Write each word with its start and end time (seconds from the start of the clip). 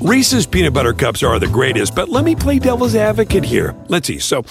Reese's 0.00 0.46
peanut 0.46 0.74
butter 0.74 0.92
cups 0.92 1.24
are 1.24 1.40
the 1.40 1.48
greatest, 1.48 1.96
but 1.96 2.08
let 2.08 2.24
me 2.24 2.36
play 2.36 2.60
devil's 2.60 2.94
advocate 2.94 3.44
here. 3.44 3.74
Let's 3.88 4.06
see. 4.06 4.20
So, 4.20 4.44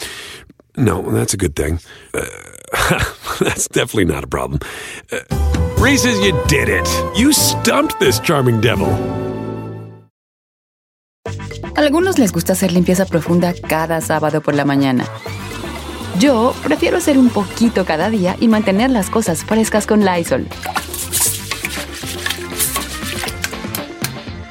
no, 0.75 1.01
that's 1.01 1.33
a 1.33 1.37
good 1.37 1.55
thing. 1.55 1.79
Uh, 2.13 2.25
that's 3.39 3.69
definitely 3.69 4.13
not 4.13 4.25
a 4.25 4.27
problem. 4.27 4.59
Uh, 5.09 5.19
Reese's, 5.79 6.19
you 6.19 6.33
did 6.47 6.67
it. 6.67 6.85
You 7.15 7.31
stumped 7.31 7.97
this 8.01 8.19
charming 8.19 8.59
devil. 8.59 8.89
Algunos 11.77 12.19
les 12.19 12.33
gusta 12.33 12.51
hacer 12.51 12.73
limpieza 12.73 13.05
profunda 13.05 13.53
cada 13.53 14.01
sábado 14.01 14.41
por 14.41 14.53
la 14.53 14.65
mañana. 14.65 15.05
Yo 16.19 16.53
prefiero 16.63 16.97
hacer 16.97 17.17
un 17.17 17.29
poquito 17.29 17.85
cada 17.85 18.09
día 18.09 18.35
y 18.41 18.49
mantener 18.49 18.89
las 18.89 19.09
cosas 19.09 19.45
frescas 19.45 19.87
con 19.87 20.03
Lysol. 20.03 20.45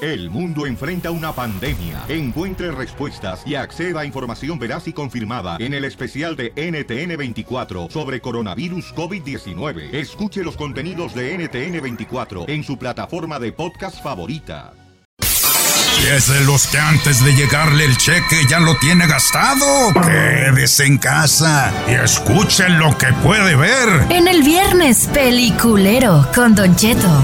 El 0.00 0.30
mundo 0.30 0.66
enfrenta 0.66 1.10
una 1.10 1.32
pandemia. 1.32 2.04
Encuentre 2.08 2.70
respuestas 2.72 3.42
y 3.46 3.54
acceda 3.54 4.00
a 4.00 4.04
información 4.04 4.58
veraz 4.58 4.88
y 4.88 4.92
confirmada 4.92 5.56
en 5.60 5.74
el 5.74 5.84
especial 5.84 6.36
de 6.36 6.54
NTN24 6.54 7.90
sobre 7.90 8.20
coronavirus 8.20 8.94
COVID-19. 8.94 9.94
Escuche 9.94 10.42
los 10.42 10.56
contenidos 10.56 11.14
de 11.14 11.38
NTN24 11.38 12.48
en 12.48 12.64
su 12.64 12.78
plataforma 12.78 13.38
de 13.38 13.52
podcast 13.52 14.02
favorita. 14.02 14.72
¿Y 16.02 16.06
es 16.08 16.28
de 16.28 16.40
los 16.40 16.66
que 16.66 16.78
antes 16.78 17.24
de 17.24 17.32
llegarle 17.34 17.84
el 17.84 17.96
cheque 17.96 18.42
ya 18.48 18.58
lo 18.58 18.76
tiene 18.76 19.06
gastado? 19.06 19.92
Quédese 19.94 20.86
en 20.86 20.98
casa 20.98 21.72
y 21.88 21.92
escuchen 21.92 22.78
lo 22.78 22.96
que 22.98 23.06
puede 23.22 23.54
ver. 23.54 24.06
En 24.10 24.28
el 24.28 24.42
viernes 24.42 25.08
peliculero 25.12 26.28
con 26.34 26.54
Don 26.54 26.74
Cheto. 26.76 27.22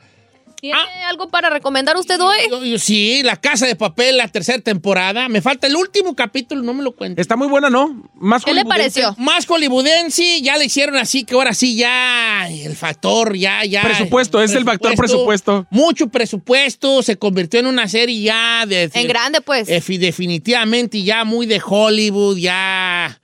¿Tiene 0.62 1.04
algo 1.10 1.28
para 1.28 1.50
recomendar 1.50 1.98
usted 1.98 2.22
hoy? 2.22 2.38
Yo- 2.50 2.64
yo- 2.64 2.78
sí, 2.78 3.24
La 3.24 3.36
Casa 3.36 3.66
de 3.66 3.76
Papel, 3.76 4.18
la 4.18 4.28
tercera 4.28 4.60
temporada. 4.60 5.28
Me 5.28 5.42
falta 5.42 5.66
el 5.66 5.76
último 5.76 6.16
capítulo, 6.16 6.62
no 6.62 6.74
me 6.76 6.84
lo 6.84 6.96
cuento. 6.96 7.20
Está 7.20 7.36
muy 7.36 7.48
buena, 7.48 7.70
¿no? 7.72 8.10
Más 8.14 8.46
¿Qué 8.46 8.54
le 8.54 8.64
pareció? 8.64 9.16
Más 9.18 9.48
hollywoodense, 9.48 10.40
ya 10.42 10.58
le 10.58 10.66
hicieron 10.66 10.98
así 10.98 11.24
que 11.24 11.34
ahora 11.34 11.54
sí 11.56 11.76
ya 11.76 12.48
el 12.48 12.76
factor, 12.76 13.36
ya, 13.36 13.66
ya. 13.66 13.82
Presupuesto, 13.82 14.42
es 14.44 14.54
el 14.54 14.64
factor 14.64 14.96
presupuesto. 14.96 15.66
Mucho 15.72 16.08
presupuesto, 16.10 17.02
se 17.02 17.18
convirtió 17.18 17.60
en 17.60 17.66
una 17.66 17.88
serie 17.88 18.22
ya 18.22 18.66
de... 18.68 18.90
En 18.94 19.08
grande, 19.08 19.42
pues. 19.42 19.68
eh, 19.68 19.82
fi- 19.82 19.98
definitivamente 19.98 21.02
ya 21.02 21.26
muy 21.26 21.48
de 21.48 21.60
Hollywood, 21.66 22.38
ya... 22.38 23.20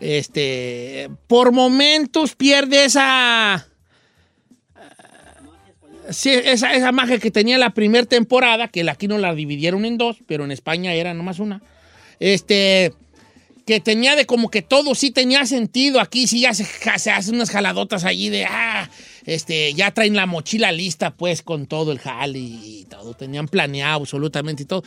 Este... 0.00 1.10
Por 1.26 1.52
momentos 1.52 2.34
pierde 2.34 2.86
esa... 2.86 3.66
Sí, 6.10 6.30
esa, 6.30 6.74
esa 6.74 6.92
magia 6.92 7.18
que 7.18 7.30
tenía 7.30 7.56
la 7.58 7.70
primera 7.70 8.06
temporada, 8.06 8.68
que 8.68 8.88
aquí 8.88 9.08
no 9.08 9.18
la 9.18 9.34
dividieron 9.34 9.84
en 9.84 9.96
dos, 9.98 10.18
pero 10.26 10.44
en 10.44 10.50
España 10.50 10.92
era 10.92 11.14
nomás 11.14 11.38
una. 11.38 11.62
Este, 12.18 12.92
que 13.70 13.78
tenía 13.78 14.16
de 14.16 14.26
como 14.26 14.50
que 14.50 14.62
todo 14.62 14.94
sí 14.96 15.12
tenía 15.12 15.46
sentido. 15.46 16.00
Aquí 16.00 16.26
sí 16.26 16.40
ya 16.40 16.54
se, 16.54 16.66
hacen 17.10 17.36
unas 17.36 17.50
jaladotas 17.50 18.04
allí 18.04 18.28
de, 18.28 18.44
ah, 18.44 18.90
este, 19.24 19.72
ya 19.74 19.92
traen 19.92 20.16
la 20.16 20.26
mochila 20.26 20.72
lista 20.72 21.12
pues 21.12 21.42
con 21.42 21.66
todo 21.66 21.92
el 21.92 22.00
jale 22.00 22.38
y 22.40 22.86
todo. 22.90 23.14
Tenían 23.14 23.46
planeado 23.46 24.00
absolutamente 24.00 24.64
y 24.64 24.66
todo. 24.66 24.82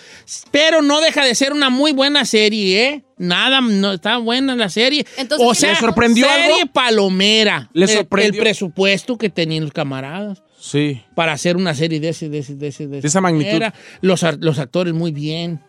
Pero 0.51 0.81
no 0.81 1.00
deja 1.00 1.23
de 1.23 1.34
ser 1.34 1.53
una 1.53 1.69
muy 1.69 1.94
buena 1.94 2.25
serie, 2.25 2.90
¿eh? 2.90 3.03
Nada, 3.17 3.61
no 3.61 3.94
está 3.94 4.17
buena 4.17 4.55
la 4.55 4.69
serie. 4.69 5.05
Entonces, 5.17 5.47
o 5.47 5.51
¿qué 5.51 5.59
sea, 5.59 5.69
le 5.73 5.79
sorprendió 5.79 6.28
serie 6.28 6.61
algo? 6.61 6.73
palomera. 6.73 7.69
¿Le 7.73 7.85
El- 7.85 7.91
sorprendió? 7.91 8.41
El, 8.41 8.45
presupuesto 8.45 9.17
que 9.17 9.29
tenían 9.29 9.63
los 9.63 9.72
camaradas 9.72 10.44
Sí. 10.63 11.01
para 11.13 11.34
hacer 11.34 11.57
una 11.57 11.75
serie 11.75 12.00
de 12.00 12.07
ese, 12.09 12.29
de 12.29 12.38
ese, 12.40 12.56
de 12.56 12.68
ese, 12.69 12.88
De 12.88 13.00
esa 13.06 13.19
magnitud. 13.19 13.62
Los, 14.00 14.24
actores 14.24 14.94
muy 14.94 15.12
bien, 15.12 15.59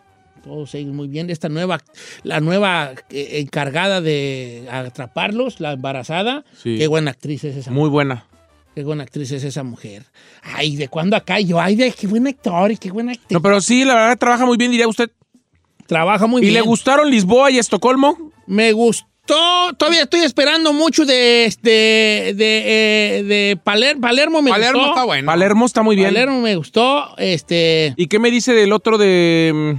todos 0.41 0.73
ellos 0.73 0.93
muy 0.93 1.09
bien. 1.09 1.29
Esta 1.29 1.49
nueva, 1.49 1.81
la 2.23 2.39
nueva 2.39 2.93
eh, 3.09 3.39
encargada 3.41 3.99
de 3.99 4.69
atraparlos, 4.71 5.59
la 5.59 5.73
embarazada, 5.73 6.45
Sí. 6.63 6.77
qué 6.77 6.87
buena 6.87 7.11
actriz 7.11 7.43
es 7.43 7.57
esa. 7.57 7.71
Muy 7.71 7.89
buena. 7.89 8.25
Qué 8.73 8.85
buena 8.85 9.03
actriz 9.03 9.31
es 9.33 9.43
esa 9.43 9.63
mujer. 9.63 10.03
Ay, 10.41 10.77
¿de 10.77 10.87
cuándo 10.87 11.17
acá 11.17 11.41
yo? 11.41 11.59
Ay, 11.59 11.75
de 11.75 11.91
qué 11.91 12.07
buen 12.07 12.25
actor 12.27 12.71
y 12.71 12.77
qué 12.77 12.89
buena 12.89 13.11
actriz. 13.11 13.31
No, 13.31 13.41
pero 13.41 13.59
sí, 13.59 13.83
la 13.83 13.95
verdad 13.95 14.17
trabaja 14.17 14.45
muy 14.45 14.55
bien, 14.55 14.71
diría 14.71 14.87
usted. 14.87 15.11
Trabaja 15.87 16.25
muy 16.25 16.39
¿Y 16.41 16.45
bien. 16.45 16.53
le 16.55 16.61
gustaron 16.61 17.11
Lisboa 17.11 17.51
y 17.51 17.57
Estocolmo? 17.57 18.31
Me 18.47 18.71
gustó. 18.71 19.05
Todavía 19.25 20.03
estoy 20.03 20.21
esperando 20.21 20.71
mucho 20.73 21.05
de, 21.05 21.51
de, 21.61 22.33
de, 22.35 22.63
eh, 23.19 23.23
de 23.23 23.57
Paler- 23.63 23.99
Palermo. 23.99 24.41
Me 24.41 24.51
Palermo 24.51 24.79
gustó. 24.79 24.91
está 24.93 25.03
bueno. 25.05 25.25
Palermo 25.25 25.65
está 25.65 25.81
muy 25.83 25.95
bien. 25.95 26.09
Palermo 26.09 26.41
me 26.41 26.55
gustó. 26.55 27.15
Este. 27.17 27.93
¿Y 27.97 28.07
qué 28.07 28.19
me 28.19 28.29
dice 28.29 28.53
del 28.53 28.71
otro 28.71 28.97
de... 28.97 29.51
mm, 29.53 29.71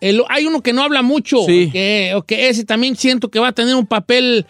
El- 0.00 0.24
hay 0.28 0.46
uno 0.46 0.60
que 0.62 0.72
no 0.72 0.82
habla 0.82 1.02
mucho, 1.02 1.38
Sí. 1.46 1.70
que, 1.72 2.12
o 2.16 2.22
que 2.22 2.48
ese 2.48 2.64
también 2.64 2.96
siento 2.96 3.30
que 3.30 3.38
va 3.38 3.48
a 3.48 3.52
tener 3.52 3.74
un 3.76 3.86
papel 3.86 4.46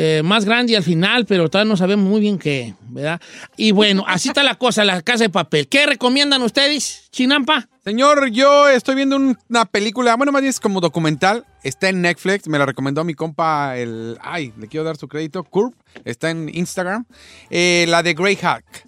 eh, 0.00 0.22
más 0.22 0.44
grande 0.44 0.76
al 0.76 0.82
final, 0.84 1.26
pero 1.26 1.48
todavía 1.48 1.70
no 1.70 1.76
sabemos 1.76 2.08
muy 2.08 2.20
bien 2.20 2.38
qué, 2.38 2.74
¿verdad? 2.90 3.20
Y 3.56 3.72
bueno, 3.72 4.04
así 4.06 4.28
está 4.28 4.42
la 4.44 4.54
cosa, 4.54 4.84
la 4.84 5.02
casa 5.02 5.24
de 5.24 5.30
papel. 5.30 5.66
¿Qué 5.66 5.86
recomiendan 5.86 6.40
ustedes, 6.42 7.08
Chinampa? 7.10 7.68
Señor, 7.84 8.28
yo 8.30 8.68
estoy 8.68 8.94
viendo 8.94 9.16
un- 9.16 9.36
una 9.48 9.64
película, 9.64 10.14
bueno, 10.16 10.30
más 10.30 10.42
bien 10.42 10.50
es 10.50 10.60
como 10.60 10.80
documental, 10.80 11.44
está 11.64 11.88
en 11.88 12.02
Netflix, 12.02 12.46
me 12.46 12.58
la 12.58 12.66
recomendó 12.66 13.02
mi 13.02 13.14
compa, 13.14 13.76
el, 13.76 14.18
ay, 14.20 14.52
le 14.58 14.68
quiero 14.68 14.84
dar 14.84 14.96
su 14.98 15.08
crédito, 15.08 15.42
Curb, 15.42 15.74
está 16.04 16.30
en 16.30 16.48
Instagram, 16.54 17.04
Eh, 17.50 17.86
la 17.88 18.02
de 18.04 18.14
Grey 18.14 18.36
Hack. 18.36 18.86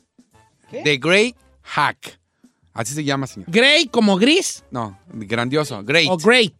The 0.84 0.98
Grey 0.98 1.34
Hack. 1.62 2.20
Así 2.72 2.94
se 2.94 3.02
llama, 3.02 3.26
señor. 3.26 3.50
Grey 3.50 3.86
como 3.88 4.16
gris 4.16 4.62
No, 4.70 4.96
grandioso, 5.12 5.82
Great. 5.82 6.08
o 6.08 6.16
great, 6.16 6.54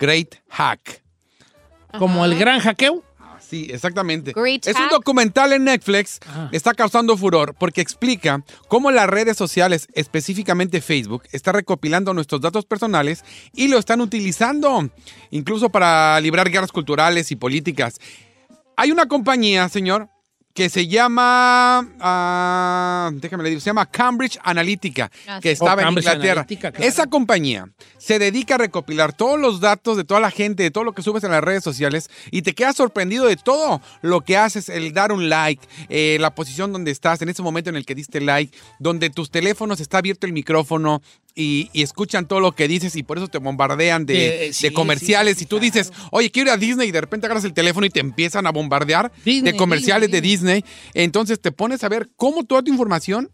Great 0.00 0.36
Hack. 0.48 1.02
como 1.98 2.24
el 2.24 2.36
gran 2.38 2.60
hackeo. 2.60 3.02
Sí, 3.48 3.68
exactamente. 3.70 4.32
Great 4.34 4.66
es 4.66 4.76
un 4.76 4.88
documental 4.88 5.52
en 5.52 5.64
Netflix, 5.64 6.18
Ah. 6.26 6.48
está 6.52 6.72
causando 6.74 7.16
furor 7.16 7.54
porque 7.58 7.80
explica 7.80 8.42
cómo 8.68 8.90
las 8.90 9.06
redes 9.08 9.36
sociales, 9.36 9.86
específicamente 9.94 10.80
Facebook, 10.80 11.24
está 11.32 11.52
recopilando 11.52 12.14
nuestros 12.14 12.40
datos 12.40 12.64
personales 12.64 13.24
y 13.52 13.68
lo 13.68 13.78
están 13.78 14.00
utilizando, 14.00 14.88
incluso 15.30 15.68
para 15.68 16.18
librar 16.20 16.50
guerras 16.50 16.72
culturales 16.72 17.30
y 17.30 17.36
políticas. 17.36 17.98
Hay 18.76 18.90
una 18.90 19.06
compañía, 19.06 19.68
señor, 19.68 20.08
que 20.54 20.70
se 20.70 20.86
llama, 20.86 21.86
ah, 22.00 23.10
déjame 23.14 23.42
le 23.42 23.50
digo, 23.50 23.60
se 23.60 23.66
llama 23.66 23.86
Cambridge 23.86 24.38
Analytica, 24.42 25.10
Ah, 25.26 25.40
que 25.42 25.50
estaba 25.50 25.74
Oh, 25.74 25.78
en 25.80 25.84
Cambridge 25.86 26.06
Inglaterra. 26.06 26.46
Claro. 26.46 26.76
Esa 26.78 27.06
compañía 27.06 27.68
se 27.98 28.18
dedica 28.20 28.54
a 28.54 28.58
recopilar 28.58 29.12
todos 29.12 29.38
los 29.38 29.60
datos 29.60 29.96
de 29.96 30.04
toda 30.04 30.20
la 30.20 30.30
gente, 30.30 30.62
de 30.62 30.70
todo 30.70 30.84
lo 30.84 30.92
que 30.92 31.02
subes 31.02 31.24
en 31.24 31.32
las 31.32 31.42
redes 31.42 31.64
sociales 31.64 32.08
y 32.30 32.42
te 32.42 32.54
quedas 32.54 32.76
sorprendido 32.76 33.26
de 33.26 33.36
todo 33.36 33.80
lo 34.00 34.20
que 34.20 34.36
haces, 34.36 34.68
el 34.68 34.92
dar 34.92 35.10
un 35.10 35.28
like, 35.28 35.66
eh, 35.88 36.18
la 36.20 36.34
posición 36.34 36.72
donde 36.72 36.92
estás, 36.92 37.20
en 37.22 37.28
ese 37.28 37.42
momento 37.42 37.70
en 37.70 37.76
el 37.76 37.84
que 37.84 37.94
diste 37.96 38.20
like, 38.20 38.56
donde 38.78 39.10
tus 39.10 39.30
teléfonos 39.32 39.80
está 39.80 39.98
abierto 39.98 40.24
el 40.26 40.32
micrófono 40.32 41.02
y, 41.34 41.68
y 41.72 41.82
escuchan 41.82 42.26
todo 42.28 42.40
lo 42.40 42.52
que 42.52 42.68
dices 42.68 42.94
y 42.96 43.02
por 43.02 43.18
eso 43.18 43.28
te 43.28 43.38
bombardean 43.38 44.06
de, 44.06 44.46
Eh, 44.48 44.72
comerciales 44.72 45.34
sí, 45.34 45.40
sí, 45.40 45.44
y 45.44 45.46
tú 45.48 45.56
claro. 45.58 45.72
dices, 45.72 45.92
oye, 46.10 46.30
quiero 46.30 46.50
ir 46.50 46.54
a 46.54 46.56
Disney 46.56 46.88
y 46.88 46.92
de 46.92 47.00
repente 47.00 47.26
agarras 47.26 47.44
el 47.44 47.52
teléfono 47.54 47.86
y 47.86 47.90
te 47.90 48.00
empiezan 48.00 48.46
a 48.46 48.52
bombardear 48.52 49.10
Disney, 49.24 49.52
de 49.52 49.58
comerciales 49.58 50.10
Disney, 50.10 50.20
de 50.20 50.28
Disney. 50.60 50.64
Entonces 50.94 51.40
te 51.40 51.50
pones 51.52 51.82
a 51.84 51.88
ver 51.88 52.08
cómo 52.16 52.44
toda 52.44 52.62
tu 52.62 52.70
información 52.70 53.30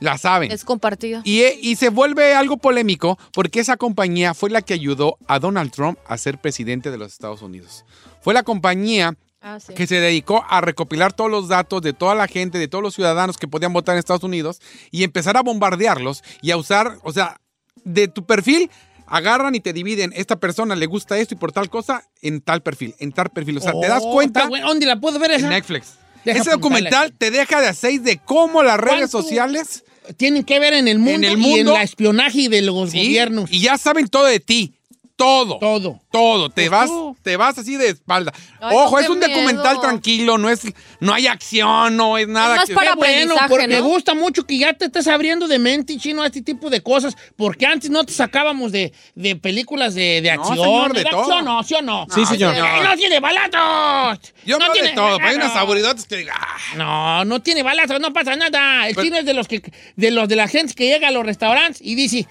la 0.00 0.16
saben. 0.18 0.52
Es 0.52 0.64
compartida. 0.64 1.22
Y, 1.24 1.40
eh, 1.40 1.58
y 1.60 1.76
se 1.76 1.88
vuelve 1.88 2.34
algo 2.34 2.56
polémico 2.58 3.18
porque 3.32 3.60
esa 3.60 3.76
compañía 3.76 4.32
fue 4.34 4.50
la 4.50 4.62
que 4.62 4.74
ayudó 4.74 5.16
a 5.26 5.38
Donald 5.40 5.72
Trump 5.72 5.98
a 6.06 6.16
ser 6.18 6.38
presidente 6.38 6.90
de 6.90 6.98
los 6.98 7.12
Estados 7.12 7.42
Unidos. 7.42 7.84
Fue 8.20 8.32
la 8.34 8.42
compañía 8.44 9.16
Ah, 9.50 9.60
sí. 9.60 9.72
que 9.72 9.86
se 9.86 10.00
dedicó 10.00 10.44
a 10.48 10.60
recopilar 10.60 11.12
todos 11.14 11.30
los 11.30 11.48
datos 11.48 11.80
de 11.80 11.92
toda 11.94 12.14
la 12.14 12.26
gente, 12.28 12.58
de 12.58 12.68
todos 12.68 12.82
los 12.82 12.94
ciudadanos 12.94 13.38
que 13.38 13.48
podían 13.48 13.72
votar 13.72 13.94
en 13.94 14.00
Estados 14.00 14.22
Unidos 14.24 14.60
y 14.90 15.04
empezar 15.04 15.36
a 15.38 15.42
bombardearlos 15.42 16.22
y 16.42 16.50
a 16.50 16.56
usar, 16.58 16.98
o 17.02 17.12
sea, 17.12 17.40
de 17.84 18.08
tu 18.08 18.26
perfil 18.26 18.70
agarran 19.06 19.54
y 19.54 19.60
te 19.60 19.72
dividen, 19.72 20.12
esta 20.14 20.36
persona 20.36 20.76
le 20.76 20.84
gusta 20.84 21.16
esto 21.16 21.32
y 21.34 21.38
por 21.38 21.50
tal 21.52 21.70
cosa 21.70 22.02
en 22.20 22.42
tal 22.42 22.62
perfil, 22.62 22.94
en 22.98 23.10
tal 23.12 23.30
perfil. 23.30 23.56
O 23.56 23.60
sea, 23.62 23.72
te 23.72 23.88
das 23.88 24.02
Oh, 24.04 24.12
cuenta 24.12 24.46
bueno. 24.48 24.66
¿Dónde 24.68 24.84
la 24.84 25.00
puedo 25.00 25.18
ver 25.18 25.30
en? 25.30 25.48
Netflix. 25.48 25.94
Deja 26.26 26.40
Ese 26.40 26.50
documental 26.50 27.14
te 27.16 27.30
deja 27.30 27.62
de 27.62 27.72
seis 27.72 28.02
de 28.04 28.18
cómo 28.18 28.62
las 28.62 28.78
redes 28.78 29.10
sociales 29.10 29.84
Tienen 30.18 30.44
que 30.44 30.58
ver 30.58 30.74
en 30.74 30.88
el 30.88 30.98
mundo, 30.98 31.26
En 31.26 31.32
el 31.34 31.38
y 31.40 31.54
en 31.60 31.66
la 31.68 31.82
espionaje 31.82 32.48
de 32.50 32.60
los 32.60 32.90
¿sí? 32.90 32.98
gobiernos. 32.98 33.50
y 33.50 33.60
ya 33.60 33.78
saben 33.78 34.08
todo 34.08 34.24
de 34.26 34.40
ti. 34.40 34.74
Todo. 35.18 35.58
Todo. 35.58 36.00
Todo. 36.12 36.48
Te 36.48 36.62
Pues 36.62 36.70
vas, 36.70 36.86
tú. 36.88 37.16
te 37.22 37.36
vas 37.36 37.58
así 37.58 37.74
de 37.76 37.88
espalda. 37.88 38.32
Ay, 38.60 38.76
Ojo, 38.76 38.92
no, 38.96 38.98
es 39.00 39.08
un 39.08 39.18
documental 39.18 39.80
tranquilo, 39.80 40.38
no 40.38 40.48
es, 40.48 40.60
no 41.00 41.12
hay 41.12 41.26
acción, 41.26 41.96
no 41.96 42.16
es 42.16 42.28
nada. 42.28 42.54
más 42.54 42.66
que- 42.66 42.74
para 42.74 42.94
bueno, 42.94 43.34
porque 43.48 43.66
me 43.66 43.78
¿no? 43.80 43.84
gusta 43.84 44.14
mucho 44.14 44.46
que 44.46 44.56
ya 44.58 44.72
te 44.74 44.84
estés 44.84 45.08
abriendo 45.08 45.48
de 45.48 45.58
mente, 45.58 45.96
chino, 45.98 46.22
a 46.22 46.26
este 46.26 46.40
tipo 46.42 46.70
de 46.70 46.82
cosas, 46.84 47.16
porque 47.36 47.66
antes 47.66 47.90
no 47.90 48.04
te 48.04 48.12
sacábamos 48.12 48.70
de, 48.70 48.92
de 49.16 49.34
películas 49.34 49.94
de, 49.96 50.20
de 50.22 50.36
No, 50.36 50.40
acción. 50.40 50.56
señor, 50.58 50.92
de 50.94 51.02
¿verdad? 51.02 51.10
todo. 51.10 51.24
¿Sí 51.26 51.32
o 51.32 51.42
no? 51.42 51.62
¿Sí 51.64 51.74
o 51.74 51.82
no? 51.82 52.06
Sí, 52.14 52.24
señor. 52.24 52.54
Eh, 52.54 52.62
no 52.84 52.96
tiene 52.96 53.18
balazos. 53.18 54.32
Yo 54.46 54.56
no 54.58 54.66
de 54.66 54.72
tiene- 54.72 54.92
todo, 54.92 55.16
pero 55.16 55.28
hay 55.30 55.34
unas 55.36 55.52
no. 55.52 55.60
aburridotas 55.60 56.06
que 56.06 56.26
ah, 56.32 56.56
No, 56.76 57.24
no 57.24 57.42
tiene 57.42 57.64
balazos, 57.64 58.00
no 58.00 58.12
pasa 58.12 58.36
nada. 58.36 58.86
El 58.88 58.94
Pero- 58.94 59.04
cine 59.04 59.18
es 59.18 59.24
de 59.26 59.34
los 59.34 59.48
que 59.48 59.62
de 59.96 60.10
los 60.12 60.28
de 60.28 60.36
la 60.36 60.46
gente 60.46 60.74
que 60.74 60.86
llega 60.86 61.08
a 61.08 61.10
los 61.10 61.26
restaurantes 61.26 61.82
y 61.82 61.96
dice, 61.96 62.28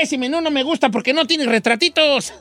ese 0.00 0.18
menú 0.18 0.40
no 0.40 0.50
me 0.50 0.62
gusta 0.62 0.90
porque 0.90 1.12
no 1.12 1.26
tiene 1.26 1.46
retratitos. 1.46 2.32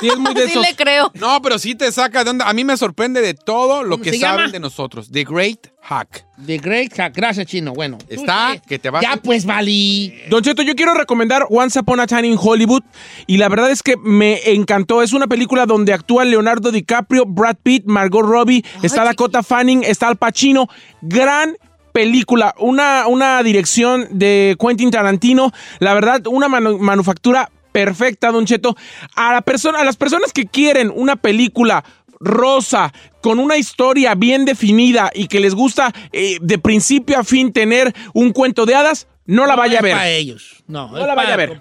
Sí, 0.00 0.08
es 0.08 0.18
muy 0.18 0.34
de 0.34 0.42
Sí 0.46 0.50
esos. 0.52 0.66
le 0.66 0.74
creo. 0.76 1.10
No, 1.14 1.40
pero 1.42 1.58
sí 1.58 1.74
te 1.74 1.90
saca 1.92 2.24
de 2.24 2.30
onda. 2.30 2.48
A 2.48 2.52
mí 2.52 2.64
me 2.64 2.76
sorprende 2.76 3.20
de 3.20 3.34
todo 3.34 3.82
lo 3.82 3.90
¿Cómo 3.92 4.04
que 4.04 4.18
saben 4.18 4.40
llama? 4.46 4.52
de 4.52 4.60
nosotros. 4.60 5.10
The 5.10 5.24
Great 5.24 5.68
Hack. 5.82 6.24
The 6.46 6.58
Great 6.58 6.92
Hack. 6.96 7.14
Gracias, 7.14 7.46
chino. 7.46 7.72
Bueno. 7.72 7.98
Está, 8.08 8.56
que 8.66 8.78
te 8.78 8.90
vas 8.90 9.02
Ya, 9.02 9.12
a- 9.12 9.16
pues, 9.16 9.44
Vali. 9.44 10.14
Don 10.30 10.42
Cheto, 10.42 10.62
yo 10.62 10.74
quiero 10.74 10.94
recomendar 10.94 11.46
Once 11.50 11.78
Upon 11.78 12.00
a 12.00 12.06
Time 12.06 12.26
in 12.28 12.36
Hollywood 12.40 12.82
y 13.26 13.36
la 13.38 13.48
verdad 13.48 13.70
es 13.70 13.82
que 13.82 13.96
me 13.96 14.40
encantó. 14.52 15.02
Es 15.02 15.12
una 15.12 15.26
película 15.26 15.66
donde 15.66 15.92
actúan 15.92 16.30
Leonardo 16.30 16.70
DiCaprio, 16.72 17.24
Brad 17.26 17.56
Pitt, 17.62 17.84
Margot 17.86 18.22
Robbie, 18.24 18.64
está 18.82 19.04
Dakota 19.04 19.42
Fanning, 19.42 19.82
está 19.84 20.08
Al 20.08 20.16
Pacino. 20.16 20.68
Gran 21.00 21.56
película, 21.92 22.54
una, 22.58 23.06
una 23.06 23.42
dirección 23.42 24.06
de 24.10 24.56
Quentin 24.58 24.90
Tarantino. 24.90 25.52
La 25.78 25.94
verdad, 25.94 26.22
una 26.26 26.48
manu- 26.48 26.78
manufactura 26.78 27.50
perfecta, 27.72 28.30
Don 28.32 28.44
Cheto. 28.46 28.76
A, 29.14 29.32
la 29.32 29.42
persona, 29.42 29.80
a 29.80 29.84
las 29.84 29.96
personas 29.96 30.32
que 30.32 30.46
quieren 30.46 30.92
una 30.94 31.16
película 31.16 31.84
rosa, 32.20 32.92
con 33.20 33.38
una 33.38 33.56
historia 33.56 34.14
bien 34.14 34.44
definida 34.44 35.10
y 35.14 35.26
que 35.26 35.40
les 35.40 35.54
gusta 35.54 35.92
eh, 36.12 36.38
de 36.40 36.58
principio 36.58 37.18
a 37.18 37.24
fin 37.24 37.52
tener 37.52 37.92
un 38.14 38.32
cuento 38.32 38.64
de 38.66 38.74
hadas, 38.74 39.08
no 39.26 39.46
la 39.46 39.56
vaya 39.56 39.78
a 39.78 39.82
ver. 39.82 39.92
para 39.92 40.08
ellos. 40.08 40.62
No, 40.66 40.90
No 40.90 41.06
la 41.06 41.14
vaya 41.14 41.34
a 41.34 41.36
ver. 41.36 41.60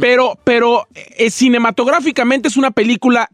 Pero, 0.00 0.38
pero 0.44 0.86
eh, 0.94 1.30
cinematográficamente 1.30 2.48
es 2.48 2.56
una 2.56 2.70
película 2.70 3.28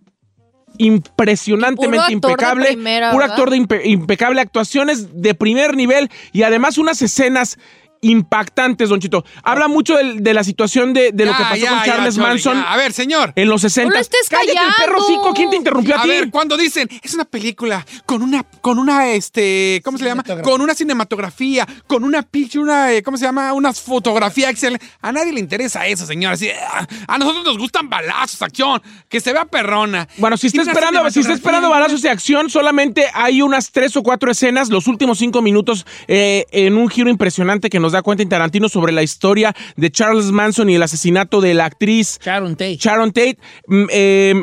impresionantemente 0.78 2.12
impecable, 2.12 2.66
primera, 2.66 3.10
puro 3.10 3.22
¿verdad? 3.22 3.36
actor 3.36 3.50
de 3.50 3.56
impe- 3.58 3.80
impecable, 3.84 4.40
actuaciones 4.40 5.20
de 5.22 5.34
primer 5.34 5.76
nivel 5.76 6.10
y 6.32 6.42
además 6.42 6.78
unas 6.78 7.02
escenas 7.02 7.58
impactantes, 8.02 8.88
Don 8.88 9.00
Chito. 9.00 9.24
Habla 9.42 9.68
mucho 9.68 9.96
de, 9.96 10.34
la 10.34 10.44
situación 10.44 10.92
de, 10.92 11.12
de 11.12 11.24
lo 11.24 11.32
que 11.36 11.42
pasó 11.42 11.56
ya, 11.56 11.70
con 11.70 11.82
Charles 11.84 12.18
Manson 12.18 12.54
ya. 12.56 12.72
A 12.72 12.76
ver, 12.76 12.92
señor. 12.92 13.32
en 13.36 13.48
los 13.48 13.62
60. 13.62 13.88
No 13.88 13.94
lo 13.94 14.00
estés 14.00 14.28
Cállate 14.28 14.52
el 14.52 14.74
perro 14.76 15.00
cico, 15.02 15.32
¿quién 15.34 15.50
te 15.50 15.56
interrumpió 15.56 15.96
a, 15.96 16.00
A 16.00 16.02
ti? 16.02 16.08
ver, 16.08 16.30
cuando 16.30 16.56
dicen, 16.56 16.88
es 17.02 17.14
una 17.14 17.24
película 17.24 17.86
con 18.04 18.22
una, 18.22 18.42
con 18.42 18.78
una, 18.78 19.10
este, 19.10 19.80
¿cómo 19.84 19.98
se 19.98 20.04
llama? 20.04 20.22
Cinematografía. 20.22 20.52
Con 20.52 20.60
una 20.60 20.74
cinematografía, 20.74 21.66
con 21.86 22.04
una 22.04 22.22
picture, 22.22 22.62
una, 22.62 22.92
eh, 22.92 23.02
¿cómo 23.02 23.16
se 23.16 23.24
llama? 23.24 23.52
Una 23.52 23.72
fotografía 23.72 24.50
excelente. 24.50 24.84
A 25.00 25.12
nadie 25.12 25.32
le 25.32 25.40
interesa 25.40 25.86
eso, 25.86 26.04
señor. 26.04 26.32
Así, 26.32 26.48
ah, 26.50 26.86
a 27.06 27.18
nosotros 27.18 27.44
nos 27.44 27.58
gustan 27.58 27.88
balazos, 27.88 28.42
acción, 28.42 28.82
que 29.08 29.20
se 29.20 29.32
vea 29.32 29.44
perrona. 29.44 30.08
Bueno, 30.18 30.36
si 30.36 30.48
Y 30.48 30.48
está 30.48 30.62
esperando, 30.62 31.08
si 31.10 31.20
está 31.20 31.34
esperando 31.34 31.70
balazos 31.70 32.02
de 32.02 32.10
acción, 32.10 32.50
solamente 32.50 33.06
hay 33.14 33.42
unas 33.42 33.70
tres 33.70 33.96
o 33.96 34.02
cuatro 34.02 34.30
escenas, 34.30 34.70
los 34.70 34.88
últimos 34.88 35.18
cinco 35.18 35.40
minutos, 35.40 35.86
eh, 36.08 36.46
en 36.50 36.76
un 36.76 36.88
giro 36.88 37.08
impresionante 37.08 37.70
que 37.70 37.78
nos 37.78 37.91
da 37.92 38.02
Quentin 38.02 38.28
Tarantino 38.28 38.68
sobre 38.68 38.92
la 38.92 39.02
historia 39.02 39.54
de 39.76 39.90
Charles 39.90 40.26
Manson 40.26 40.68
y 40.70 40.74
el 40.74 40.82
asesinato 40.82 41.40
de 41.40 41.54
la 41.54 41.66
actriz 41.66 42.18
Sharon 42.22 42.52
Tate. 42.56 42.76
Sharon 42.76 43.12
Tate. 43.12 43.38
Mm, 43.66 43.84
eh, 43.90 44.34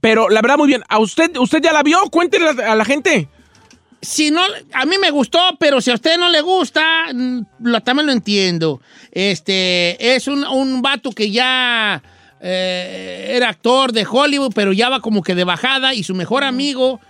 pero 0.00 0.28
la 0.28 0.42
verdad, 0.42 0.58
muy 0.58 0.68
bien. 0.68 0.82
¿A 0.88 0.98
usted, 0.98 1.36
usted 1.36 1.62
ya 1.62 1.72
la 1.72 1.82
vio? 1.82 1.98
Cuéntele 2.10 2.48
a 2.48 2.74
la 2.74 2.84
gente. 2.84 3.28
si 4.02 4.30
no, 4.30 4.40
a 4.72 4.84
mí 4.84 4.96
me 4.98 5.10
gustó, 5.10 5.40
pero 5.58 5.80
si 5.80 5.90
a 5.90 5.94
usted 5.94 6.18
no 6.18 6.28
le 6.28 6.40
gusta, 6.40 6.82
mm, 7.12 7.40
lo, 7.60 7.80
también 7.80 8.06
lo 8.06 8.12
entiendo. 8.12 8.80
Este, 9.12 10.14
es 10.14 10.28
un, 10.28 10.44
un 10.44 10.82
vato 10.82 11.10
que 11.12 11.30
ya 11.30 12.02
eh, 12.40 13.32
era 13.34 13.48
actor 13.48 13.92
de 13.92 14.06
Hollywood, 14.08 14.52
pero 14.54 14.72
ya 14.72 14.88
va 14.88 15.00
como 15.00 15.22
que 15.22 15.34
de 15.34 15.44
bajada 15.44 15.94
y 15.94 16.02
su 16.02 16.14
mejor 16.14 16.44
amigo 16.44 17.00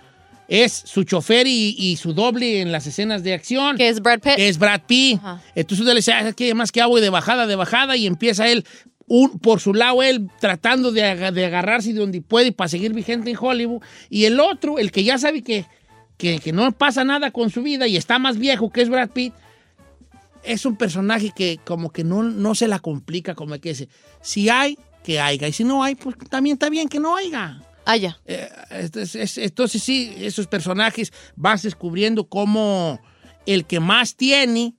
es 0.49 0.73
su 0.73 1.03
chofer 1.03 1.47
y, 1.47 1.75
y 1.77 1.95
su 1.97 2.13
doble 2.13 2.59
en 2.59 2.71
las 2.71 2.85
escenas 2.87 3.23
de 3.23 3.33
acción. 3.33 3.77
Que 3.77 3.87
es 3.87 4.01
Brad 4.01 4.19
Pitt. 4.19 4.35
que 4.35 4.49
es 4.49 4.57
Brad 4.57 4.81
Pitt. 4.87 5.19
Ajá. 5.19 5.41
Entonces 5.55 5.79
usted 5.81 5.93
le 5.93 5.99
dice, 5.99 6.11
"Ah, 6.13 6.33
¿qué 6.33 6.53
más 6.55 6.71
que 6.71 6.81
hago? 6.81 6.97
Y 6.97 7.01
de 7.01 7.09
bajada, 7.09 7.45
de 7.47 7.55
bajada, 7.55 7.95
y 7.95 8.07
empieza 8.07 8.47
él, 8.49 8.65
un- 9.07 9.39
por 9.39 9.59
su 9.59 9.73
lado, 9.73 10.01
él 10.03 10.27
tratando 10.39 10.91
de, 10.91 11.01
de 11.31 11.45
agarrarse 11.45 11.93
de 11.93 11.99
donde 11.99 12.21
puede 12.21 12.51
para 12.51 12.67
seguir 12.67 12.93
vigente 12.93 13.29
en 13.31 13.37
Hollywood. 13.39 13.81
Y 14.09 14.25
el 14.25 14.39
otro, 14.39 14.79
el 14.79 14.91
que 14.91 15.03
ya 15.03 15.17
sabe 15.19 15.43
que, 15.43 15.65
que, 16.17 16.39
que 16.39 16.51
no 16.51 16.71
pasa 16.71 17.03
nada 17.03 17.31
con 17.31 17.49
su 17.49 17.61
vida 17.61 17.87
y 17.87 17.95
está 17.95 18.17
más 18.19 18.37
viejo, 18.37 18.71
que 18.71 18.81
es 18.81 18.89
Brad 18.89 19.09
Pitt, 19.11 19.33
es 20.43 20.65
un 20.65 20.77
personaje 20.77 21.31
que 21.35 21.59
como 21.63 21.91
que 21.91 22.03
no, 22.03 22.23
no 22.23 22.55
se 22.55 22.67
la 22.67 22.79
complica, 22.79 23.35
como 23.35 23.59
que 23.59 23.69
dice, 23.69 23.89
si 24.21 24.49
hay, 24.49 24.77
que 25.03 25.19
haya, 25.19 25.47
y 25.47 25.53
si 25.53 25.63
no 25.63 25.83
hay, 25.83 25.95
pues 25.95 26.15
también 26.29 26.53
está 26.55 26.69
bien 26.69 26.87
que 26.89 26.99
no 26.99 27.15
haya. 27.15 27.61
Ah. 27.91 28.17
Eh, 28.25 28.49
entonces, 28.71 29.15
es- 29.15 29.37
entonces 29.37 29.81
sí, 29.83 30.13
esos 30.17 30.47
personajes 30.47 31.11
vas 31.35 31.63
descubriendo 31.63 32.27
cómo 32.27 32.99
el 33.45 33.65
que 33.65 33.79
más 33.79 34.15
tiene 34.15 34.75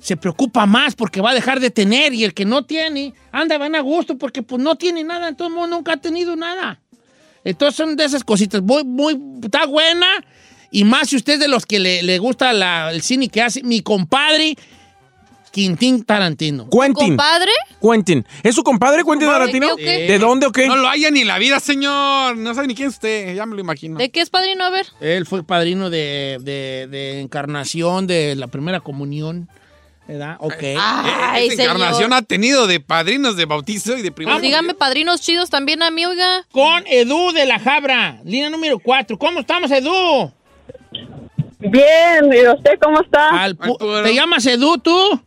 se 0.00 0.16
preocupa 0.16 0.66
más 0.66 0.94
porque 0.94 1.20
va 1.20 1.30
a 1.30 1.34
dejar 1.34 1.60
de 1.60 1.70
tener 1.70 2.12
y 2.12 2.24
el 2.24 2.34
que 2.34 2.44
no 2.44 2.64
tiene 2.66 3.14
anda 3.32 3.56
van 3.58 3.74
a 3.74 3.80
gusto 3.80 4.18
porque 4.18 4.42
pues 4.42 4.62
no 4.62 4.76
tiene 4.76 5.02
nada, 5.04 5.28
entonces 5.28 5.68
nunca 5.70 5.94
ha 5.94 5.96
tenido 5.96 6.36
nada. 6.36 6.80
Entonces 7.44 7.76
son 7.76 7.96
de 7.96 8.04
esas 8.04 8.24
cositas, 8.24 8.62
muy, 8.62 8.84
muy, 8.84 9.18
está 9.42 9.66
buena 9.66 10.06
y 10.70 10.84
más 10.84 11.08
si 11.08 11.16
usted 11.16 11.34
es 11.34 11.40
de 11.40 11.48
los 11.48 11.64
que 11.66 11.78
le, 11.78 12.02
le 12.02 12.18
gusta 12.18 12.90
el 12.90 13.02
cine 13.02 13.28
que 13.28 13.42
hace 13.42 13.62
mi 13.62 13.80
compadre 13.80 14.56
Quintín 15.54 16.02
Tarantino. 16.02 16.68
Quentin. 16.68 17.10
¿Compadre? 17.10 17.52
Quentin. 17.80 18.26
¿Es 18.42 18.56
su 18.56 18.64
compadre, 18.64 19.04
Quentin 19.04 19.28
¿Compadre? 19.28 19.52
Tarantino? 19.52 19.66
¿Qué, 19.68 19.72
o 19.72 19.76
qué? 19.86 19.98
¿De 20.08 20.18
dónde 20.18 20.46
o 20.46 20.50
qué? 20.52 20.66
No 20.66 20.74
lo 20.74 20.88
haya 20.88 21.12
ni 21.12 21.20
en 21.20 21.28
la 21.28 21.38
vida, 21.38 21.60
señor. 21.60 22.36
No 22.36 22.52
sabe 22.54 22.66
ni 22.66 22.74
quién 22.74 22.88
es 22.88 22.94
usted. 22.94 23.36
Ya 23.36 23.46
me 23.46 23.54
lo 23.54 23.60
imagino. 23.60 23.96
¿De 23.98 24.10
qué 24.10 24.20
es 24.20 24.30
padrino? 24.30 24.64
A 24.64 24.70
ver. 24.70 24.86
Él 25.00 25.26
fue 25.26 25.44
padrino 25.44 25.90
de, 25.90 26.38
de- 26.40 26.88
de 26.90 27.20
encarnación 27.20 28.08
de 28.08 28.34
la 28.34 28.48
primera 28.48 28.80
comunión, 28.80 29.48
¿verdad? 30.08 30.38
Ok. 30.40 30.62
Ay, 30.76 31.46
Esta 31.48 31.62
encarnación 31.62 32.02
señor. 32.10 32.14
ha 32.14 32.22
tenido 32.22 32.66
de 32.66 32.80
padrinos 32.80 33.36
de 33.36 33.44
bautizo 33.44 33.96
y 33.96 34.02
de 34.02 34.10
primer. 34.10 34.40
Dígame 34.40 34.74
padrinos 34.74 35.20
chidos 35.20 35.50
también 35.50 35.84
a 35.84 35.92
mí, 35.92 36.04
oiga. 36.04 36.44
Con 36.50 36.82
Edu 36.88 37.30
de 37.30 37.46
la 37.46 37.60
Jabra, 37.60 38.20
línea 38.24 38.50
número 38.50 38.80
4. 38.80 39.16
¿Cómo 39.18 39.38
estamos, 39.38 39.70
Edu? 39.70 40.32
Bien, 41.64 42.30
¿y 42.32 42.48
usted 42.48 42.78
cómo 42.82 43.00
está? 43.00 43.42
Al 43.42 43.56
pu- 43.56 44.02
¿Te 44.02 44.14
llamas 44.14 44.44
Edu 44.46 44.78
tú? 44.78 45.20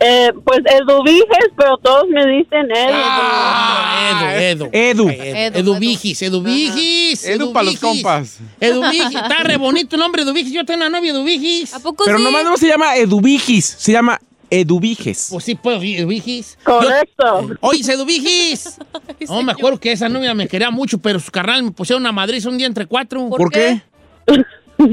Eh, 0.00 0.32
pues 0.44 0.58
Eduviges, 0.66 1.48
pero 1.56 1.78
todos 1.78 2.08
me 2.08 2.26
dicen 2.26 2.64
Edu. 2.70 2.92
Ah, 2.92 4.34
Edu, 4.38 4.64
Edu. 4.64 4.68
Edu. 4.72 5.08
Edu, 5.08 5.10
Edu, 5.10 5.36
Edu 5.36 5.58
Edu. 5.72 5.78
Vigis, 5.78 6.20
Edu 6.22 6.42
Vigis. 6.42 7.24
Edu 7.26 7.52
pa' 7.52 7.62
los 7.62 7.74
Vigis. 7.74 7.80
compas. 7.80 8.38
Edu 8.60 8.82
Vigis, 8.90 9.14
está 9.14 9.42
re 9.44 9.56
bonito 9.56 9.96
el 9.96 10.00
nombre 10.00 10.22
Edu 10.22 10.32
Vigis. 10.34 10.52
Yo 10.52 10.64
tengo 10.64 10.78
una 10.78 10.90
novia 10.90 11.12
Edu 11.12 11.24
Vigis. 11.24 11.72
¿A 11.74 11.80
poco 11.80 12.04
Pero 12.04 12.18
sí? 12.18 12.24
nomás 12.24 12.44
no 12.44 12.56
se 12.56 12.66
llama 12.68 12.96
Eduvigis, 12.96 13.64
se 13.64 13.92
llama 13.92 14.20
Eduviges. 14.50 15.28
Pues 15.30 15.44
sí, 15.44 15.54
pues 15.54 15.80
Edu 15.82 16.08
Vigis. 16.08 16.58
Correcto. 16.64 17.48
Yo- 17.48 17.54
Oye, 17.60 17.80
Edu 17.92 18.04
Vigis. 18.04 18.76
No, 19.28 19.42
me 19.42 19.52
acuerdo 19.52 19.80
que 19.80 19.92
esa 19.92 20.08
novia 20.08 20.34
me 20.34 20.48
quería 20.48 20.70
mucho, 20.70 20.98
pero 20.98 21.18
su 21.18 21.30
carnal 21.30 21.62
me 21.62 21.70
pusieron 21.70 22.02
una 22.02 22.12
madriz 22.12 22.44
un 22.44 22.58
día 22.58 22.66
entre 22.66 22.84
cuatro. 22.84 23.26
¿Por 23.30 23.38
¿Por 23.38 23.50
qué? 23.50 23.80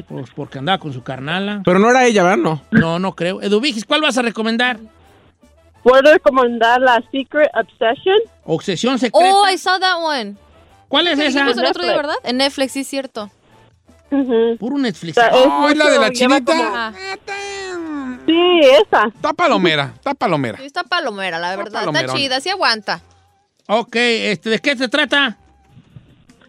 Pues 0.08 0.30
porque 0.36 0.60
andaba 0.60 0.78
con 0.80 0.94
su 0.94 1.04
carnala. 1.04 1.62
Pero 1.66 1.80
no 1.80 1.90
era 1.90 2.06
ella, 2.06 2.24
¿verdad? 2.24 2.38
No. 2.38 2.62
No, 2.72 3.00
no 3.00 3.16
creo. 3.16 3.42
Edu 3.42 3.60
Vigis, 3.60 3.86
¿cuál 3.86 4.02
vas 4.02 4.18
a 4.18 4.22
recomendar? 4.22 4.80
¿Puedo 5.84 6.02
recomendar 6.14 6.80
la 6.80 7.02
Secret 7.12 7.50
Obsession? 7.56 8.18
Obsesión 8.46 9.00
secreta. 9.00 9.26
Oh, 9.34 9.48
I 9.50 9.58
saw 9.58 9.80
that 9.80 9.98
one. 10.02 10.36
¿Cuál 10.88 11.08
es 11.08 11.18
¿Qué 11.20 11.28
esa? 11.28 11.42
el 11.50 11.66
otro 11.66 11.84
día, 11.84 11.96
verdad? 11.96 12.16
En 12.24 12.38
Netflix, 12.38 12.74
sí 12.74 12.82
es 12.82 12.88
cierto. 12.88 13.32
Ujú. 14.12 14.58
Puro 14.60 14.78
Netflix. 14.78 15.18
O 15.18 15.22
sea, 15.22 15.30
es 15.30 15.36
Oh, 15.48 15.70
es 15.70 15.78
la 15.78 15.90
de 15.90 16.00
la 16.00 16.12
chinita. 16.12 16.54
como- 16.56 16.92
Sí, 18.26 18.60
esa. 18.86 19.08
Está 19.08 19.34
palomera, 19.34 19.94
está 19.96 20.14
palomera. 20.14 20.58
sí, 20.60 20.66
está 20.66 20.84
palomera, 20.84 21.40
la 21.40 21.56
verdad. 21.56 21.88
Está 21.88 22.14
chida, 22.14 22.40
sí 22.40 22.50
aguanta. 22.50 23.02
Ok, 23.68 23.96
este, 23.96 24.50
¿de 24.52 24.60
qué 24.60 24.76
se 24.78 24.88
trata? 24.90 25.38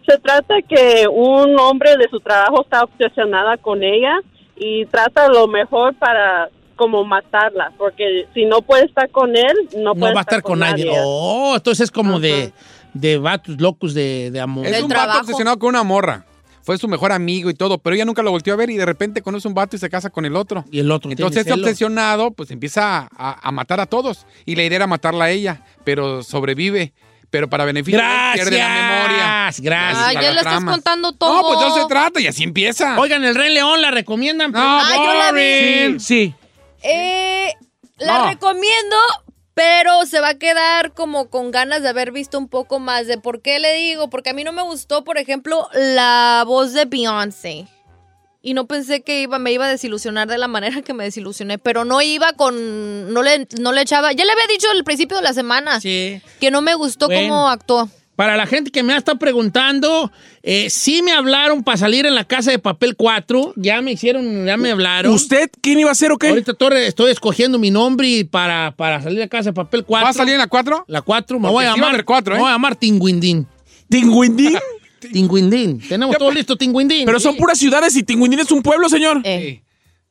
Se 0.07 0.19
trata 0.19 0.55
que 0.69 1.07
un 1.09 1.59
hombre 1.59 1.97
de 1.97 2.09
su 2.11 2.21
trabajo 2.21 2.63
está 2.63 2.85
obsesionada 2.85 3.57
con 3.57 3.83
ella 3.83 4.19
y 4.57 4.87
trata 4.87 5.29
lo 5.29 5.49
mejor 5.49 5.95
para 5.95 6.49
como 6.77 7.05
matarla, 7.05 7.73
porque 7.79 8.27
si 8.35 8.45
no 8.45 8.63
puede 8.63 8.87
estar 8.87 9.09
con 9.11 9.37
él, 9.37 9.55
no, 9.77 9.95
No 9.95 9.95
puede 9.95 10.15
va 10.15 10.21
a 10.21 10.23
estar 10.23 10.43
con 10.43 10.59
nadie. 10.59 10.91
Oh, 11.05 11.55
entonces 11.55 11.85
es 11.85 11.91
como 11.91 12.19
de, 12.19 12.53
de 12.93 13.19
vatos 13.19 13.61
locos 13.61 13.95
de, 13.95 14.31
de 14.31 14.41
amor. 14.41 14.67
Es 14.67 14.83
un 14.83 14.89
vato 14.89 15.21
obsesionado 15.21 15.59
con 15.59 15.69
una 15.69 15.85
morra. 15.85 16.27
Fue 16.63 16.79
su 16.79 16.87
mejor 16.87 17.11
amigo 17.11 17.51
y 17.51 17.55
todo, 17.55 17.79
pero 17.79 17.95
ella 17.95 18.05
nunca 18.05 18.23
lo 18.23 18.31
volteó 18.31 18.55
a 18.55 18.57
ver 18.57 18.71
y 18.71 18.77
de 18.77 18.87
repente 18.87 19.21
conoce 19.21 19.49
un 19.49 19.55
vato 19.55 19.75
y 19.75 19.81
se 19.81 19.91
casa 19.91 20.11
con 20.11 20.25
el 20.25 20.37
otro. 20.37 20.65
Y 20.71 20.79
el 20.79 20.91
otro 20.93 21.11
Entonces 21.11 21.45
tiene 21.45 21.57
este 21.57 21.71
obsesionado 21.71 22.31
pues 22.31 22.53
empieza 22.53 23.09
a, 23.17 23.49
a 23.49 23.53
matar 23.53 23.81
a 23.81 23.87
todos. 23.87 24.27
Y 24.45 24.55
la 24.55 24.63
idea 24.63 24.77
era 24.77 24.87
matarla 24.87 25.25
a 25.27 25.31
ella, 25.31 25.65
pero 25.85 26.23
sobrevive. 26.23 26.93
Pero 27.33 27.49
para 27.49 27.65
beneficio 27.65 27.99
de 27.99 28.05
él, 28.05 28.11
pierde 28.35 28.59
la 28.59 28.69
memoria. 28.69 29.51
Gracias. 29.59 29.97
Para 29.99 30.13
ya 30.13 30.21
la 30.21 30.31
le 30.33 30.37
estás 30.41 30.65
contando 30.65 31.13
todo. 31.15 31.35
No, 31.35 31.43
pues 31.49 31.61
eso 31.67 31.81
se 31.81 31.87
trata 31.89 32.21
y 32.21 32.27
así 32.27 32.43
empieza. 32.45 33.01
Oigan, 33.01 33.25
el 33.25 33.35
Rey 33.35 33.55
León 33.55 33.81
la 33.81 33.91
recomiendan. 33.91 34.53
No, 34.53 34.59
Ah, 34.61 34.93
yo 34.95 35.15
la 35.15 35.33
vi. 35.33 35.99
Sí. 35.99 36.35
Eh, 36.83 37.55
la 37.97 38.19
No. 38.19 38.29
recomiendo, 38.29 38.97
pero 39.55 40.05
se 40.05 40.21
va 40.21 40.29
a 40.31 40.35
quedar 40.39 40.93
como 40.93 41.31
con 41.31 41.51
ganas 41.51 41.83
de 41.83 41.89
haber 41.89 42.13
visto 42.13 42.37
un 42.39 42.49
poco 42.49 42.79
más 42.81 43.07
de 43.07 43.17
por 43.17 43.41
qué 43.41 43.59
le 43.61 43.73
digo, 43.77 44.11
porque 44.11 44.29
a 44.29 44.35
mí 44.35 44.45
no 44.45 44.53
me 44.53 44.63
gustó, 44.63 45.03
por 45.03 45.17
ejemplo, 45.17 45.69
la 45.73 46.45
voz 46.47 46.75
de 46.75 46.85
Beyoncé. 46.85 47.67
Y 48.45 48.55
no 48.55 48.67
pensé 48.67 49.03
que 49.03 49.23
iba, 49.23 49.39
me 49.39 49.53
iba 49.53 49.67
a 49.67 49.69
desilusionar 49.69 50.27
de 50.29 50.37
la 50.37 50.49
manera 50.49 50.83
que 50.83 50.95
me 50.95 51.05
desilusioné, 51.05 51.59
pero 51.59 51.85
no 51.85 52.03
iba 52.03 52.33
con, 52.33 53.13
no 53.13 53.23
le, 53.23 53.47
no 53.61 53.73
le 53.73 53.83
echaba, 53.83 54.13
ya 54.13 54.25
le 54.25 54.33
había 54.33 54.47
dicho 54.49 54.67
al 54.71 54.83
principio 54.83 55.17
de 55.19 55.23
la 55.23 55.33
semana 55.33 55.81
Sí. 55.81 56.21
que 56.41 56.51
no 56.51 56.61
me 56.61 56.75
gustó 56.75 57.07
Bueno. 57.07 57.29
cómo 57.29 57.49
actuó. 57.49 57.89
Para 58.17 58.37
la 58.37 58.47
gente 58.47 58.71
que 58.71 58.83
me 58.83 58.93
ha 58.93 58.99
estado 58.99 59.19
preguntando, 59.19 60.13
eh, 60.43 60.69
sí 60.71 61.03
me 61.03 61.13
hablaron 61.13 61.63
para 61.65 61.79
salir 61.79 62.05
en 62.05 62.15
la 62.15 62.25
casa 62.25 62.51
de 62.51 62.59
papel 62.59 62.95
4. 62.95 63.55
Ya 63.57 63.81
me 63.81 63.93
hicieron, 63.93 64.45
ya 64.45 64.57
me 64.57 64.71
hablaron. 64.73 65.13
¿Usted 65.15 65.49
quién 65.63 65.79
iba 65.81 65.91
a 65.91 65.95
ser 65.95 66.13
o 66.13 66.19
qué? 66.19 66.29
Ahorita 66.29 66.53
Torre, 66.53 66.87
estoy 66.87 67.11
escogiendo 67.11 67.59
mi 67.59 67.71
nombre 67.71 68.07
y 68.09 68.25
para, 68.25 68.75
para 68.77 69.01
salir 69.03 69.19
de 69.21 69.29
casa 69.29 69.51
de 69.51 69.55
papel 69.55 69.85
4. 69.85 70.05
¿Va 70.05 70.11
a 70.11 70.13
salir 70.13 70.35
en 70.35 70.41
la 70.41 70.47
4? 70.49 70.85
La 70.89 71.01
4, 71.01 71.39
me 71.39 71.43
Porque 71.49 71.53
voy 71.53 71.65
a 71.65 71.69
sí 71.69 71.69
va 71.71 71.73
a 71.73 71.77
llamar. 71.77 71.95
haber 71.95 72.05
cuatro, 72.05 72.35
¿eh? 72.35 72.37
Me 72.37 72.43
voy 72.43 72.51
a 72.51 72.55
llamar 72.55 72.77
Tinguindín. 72.77 73.47
¿Tinguindín? 73.89 74.59
Tinguindín. 75.11 75.81
Tenemos 75.89 76.17
todo 76.17 76.31
listo, 76.31 76.57
Tinguindín. 76.57 77.07
Pero 77.07 77.19
son 77.21 77.37
puras 77.37 77.59
ciudades 77.59 77.95
y 77.97 78.03
Tinguindín 78.03 78.41
es 78.41 78.51
un 78.51 78.63
pueblo, 78.63 78.89
señor. 78.89 79.21
Eh, 79.25 79.63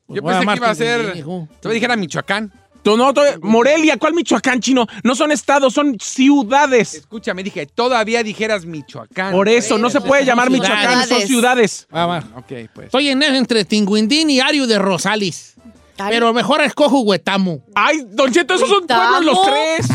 Yo 0.08 0.22
a 0.28 0.40
pensé 0.40 0.46
que 0.48 0.56
iba 0.58 0.70
a 0.70 0.76
ser. 0.76 1.14
Te 1.14 1.24
voy 1.24 1.48
a 1.66 1.70
dijera 1.70 1.96
Michoacán. 1.96 2.52
No, 2.84 3.14
Morelia, 3.42 3.98
¿cuál 3.98 4.14
Michoacán, 4.16 4.60
chino? 4.60 4.88
No 5.04 5.14
son 5.14 5.32
estados, 5.32 5.74
son 5.74 5.98
ciudades. 6.00 6.96
Escúchame, 6.96 7.44
dije, 7.44 7.68
todavía 7.68 8.24
dijeras 8.24 8.66
Michoacán. 8.66 9.32
Por 9.34 9.48
eso, 9.48 9.78
no 9.78 9.90
se 9.92 10.02
puede 10.02 10.26
llamar 10.26 10.48
ciudades. 10.50 10.72
Michoacán, 10.80 11.08
son 11.08 11.22
ciudades. 11.28 11.88
Va, 11.94 12.06
va. 12.08 12.18
Ok, 12.38 12.52
pues. 12.74 12.86
Estoy 12.88 13.10
en 13.10 13.22
entre 13.22 13.66
Tinguindín 13.66 14.30
y 14.32 14.40
Ario 14.40 14.66
de 14.66 14.80
Rosales. 14.80 15.54
Ario- 15.98 16.10
Pero 16.10 16.34
mejor 16.34 16.62
escojo 16.62 17.02
Huetamo. 17.02 17.64
Ay, 17.76 18.04
Don 18.10 18.32
Cheto, 18.32 18.56
esos 18.56 18.68
son 18.68 18.88
pueblos 18.88 19.26
los 19.26 19.40
tres. 19.44 19.88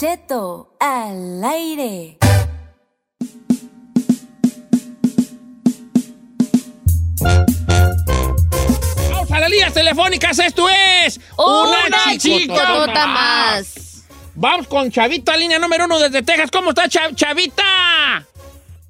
Cheto 0.00 0.76
al 0.78 1.42
aire. 1.42 2.18
Vamos 9.10 9.30
a 9.30 9.40
las 9.40 9.50
líneas 9.50 9.72
telefónicas, 9.72 10.38
esto 10.38 10.66
es 10.68 11.18
una 11.38 12.18
chicotota 12.18 13.06
más. 13.06 14.04
Vamos 14.34 14.66
con 14.66 14.90
Chavita, 14.90 15.36
línea 15.36 15.58
número 15.58 15.86
uno 15.86 15.98
desde 15.98 16.22
Texas. 16.22 16.50
¿Cómo 16.50 16.70
está 16.70 16.88
Cha- 16.88 17.14
Chavita? 17.14 17.62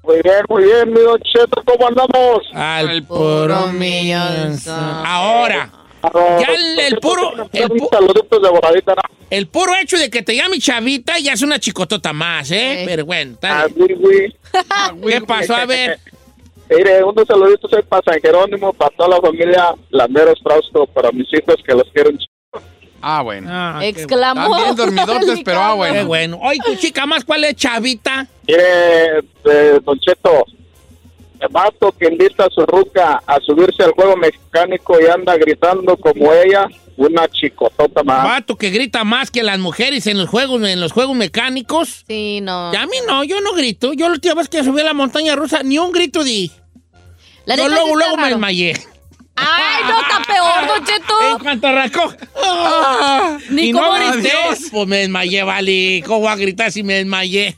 Muy 0.03 0.21
bien, 0.21 0.41
muy 0.49 0.63
bien, 0.63 0.91
mi 0.93 0.99
Don 0.99 1.19
Cheto, 1.21 1.63
¿cómo 1.65 1.87
andamos? 1.87 2.39
Al 2.53 3.03
puro 3.03 3.67
millón. 3.67 4.57
Ahora, 4.67 5.69
ya 6.13 6.47
el, 6.53 6.79
el 6.79 6.97
puro, 6.99 7.33
el, 7.53 7.69
pu- 7.69 7.89
Saluditos 7.89 8.41
de 8.41 8.49
voladita, 8.49 8.93
¿no? 8.95 9.01
el 9.29 9.47
puro 9.47 9.73
hecho 9.81 9.97
de 9.97 10.09
que 10.09 10.21
te 10.21 10.35
llame 10.35 10.59
Chavita 10.59 11.19
ya 11.19 11.33
es 11.33 11.41
una 11.41 11.59
chicotota 11.59 12.13
más, 12.13 12.49
¿eh? 12.51 12.77
Sí. 12.79 12.83
Pero 12.85 13.05
bueno, 13.05 13.37
Ah, 13.43 13.67
oui, 13.75 13.95
oui. 13.99 14.35
¿qué 15.11 15.21
pasó? 15.21 15.55
A 15.55 15.65
ver. 15.65 15.99
Mire, 16.69 17.01
unos 17.03 17.25
saluditos 17.25 17.71
ahí 17.73 17.81
para 17.87 18.01
San 18.03 18.19
Jerónimo, 18.21 18.73
para 18.73 18.93
toda 18.97 19.09
la 19.09 19.21
familia 19.21 19.73
Landeros 19.89 20.39
Frausto, 20.43 20.85
para 20.87 21.11
mis 21.13 21.27
hijos 21.33 21.55
que 21.65 21.73
los 21.73 21.89
quiero 21.93 22.09
un 22.09 22.19
Ah, 23.01 23.21
bueno. 23.21 23.47
Ah, 23.49 23.79
Exclamó. 23.83 24.49
También 24.49 24.75
dormidotes, 24.75 25.39
pero 25.45 25.59
ah, 25.61 25.69
Qué 25.71 25.77
bueno. 25.77 26.07
bueno. 26.07 26.39
Oye, 26.41 26.59
tu 26.65 26.75
chica 26.75 27.05
más, 27.05 27.23
¿cuál 27.23 27.43
es 27.45 27.55
Chavita? 27.55 28.27
Mire, 28.47 29.19
eh, 29.45 29.79
Don 29.83 29.97
Cheto, 29.99 30.45
el 30.49 30.66
vato 31.51 31.91
que 31.91 32.07
invita 32.07 32.45
a 32.45 32.49
su 32.49 32.65
ruca 32.65 33.21
a 33.25 33.39
subirse 33.41 33.83
al 33.83 33.91
juego 33.91 34.15
mecánico 34.17 34.97
y 34.99 35.05
anda 35.05 35.35
gritando 35.37 35.97
como 35.97 36.31
ella, 36.33 36.67
una 36.97 37.27
chicotota 37.27 38.03
más. 38.03 38.23
Vato 38.23 38.55
que 38.57 38.69
grita 38.71 39.03
más 39.03 39.29
que 39.29 39.43
las 39.43 39.59
mujeres 39.59 40.07
en 40.07 40.17
los 40.17 40.29
juegos, 40.29 40.61
en 40.63 40.79
los 40.79 40.91
juegos 40.91 41.15
mecánicos. 41.15 42.03
Sí, 42.07 42.39
no. 42.41 42.71
Y 42.73 42.75
a 42.75 42.85
mí 42.87 42.97
no, 43.07 43.23
yo 43.23 43.39
no 43.41 43.53
grito. 43.53 43.93
Yo 43.93 44.07
la 44.07 44.13
última 44.15 44.35
vez 44.35 44.49
que 44.49 44.63
subí 44.63 44.81
a 44.81 44.85
la 44.85 44.93
montaña 44.93 45.35
rusa, 45.35 45.61
ni 45.63 45.77
un 45.77 45.91
grito 45.91 46.23
di. 46.23 46.51
La 47.45 47.55
yo 47.55 47.69
luego, 47.69 47.95
luego 47.95 48.17
me 48.17 48.29
desmayé. 48.29 48.73
Ay, 49.39 49.83
no, 49.87 50.01
está 50.01 50.21
peor, 50.23 50.67
Don 50.67 50.77
En 50.79 50.85
Cheto. 50.85 51.43
cuanto 51.43 51.67
arrancó. 51.67 52.13
¡ah! 52.43 53.37
Ni 53.51 53.67
y 53.69 53.71
no 53.71 53.79
cómo 53.79 53.93
grité. 53.93 54.31
Pues 54.71 54.87
me 54.87 54.97
desmayé, 54.97 55.43
vale. 55.43 56.03
¿Cómo 56.05 56.21
voy 56.21 56.29
a 56.29 56.35
gritar 56.35 56.71
si 56.71 56.81
me 56.83 56.95
desmayé? 56.95 57.55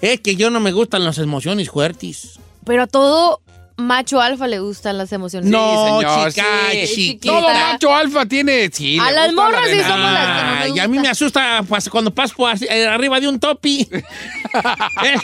Es 0.00 0.20
que 0.20 0.34
yo 0.34 0.50
no 0.50 0.58
me 0.58 0.72
gustan 0.72 1.04
las 1.04 1.18
emociones 1.18 1.70
fuertes. 1.70 2.40
Pero 2.64 2.86
todo 2.86 3.40
macho 3.86 4.20
alfa 4.20 4.46
le 4.46 4.58
gustan 4.60 4.98
las 4.98 5.12
emociones. 5.12 5.50
No, 5.50 5.98
señor, 6.00 6.32
chica, 6.32 6.44
sí. 6.72 6.94
chiquita. 6.94 7.32
Todo 7.34 7.48
macho 7.52 7.94
alfa 7.94 8.26
tiene. 8.26 8.70
Sí, 8.72 8.98
A 8.98 9.10
le 9.10 9.12
las 9.16 9.26
gusta 9.32 9.42
la 9.42 9.48
morras 9.50 9.64
sí 9.64 9.70
adrenalina. 9.80 9.88
somos 9.96 10.12
las 10.12 10.26
que 10.26 10.42
no 10.46 10.54
nos 10.54 10.62
Ay, 10.62 10.78
a 10.80 10.88
mí 10.88 10.98
me 10.98 11.08
asusta 11.08 11.64
pues, 11.68 11.88
cuando 11.88 12.14
paso 12.14 12.34
por 12.36 12.50
así, 12.50 12.66
eh, 12.70 12.86
arriba 12.86 13.20
de 13.20 13.28
un 13.28 13.38
topi. 13.40 13.88
Eh, 15.02 15.16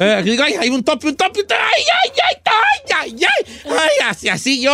eh, 0.00 0.22
digo, 0.24 0.42
ay, 0.42 0.54
hay 0.60 0.68
un 0.70 0.82
topi, 0.82 1.08
un 1.08 1.16
topi. 1.16 1.40
Ay, 1.50 1.82
ay, 2.02 2.12
ay, 2.12 2.42
ay, 2.44 2.94
ay, 3.00 3.24
ay. 3.24 3.72
Ay, 3.78 4.08
así, 4.08 4.28
así 4.28 4.64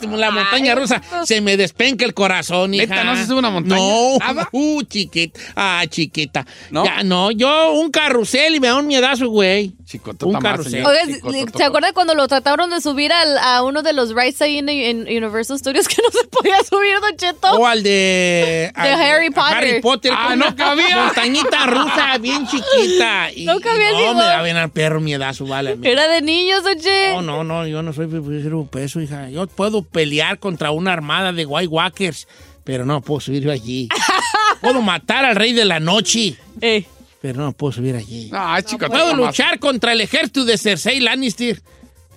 como 0.00 0.16
la 0.16 0.30
montaña 0.30 0.72
Ay, 0.72 0.78
rusa. 0.78 1.02
no. 1.10 1.26
Se 1.26 1.40
me 1.40 1.56
despenca 1.56 2.04
el 2.04 2.14
corazón, 2.14 2.72
hija. 2.74 2.86
¿Neta, 2.86 3.04
no 3.04 3.16
se 3.16 3.26
sube 3.26 3.38
una 3.38 3.50
montaña? 3.50 3.80
No, 3.80 4.16
¿Nada? 4.18 4.48
uh, 4.52 4.82
chiquita. 4.84 5.40
Ah, 5.56 5.84
chiquita. 5.88 6.46
¿No? 6.70 6.84
Ya, 6.84 7.02
no, 7.02 7.30
yo 7.32 7.72
un 7.72 7.90
carrusel 7.90 8.54
y 8.54 8.60
me 8.60 8.68
da 8.68 8.76
un 8.76 8.86
miedazo, 8.86 9.28
güey. 9.28 9.72
Chicotota 9.84 10.26
Un 10.26 10.32
más, 10.34 10.42
carrusel. 10.42 10.72
señor. 10.72 10.90
Oiga, 10.90 11.06
Chicotota. 11.06 11.58
¿se 11.58 11.64
acuerda 11.64 11.92
cuando 11.92 12.14
lo 12.14 12.22
trataron 12.46 12.70
de 12.70 12.80
subir 12.80 13.12
al- 13.12 13.38
a 13.38 13.62
uno 13.64 13.82
de 13.82 13.92
los 13.92 14.14
rides 14.14 14.40
ahí 14.40 14.58
en, 14.58 14.68
en 14.68 15.00
Universal 15.02 15.58
Studios 15.58 15.88
que 15.88 15.96
no 16.00 16.10
se 16.12 16.26
podía 16.28 16.56
subir, 16.62 16.94
Don 17.00 17.16
Cheto? 17.16 17.50
O 17.58 17.66
al 17.66 17.82
de... 17.82 18.70
al 18.74 18.92
Harry 19.02 19.30
Potter. 19.30 19.56
Harry 19.56 19.80
Potter. 19.80 20.12
Ah, 20.14 20.26
con 20.30 20.38
no 20.38 20.54
cabía. 20.56 21.04
Montañita 21.06 21.66
rusa 21.66 22.18
bien 22.18 22.46
chiquita. 22.46 23.32
Y- 23.36 23.44
No 23.46 23.58
cabía 23.60 23.90
No, 23.90 24.14
me 24.14 24.20
da 24.24 24.42
bien 24.42 24.56
al 24.56 24.70
perro 24.70 25.00
miedazo, 25.00 25.44
vale. 25.46 25.72
a 25.72 25.76
mí. 25.76 25.86
Era 25.88 26.06
de 26.08 26.22
niños, 26.22 26.62
Don 26.62 26.78
Cheto. 26.78 27.20
No, 27.20 27.42
no, 27.42 27.42
no, 27.44 27.66
yo 27.66 27.82
no 27.82 27.92
soy 27.92 28.04
un 28.06 28.68
peso, 28.68 29.00
hija. 29.00 29.28
Yo 29.28 29.46
puedo 29.48 29.82
pelear 29.82 30.38
contra 30.38 30.70
una 30.70 30.92
armada 30.92 31.32
de 31.32 31.44
White 31.46 31.68
Walkers, 31.68 32.28
pero 32.62 32.86
no 32.86 33.00
puedo 33.00 33.20
subir 33.20 33.42
yo 33.42 33.50
allí. 33.50 33.88
puedo 34.60 34.80
matar 34.82 35.24
al 35.24 35.34
rey 35.34 35.52
de 35.52 35.64
la 35.64 35.80
noche, 35.80 36.36
Eh. 36.60 36.84
pero 37.20 37.42
no 37.42 37.52
puedo 37.52 37.72
subir 37.72 37.96
allí. 37.96 38.30
Ah, 38.32 38.60
chicotota 38.62 38.92
puedo 38.92 39.14
más. 39.16 39.26
luchar 39.26 39.58
contra 39.58 39.92
el 39.92 40.00
ejército 40.00 40.44
de 40.44 40.56
Cersei 40.56 41.00
Lannister, 41.00 41.60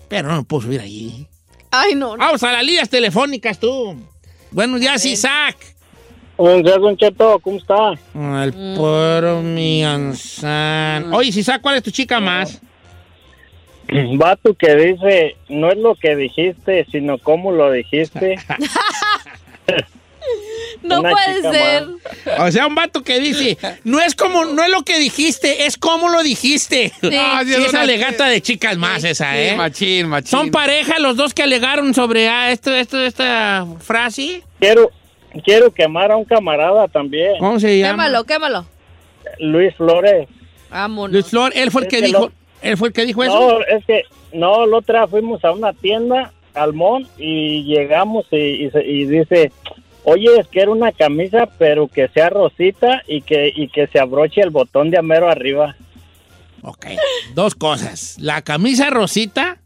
pero 0.09 0.27
no 0.27 0.43
puedo 0.43 0.63
subir 0.63 0.81
allí. 0.81 1.27
Ay, 1.71 1.95
no. 1.95 2.17
no. 2.17 2.25
Vamos 2.25 2.43
a 2.43 2.51
las 2.51 2.63
líneas 2.63 2.89
telefónicas, 2.89 3.59
tú. 3.59 3.95
Buenos 4.51 4.81
días, 4.81 5.05
Isaac. 5.05 5.55
Buenos 6.35 6.63
días, 6.63 6.79
Don 6.79 6.97
Cheto, 6.97 7.39
¿cómo 7.39 7.57
está? 7.57 7.91
El 8.43 8.53
puro 8.75 9.41
mianzán. 9.41 11.13
Oye, 11.13 11.29
Isaac, 11.29 11.61
¿cuál 11.61 11.75
es 11.75 11.83
tu 11.83 11.91
chica 11.91 12.19
más? 12.19 12.61
Vato 14.17 14.53
que 14.53 14.75
dice, 14.75 15.35
no 15.49 15.69
es 15.69 15.77
lo 15.77 15.95
que 15.95 16.15
dijiste, 16.15 16.87
sino 16.91 17.17
cómo 17.17 17.51
lo 17.51 17.71
dijiste. 17.71 18.37
No 20.81 21.01
Una 21.01 21.09
puede 21.11 21.35
chica 21.35 21.51
ser. 21.51 21.87
O 22.39 22.51
sea, 22.51 22.65
un 22.67 22.75
vato 22.75 23.03
que 23.03 23.19
dice, 23.19 23.57
no 23.83 23.99
es 23.99 24.15
como, 24.15 24.45
no 24.45 24.63
es 24.63 24.69
lo 24.69 24.83
que 24.83 24.97
dijiste, 24.97 25.65
es 25.65 25.77
cómo 25.77 26.07
lo 26.09 26.23
dijiste. 26.23 26.91
Sí. 27.01 27.09
Ah, 27.19 27.41
Sí, 27.45 27.51
es 27.53 27.59
esa 27.59 27.69
una- 27.79 27.85
legata 27.85 28.27
de 28.27 28.41
chicas 28.41 28.77
más 28.77 29.03
esa, 29.03 29.33
Sí, 29.33 29.39
¿eh? 29.39 29.55
machín, 29.57 30.07
machín. 30.07 30.29
Son 30.29 30.51
pareja 30.51 30.97
los 30.99 31.17
dos 31.17 31.33
que 31.33 31.43
alegaron 31.43 31.93
sobre 31.93 32.29
ah, 32.29 32.51
esto, 32.51 32.73
esto, 32.73 32.97
esta 33.03 33.65
frase. 33.79 34.41
Quiero, 34.59 34.89
quiero 35.43 35.71
quemar 35.73 36.11
a 36.11 36.15
un 36.17 36.23
camarada 36.25 36.87
también, 36.87 37.37
¿Cómo 37.39 37.59
se 37.59 37.77
llama? 37.77 38.03
Quémalo, 38.05 38.23
quémalo. 38.23 38.65
Luis 39.39 39.75
Flores. 39.75 40.27
Vámonos. 40.69 41.11
Luis 41.13 41.25
Flor, 41.25 41.51
él 41.55 41.71
fue 41.71 41.81
el 41.81 41.87
Es 41.87 41.93
que 41.93 41.99
que 41.99 42.05
dijo, 42.07 42.19
lo- 42.27 42.31
él 42.61 42.77
fue 42.77 42.87
el 42.89 42.93
que 42.93 43.05
dijo 43.05 43.23
eso. 43.23 43.33
No, 43.39 43.61
es 43.65 43.85
que, 43.85 44.03
no, 44.33 44.65
la 44.65 44.77
otra 44.77 45.07
fuimos 45.07 45.43
a 45.43 45.51
una 45.51 45.73
tienda, 45.73 46.31
al 46.53 46.73
Mon, 46.73 47.07
y 47.17 47.63
llegamos 47.63 48.25
y, 48.31 48.65
y 48.65 48.69
se- 48.71 48.85
y 48.85 49.05
dice, 49.05 49.51
Oye, 50.09 50.29
quiero 50.51 50.71
una 50.71 50.91
camisa, 50.91 51.47
pero 51.57 51.87
que 51.87 52.07
sea 52.09 52.29
rosita 52.29 53.01
y 53.07 53.21
que, 53.21 53.51
y 53.55 53.67
que 53.69 53.87
se 53.87 53.99
abroche 53.99 54.41
el 54.41 54.49
botón 54.49 54.89
de 54.91 54.97
amero 54.97 55.29
arriba. 55.29 55.75
Ok, 56.61 56.87
dos 57.35 57.55
cosas. 57.55 58.15
La 58.19 58.41
camisa 58.41 58.89
rosita, 58.89 59.57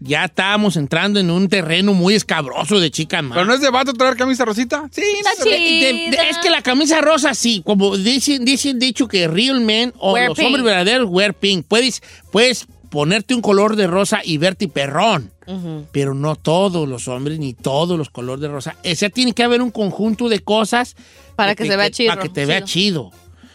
ya 0.00 0.24
estábamos 0.26 0.76
entrando 0.76 1.18
en 1.20 1.30
un 1.30 1.48
terreno 1.48 1.92
muy 1.92 2.14
escabroso 2.14 2.78
de 2.80 2.90
chica 2.90 3.20
más. 3.20 3.34
¿Pero 3.36 3.46
no 3.46 3.54
es 3.54 3.60
de 3.60 3.70
vato 3.70 3.92
traer 3.92 4.16
camisa 4.16 4.44
rosita? 4.44 4.88
Sí, 4.92 5.02
de- 5.44 5.50
de- 5.50 6.10
de- 6.16 6.30
es 6.30 6.38
que 6.38 6.50
la 6.50 6.62
camisa 6.62 7.00
rosa 7.00 7.34
sí, 7.34 7.62
como 7.66 7.96
dicen, 7.96 8.44
dicen 8.44 8.78
dicho 8.78 9.08
que 9.08 9.26
real 9.28 9.60
men 9.60 9.92
o 9.98 10.12
Wear 10.14 10.28
los 10.28 10.38
pink. 10.38 10.46
hombres 10.46 10.64
verdaderos 10.64 11.08
wear 11.10 11.34
pink. 11.34 11.66
Puedes, 11.66 12.02
puedes 12.30 12.66
ponerte 12.90 13.34
un 13.34 13.42
color 13.42 13.76
de 13.76 13.86
rosa 13.88 14.20
y 14.24 14.38
verte 14.38 14.68
perrón. 14.68 15.30
Pero 15.92 16.14
no 16.14 16.36
todos 16.36 16.88
los 16.88 17.08
hombres 17.08 17.38
ni 17.38 17.54
todos 17.54 17.96
los 17.98 18.10
colores 18.10 18.40
de 18.42 18.48
rosa. 18.48 18.76
O 18.84 18.94
sea, 18.94 19.08
tiene 19.10 19.32
que 19.32 19.42
haber 19.42 19.62
un 19.62 19.70
conjunto 19.70 20.28
de 20.28 20.40
cosas 20.40 20.94
Para 21.36 21.54
que 21.54 21.66
se 21.66 21.76
vea 21.76 21.90
chido, 21.90 22.10
Para 22.10 22.22
que 22.22 22.28
te 22.28 22.44
vea 22.46 22.62
chido. 22.64 23.10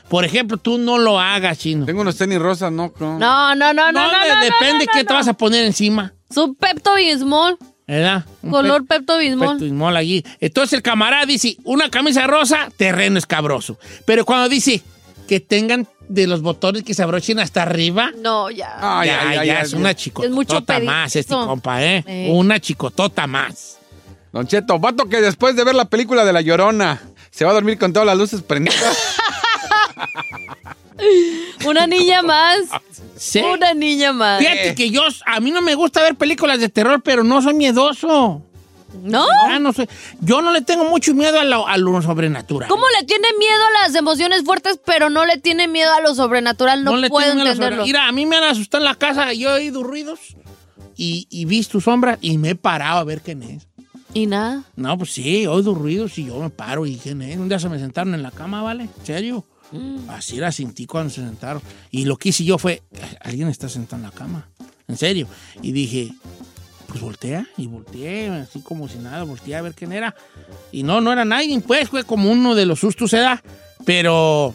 Por 0.09 0.25
ejemplo, 0.25 0.57
tú 0.57 0.77
no 0.77 0.97
lo 0.97 1.19
hagas, 1.19 1.57
chino. 1.59 1.85
Tengo 1.85 2.01
unos 2.01 2.17
tenis 2.17 2.37
rosas, 2.39 2.71
no. 2.71 2.93
No, 2.99 3.17
No, 3.19 3.55
no, 3.55 3.73
no, 3.73 3.73
no, 3.73 3.91
no, 3.91 4.11
no, 4.11 4.35
no, 4.35 4.41
depende 4.43 4.85
no, 4.85 4.91
qué 4.91 4.99
no, 4.99 5.05
te 5.05 5.13
vas 5.13 5.27
a 5.27 5.33
poner 5.33 5.65
encima. 5.65 6.13
Su 6.29 6.53
Pepto 6.55 6.95
Bismol. 6.95 7.57
¿Verdad? 7.87 8.25
Un 8.41 8.51
Color 8.51 8.85
Pepto 8.85 9.17
pe- 9.17 9.23
Bismol. 9.23 9.49
Pepto-Bismol 9.49 9.97
allí. 9.97 10.23
Entonces 10.39 10.73
el 10.73 10.81
camarada 10.81 11.25
dice, 11.25 11.57
una 11.63 11.89
camisa 11.89 12.27
rosa, 12.27 12.69
terreno 12.77 13.17
escabroso. 13.17 13.77
Pero 14.05 14.23
cuando 14.25 14.49
dice 14.49 14.81
que 15.27 15.39
tengan 15.39 15.87
de 16.09 16.27
los 16.27 16.41
botones 16.41 16.83
que 16.83 16.93
se 16.93 17.03
abrochen 17.03 17.39
hasta 17.39 17.61
arriba, 17.61 18.11
No, 18.17 18.51
ya. 18.51 18.77
Ay, 18.79 19.07
ya, 19.07 19.29
ay, 19.29 19.47
ya 19.47 19.61
es 19.61 19.73
una 19.73 19.95
chicotota 19.95 20.77
Es 20.77 20.83
más 20.83 21.15
este 21.15 21.33
compa, 21.33 21.83
¿eh? 21.83 22.03
Eh. 22.07 22.29
Una 22.31 22.59
chicotota 22.59 23.27
más. 23.27 23.77
Don 24.31 24.47
Cheto, 24.47 24.79
vato 24.79 25.05
que 25.05 25.21
después 25.21 25.55
de 25.55 25.63
ver 25.63 25.75
la 25.75 25.85
película 25.85 26.25
de 26.25 26.33
La 26.33 26.41
Llorona 26.41 27.01
se 27.29 27.45
va 27.45 27.51
a 27.51 27.53
dormir 27.53 27.77
con 27.77 27.93
todas 27.93 28.05
las 28.05 28.17
luces 28.17 28.41
prendidas. 28.41 28.83
Una 31.65 31.87
niña 31.87 32.21
más. 32.21 32.59
Sí. 33.15 33.39
Una 33.39 33.73
niña 33.73 34.13
más. 34.13 34.39
Fíjate 34.39 34.75
que 34.75 34.89
yo, 34.89 35.01
a 35.25 35.39
mí 35.39 35.51
no 35.51 35.61
me 35.61 35.75
gusta 35.75 36.01
ver 36.01 36.15
películas 36.15 36.59
de 36.59 36.69
terror, 36.69 37.01
pero 37.03 37.23
no 37.23 37.41
soy 37.41 37.53
miedoso. 37.53 38.41
¿No? 39.01 39.25
Ah, 39.49 39.59
no 39.59 39.73
soy- 39.73 39.87
yo 40.21 40.41
no 40.41 40.51
le 40.51 40.61
tengo 40.61 40.85
mucho 40.89 41.13
miedo 41.13 41.39
a 41.39 41.43
lo, 41.43 41.67
a 41.67 41.77
lo 41.77 42.01
sobrenatural. 42.01 42.69
¿Cómo 42.69 42.83
le 42.99 43.05
tiene 43.05 43.27
miedo 43.39 43.61
a 43.67 43.83
las 43.87 43.95
emociones 43.95 44.43
fuertes, 44.43 44.79
pero 44.85 45.09
no 45.09 45.25
le 45.25 45.37
tiene 45.37 45.67
miedo 45.67 45.91
a 45.93 46.01
lo 46.01 46.13
sobrenatural? 46.15 46.83
No, 46.83 46.95
le 46.97 47.09
puedo 47.09 47.27
tengo 47.29 47.41
a 47.43 47.45
entenderlo. 47.51 47.77
sobre- 47.77 47.87
Mira, 47.87 48.07
a 48.07 48.11
mí 48.11 48.25
me 48.25 48.37
han 48.37 48.43
asustado 48.45 48.83
en 48.83 48.89
la 48.89 48.95
casa, 48.95 49.33
yo 49.33 49.49
he 49.51 49.53
oído 49.61 49.83
ruidos 49.83 50.19
y, 50.95 51.27
y 51.29 51.45
visto 51.45 51.81
sombras 51.81 52.17
y 52.21 52.37
me 52.37 52.51
he 52.51 52.55
parado 52.55 52.99
a 52.99 53.03
ver 53.03 53.21
quién 53.21 53.41
es. 53.43 53.67
¿Y 54.13 54.27
nada? 54.27 54.63
No, 54.75 54.95
pues 54.97 55.11
sí, 55.11 55.47
oído 55.47 55.73
ruidos 55.73 56.17
y 56.19 56.25
yo 56.25 56.37
me 56.39 56.51
paro 56.51 56.85
y 56.85 56.97
quién 56.97 57.21
es. 57.23 57.37
Un 57.37 57.49
día 57.49 57.57
se 57.57 57.67
me 57.69 57.79
sentaron 57.79 58.13
en 58.13 58.21
la 58.21 58.29
cama, 58.29 58.61
¿vale? 58.61 58.83
¿En 58.83 59.05
serio? 59.05 59.43
Mm. 59.71 60.07
Así 60.11 60.37
la 60.37 60.51
sentí 60.51 60.85
cuando 60.85 61.09
se 61.09 61.21
sentaron. 61.21 61.63
Y 61.89 62.05
lo 62.05 62.15
que 62.17 62.29
hice 62.29 62.43
yo 62.43 62.59
fue, 62.59 62.83
alguien 63.21 63.47
está 63.47 63.67
sentado 63.69 64.03
en 64.03 64.09
la 64.09 64.11
cama. 64.15 64.47
En 64.87 64.97
serio. 64.97 65.27
Y 65.63 65.71
dije, 65.71 66.13
pues 66.93 67.01
voltea. 67.01 67.47
Y 67.57 67.65
volteé, 67.65 68.29
así 68.29 68.61
como 68.61 68.87
si 68.87 68.99
nada, 68.99 69.23
volteé 69.23 69.55
a 69.55 69.63
ver 69.63 69.73
quién 69.73 69.91
era. 69.93 70.13
Y 70.71 70.83
no, 70.83 71.01
no 71.01 71.11
era 71.11 71.25
nadie, 71.25 71.59
pues 71.59 71.89
fue 71.89 72.03
como 72.03 72.29
uno 72.31 72.53
de 72.53 72.67
los 72.67 72.79
sustos, 72.81 73.09
se 73.09 73.17
da. 73.17 73.41
Pero 73.83 74.53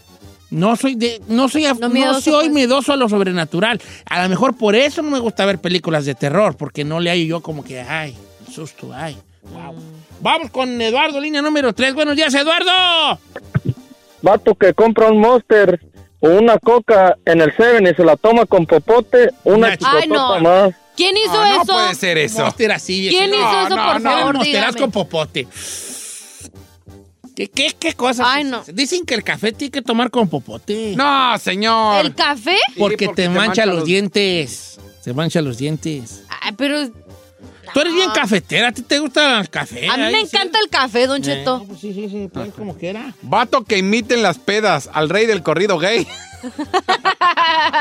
no 0.50 0.76
soy 0.76 0.94
de, 0.94 1.20
no 1.26 1.48
soy, 1.48 1.64
no, 1.80 1.88
miedoso, 1.88 2.20
soy 2.20 2.44
pues. 2.44 2.54
miedoso 2.54 2.92
a 2.92 2.96
lo 2.96 3.08
sobrenatural. 3.08 3.80
A 4.06 4.22
lo 4.22 4.28
mejor 4.28 4.56
por 4.56 4.76
eso 4.76 5.02
no 5.02 5.10
me 5.10 5.18
gusta 5.18 5.44
ver 5.46 5.58
películas 5.58 6.04
de 6.04 6.14
terror, 6.14 6.56
porque 6.56 6.84
no 6.84 7.00
le 7.00 7.10
hallo 7.10 7.24
yo 7.24 7.40
como 7.40 7.64
que, 7.64 7.80
ay, 7.80 8.14
susto, 8.52 8.92
ay. 8.94 9.16
Wow. 9.52 9.74
Vamos 10.20 10.50
con 10.52 10.80
Eduardo, 10.80 11.20
línea 11.20 11.42
número 11.42 11.72
3. 11.72 11.92
Buenos 11.92 12.14
días, 12.14 12.32
Eduardo. 12.34 13.18
Vato 14.22 14.54
que 14.54 14.74
compra 14.74 15.10
un 15.10 15.18
Monster 15.18 15.80
o 16.20 16.28
una 16.28 16.56
Coca 16.58 17.16
en 17.24 17.40
el 17.40 17.52
Seven 17.56 17.88
y 17.88 17.94
se 17.94 18.04
la 18.04 18.16
toma 18.16 18.46
con 18.46 18.64
popote, 18.64 19.30
una 19.42 19.70
Ay, 19.70 19.76
chicotota 19.76 20.40
no. 20.40 20.40
más. 20.40 20.74
¿Quién 20.98 21.16
hizo 21.16 21.32
Ah, 21.40 21.48
no 21.56 21.62
eso? 21.62 21.72
puede 21.72 21.94
ser 21.94 22.18
eso. 22.18 22.42
Monster 22.42 22.72
así. 22.72 23.06
¿Quién 23.08 23.30
hizo 23.32 23.60
eso, 23.66 23.76
por 23.76 24.02
favor? 24.02 24.42
Dígame. 24.42 24.78
con 24.78 24.90
popote. 24.90 25.46
¿Qué, 27.36 27.48
qué, 27.48 27.72
qué 27.78 27.92
cosas? 27.92 28.26
Ay, 28.28 28.42
no. 28.44 28.64
Dicen 28.66 29.04
que 29.06 29.14
el 29.14 29.22
café 29.22 29.52
tiene 29.52 29.70
que 29.70 29.80
tomar 29.82 30.10
con 30.10 30.28
popote. 30.28 30.94
No, 30.96 31.38
señor. 31.38 32.04
¿El 32.04 32.14
café? 32.14 32.56
porque, 32.76 33.06
porque 33.06 33.08
te, 33.08 33.14
te 33.22 33.28
mancha, 33.28 33.46
mancha 33.46 33.66
los 33.66 33.76
los- 33.76 33.84
dientes. 33.84 34.80
Se 35.00 35.12
mancha 35.14 35.40
los 35.40 35.56
dientes. 35.56 36.24
Ay, 36.42 36.52
pero 36.58 36.80
Tú 37.74 37.80
eres 37.80 37.94
bien 37.94 38.10
cafetera. 38.10 38.68
¿A 38.68 38.72
ti 38.72 38.82
te 38.82 38.98
gusta 38.98 39.40
el 39.40 39.50
café? 39.50 39.88
a 39.88 39.96
mí 39.96 40.02
me 40.12 40.20
encanta 40.20 40.58
el 40.62 40.68
café, 40.70 41.06
Don 41.06 41.18
Eh, 41.20 41.24
Cheto. 41.24 41.64
pues 41.66 41.80
sí, 41.80 41.92
sí, 41.92 42.08
sí. 42.08 42.28
Pues 42.32 42.52
como 42.54 42.76
quiera. 42.76 43.12
Vato 43.22 43.64
que 43.64 43.78
imiten 43.78 44.22
las 44.22 44.38
pedas 44.38 44.88
al 44.92 45.08
rey 45.08 45.26
del 45.26 45.42
corrido 45.42 45.78
gay. 45.78 46.06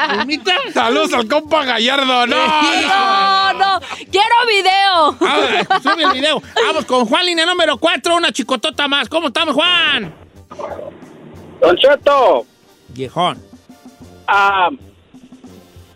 ¿Permita? 0.10 0.54
Saludos 0.73 1.13
al 1.13 1.28
compa 1.28 1.63
Gallardo. 1.65 2.26
No, 2.28 2.36
No, 2.36 3.54
no. 3.54 3.80
Quiero 4.12 4.36
video. 4.47 5.17
Ah, 5.21 5.80
sube 5.82 6.04
el 6.04 6.12
video. 6.13 6.41
Vamos 6.65 6.86
con 6.86 7.06
Juan, 7.06 7.26
línea 7.26 7.45
número 7.45 7.78
4, 7.78 8.15
una 8.15 8.32
chicotota 8.32 8.88
más. 8.88 9.10
¿Cómo 9.10 9.28
estamos, 9.28 9.54
Juan? 9.56 10.13
Don 11.62 11.76
Cheto, 11.78 12.45
Viejón. 12.89 13.41
ah, 14.28 14.69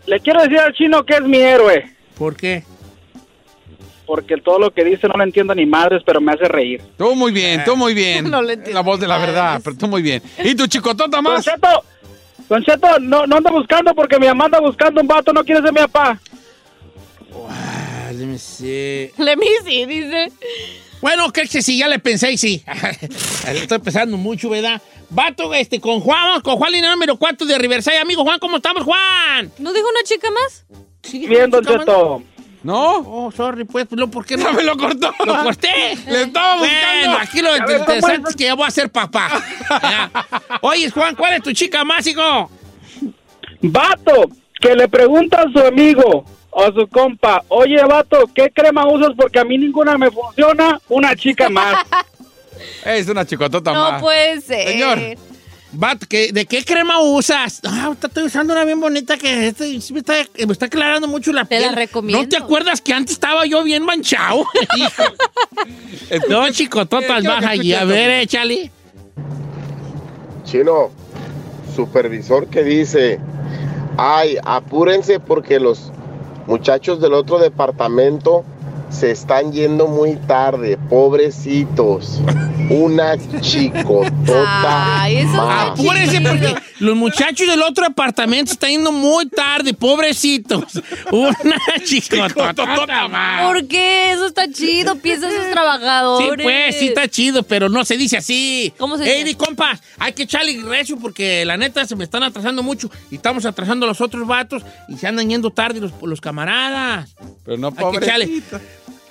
le 0.06 0.20
quiero 0.20 0.42
decir 0.42 0.58
al 0.58 0.72
chino 0.74 1.04
que 1.04 1.14
es 1.14 1.22
mi 1.22 1.38
héroe, 1.38 1.94
¿Por 2.18 2.36
qué? 2.36 2.64
Porque 4.12 4.36
todo 4.36 4.58
lo 4.58 4.70
que 4.70 4.84
dice 4.84 5.08
no 5.08 5.14
lo 5.16 5.24
entiendo 5.24 5.54
ni 5.54 5.64
madres, 5.64 6.02
pero 6.04 6.20
me 6.20 6.32
hace 6.32 6.44
reír. 6.44 6.82
Tú 6.98 7.14
muy 7.14 7.32
bien, 7.32 7.64
tú 7.64 7.78
muy 7.78 7.94
bien. 7.94 8.24
No 8.30 8.42
le 8.42 8.52
entiendo 8.52 8.74
la 8.74 8.82
voz 8.82 9.00
de 9.00 9.08
la 9.08 9.16
verdad, 9.16 9.58
pero 9.64 9.74
tú 9.74 9.88
muy 9.88 10.02
bien. 10.02 10.22
¿Y 10.44 10.54
tu 10.54 10.66
chicotota 10.66 11.16
Don 11.16 11.24
más? 11.24 11.42
Cheto, 11.42 11.82
Don 12.46 12.62
Cheto, 12.62 12.98
no, 13.00 13.26
no 13.26 13.36
anda 13.36 13.50
buscando 13.50 13.94
porque 13.94 14.18
mi 14.18 14.26
mamá 14.26 14.44
anda 14.44 14.60
buscando 14.60 15.00
un 15.00 15.06
vato, 15.06 15.32
no 15.32 15.42
quiere 15.42 15.62
ser 15.62 15.72
mi 15.72 15.78
papá. 15.78 16.20
Ah, 17.48 18.10
let 18.12 18.26
me 18.26 18.36
see. 18.36 19.86
Dice. 19.86 20.30
Bueno, 21.00 21.32
que 21.32 21.48
que 21.48 21.62
sí, 21.62 21.78
ya 21.78 21.88
le 21.88 21.98
pensé 21.98 22.32
y 22.32 22.36
sí. 22.36 22.62
Estoy 23.48 23.78
pensando 23.78 24.18
mucho, 24.18 24.50
¿verdad? 24.50 24.82
Vato, 25.08 25.54
este, 25.54 25.80
con 25.80 26.00
Juan, 26.00 26.42
con 26.42 26.56
Juan, 26.56 26.70
línea 26.70 26.90
número 26.90 27.16
4 27.16 27.46
de 27.46 27.56
Riverside. 27.56 27.96
Amigo 27.96 28.24
Juan, 28.24 28.38
¿cómo 28.38 28.58
estamos, 28.58 28.84
Juan? 28.84 29.50
¿No 29.56 29.72
dijo 29.72 29.88
una 29.88 30.02
chica 30.02 30.28
más? 30.30 30.66
Sí, 31.02 31.26
Bien, 31.26 31.50
Don 31.50 31.64
Cheto. 31.64 32.22
¿No? 32.62 32.98
Oh, 32.98 33.32
sorry, 33.32 33.64
pues, 33.64 33.86
no, 33.90 34.08
¿por 34.10 34.24
qué 34.24 34.36
no? 34.36 34.52
Me 34.54 34.62
lo 34.62 34.76
cortó. 34.76 35.12
Lo 35.24 35.42
corté. 35.42 35.96
Le 36.06 36.22
estaba 36.22 36.58
Bueno, 36.58 36.72
buscando. 36.74 37.18
aquí 37.18 37.40
lo 37.40 37.52
ver, 37.52 37.62
¿cómo 37.64 37.78
interesante 37.80 38.30
es? 38.30 38.36
que 38.36 38.44
ya 38.44 38.54
voy 38.54 38.66
a 38.66 38.70
ser 38.70 38.90
papá. 38.90 39.28
Oye, 40.62 40.90
Juan, 40.90 41.14
¿cuál 41.16 41.34
es 41.34 41.42
tu 41.42 41.52
chica 41.52 41.84
más, 41.84 42.06
hijo? 42.06 42.50
Vato, 43.60 44.28
que 44.60 44.74
le 44.74 44.88
pregunta 44.88 45.42
a 45.42 45.50
su 45.52 45.58
amigo 45.64 46.24
o 46.50 46.62
a 46.62 46.66
su 46.72 46.86
compa, 46.88 47.42
oye, 47.48 47.82
vato, 47.84 48.28
¿qué 48.34 48.50
crema 48.50 48.86
usas? 48.86 49.10
Porque 49.16 49.38
a 49.38 49.44
mí 49.44 49.56
ninguna 49.56 49.96
me 49.96 50.10
funciona, 50.10 50.80
una 50.88 51.16
chica 51.16 51.48
más. 51.48 51.76
Es 52.84 53.08
una 53.08 53.24
chicotota 53.26 53.72
No 53.72 53.90
más. 53.92 54.02
puede 54.02 54.40
ser. 54.40 54.68
Señor. 54.68 54.98
Vato, 55.74 56.06
¿qué- 56.08 56.32
¿de 56.32 56.44
qué 56.44 56.64
crema 56.64 57.00
usas? 57.00 57.60
Ah, 57.64 57.94
estoy 58.00 58.24
usando 58.24 58.52
una 58.52 58.64
bien 58.64 58.78
bonita 58.78 59.16
que 59.16 59.48
este- 59.48 59.78
me, 59.92 59.98
está, 60.00 60.14
me 60.46 60.52
está 60.52 60.66
aclarando 60.66 61.08
mucho 61.08 61.32
la 61.32 61.44
Te 61.46 61.58
la 61.60 61.68
piel. 61.68 61.76
recomiendo. 61.76 62.22
¿No 62.22 62.28
te 62.28 62.36
acuerdas 62.36 62.82
que 62.82 62.92
antes 62.92 63.14
estaba 63.14 63.46
yo 63.46 63.62
bien 63.64 63.84
manchado? 63.84 64.44
No, 66.28 66.50
chicototas 66.50 67.20
Quiero 67.20 67.22
más 67.34 67.40
que 67.40 67.46
allí. 67.46 67.72
A 67.74 67.84
ver, 67.84 68.10
échale. 68.20 68.70
Chino, 70.44 70.90
supervisor 71.74 72.48
que 72.48 72.62
dice, 72.62 73.18
ay, 73.96 74.36
apúrense 74.44 75.20
porque 75.20 75.58
los 75.58 75.90
muchachos 76.46 77.00
del 77.00 77.14
otro 77.14 77.38
departamento 77.38 78.44
se 78.92 79.10
están 79.10 79.52
yendo 79.52 79.86
muy 79.88 80.16
tarde, 80.16 80.78
pobrecitos. 80.88 82.20
Una 82.70 83.16
chicotota 83.40 85.02
Ay, 85.02 85.16
eso 85.18 85.32
más. 85.46 85.70
Apúrense 85.70 86.20
porque 86.20 86.54
los 86.78 86.96
muchachos 86.96 87.46
del 87.48 87.62
otro 87.62 87.86
apartamento 87.86 88.52
están 88.52 88.70
yendo 88.70 88.92
muy 88.92 89.26
tarde, 89.26 89.74
pobrecitos. 89.74 90.80
Una 91.10 91.36
chicotota 91.84 93.08
más. 93.08 93.46
¿Por 93.46 93.66
qué? 93.66 94.12
Eso 94.12 94.26
está 94.26 94.50
chido. 94.50 94.96
Piensa 94.96 95.26
en 95.28 95.32
sus 95.36 95.44
Sí, 95.44 95.50
trabajadores. 95.52 96.44
pues, 96.44 96.76
sí 96.78 96.88
está 96.88 97.08
chido, 97.08 97.42
pero 97.42 97.68
no 97.68 97.84
se 97.84 97.96
dice 97.96 98.16
así. 98.18 98.72
¿Cómo 98.78 98.96
se 98.96 99.04
Ey, 99.04 99.24
dice? 99.24 99.24
di, 99.24 99.34
compas, 99.34 99.80
hay 99.98 100.12
que 100.12 100.22
echarle 100.24 100.60
recio 100.62 100.96
porque 100.98 101.44
la 101.44 101.56
neta 101.56 101.84
se 101.86 101.96
me 101.96 102.04
están 102.04 102.22
atrasando 102.22 102.62
mucho 102.62 102.90
y 103.10 103.16
estamos 103.16 103.44
atrasando 103.44 103.86
a 103.86 103.88
los 103.88 104.00
otros 104.00 104.26
vatos 104.26 104.62
y 104.88 104.96
se 104.96 105.06
andan 105.06 105.28
yendo 105.28 105.50
tarde 105.50 105.80
los, 105.80 105.92
los 106.02 106.20
camaradas. 106.20 107.14
Pero 107.44 107.58
no, 107.58 107.68
Hay 107.68 107.74
que 107.98 108.04
echarle. 108.04 108.26
pobrecita. 108.26 108.60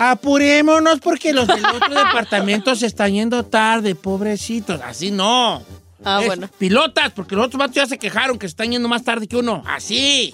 Apurémonos 0.03 0.99
porque 0.99 1.31
los 1.31 1.45
del 1.47 1.63
otro 1.63 1.89
departamento 2.05 2.75
se 2.75 2.87
están 2.87 3.13
yendo 3.13 3.45
tarde, 3.45 3.93
pobrecitos. 3.93 4.81
Así 4.83 5.11
no. 5.11 5.61
Ah, 6.03 6.19
Es 6.21 6.25
bueno. 6.25 6.49
Pilotas, 6.57 7.11
porque 7.11 7.35
los 7.35 7.45
otros 7.45 7.59
vatos 7.59 7.75
ya 7.75 7.85
se 7.85 7.99
quejaron 7.99 8.39
que 8.39 8.47
se 8.47 8.53
están 8.53 8.71
yendo 8.71 8.87
más 8.89 9.03
tarde 9.03 9.27
que 9.27 9.37
uno. 9.37 9.61
Así. 9.67 10.33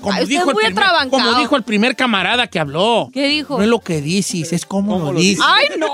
Como, 0.00 0.12
Ay, 0.12 0.24
dijo 0.26 0.50
el 0.50 0.56
primer, 0.56 0.72
atrabancado. 0.72 1.10
como 1.24 1.40
dijo 1.40 1.56
el 1.56 1.62
primer 1.64 1.96
camarada 1.96 2.46
que 2.46 2.60
habló. 2.60 3.10
¿Qué 3.12 3.26
dijo? 3.26 3.56
No 3.58 3.64
es 3.64 3.68
lo 3.68 3.80
que 3.80 4.00
dices, 4.00 4.52
es 4.52 4.64
como 4.64 5.12
lo 5.12 5.18
dices. 5.18 5.44
Ay, 5.46 5.66
no. 5.76 5.88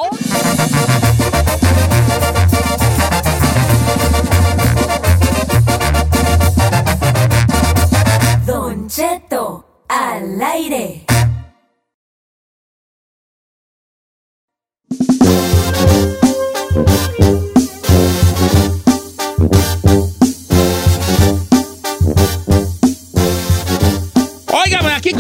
Don 8.47 8.87
Cheto 8.89 9.65
al 9.89 10.41
aire. 10.43 11.06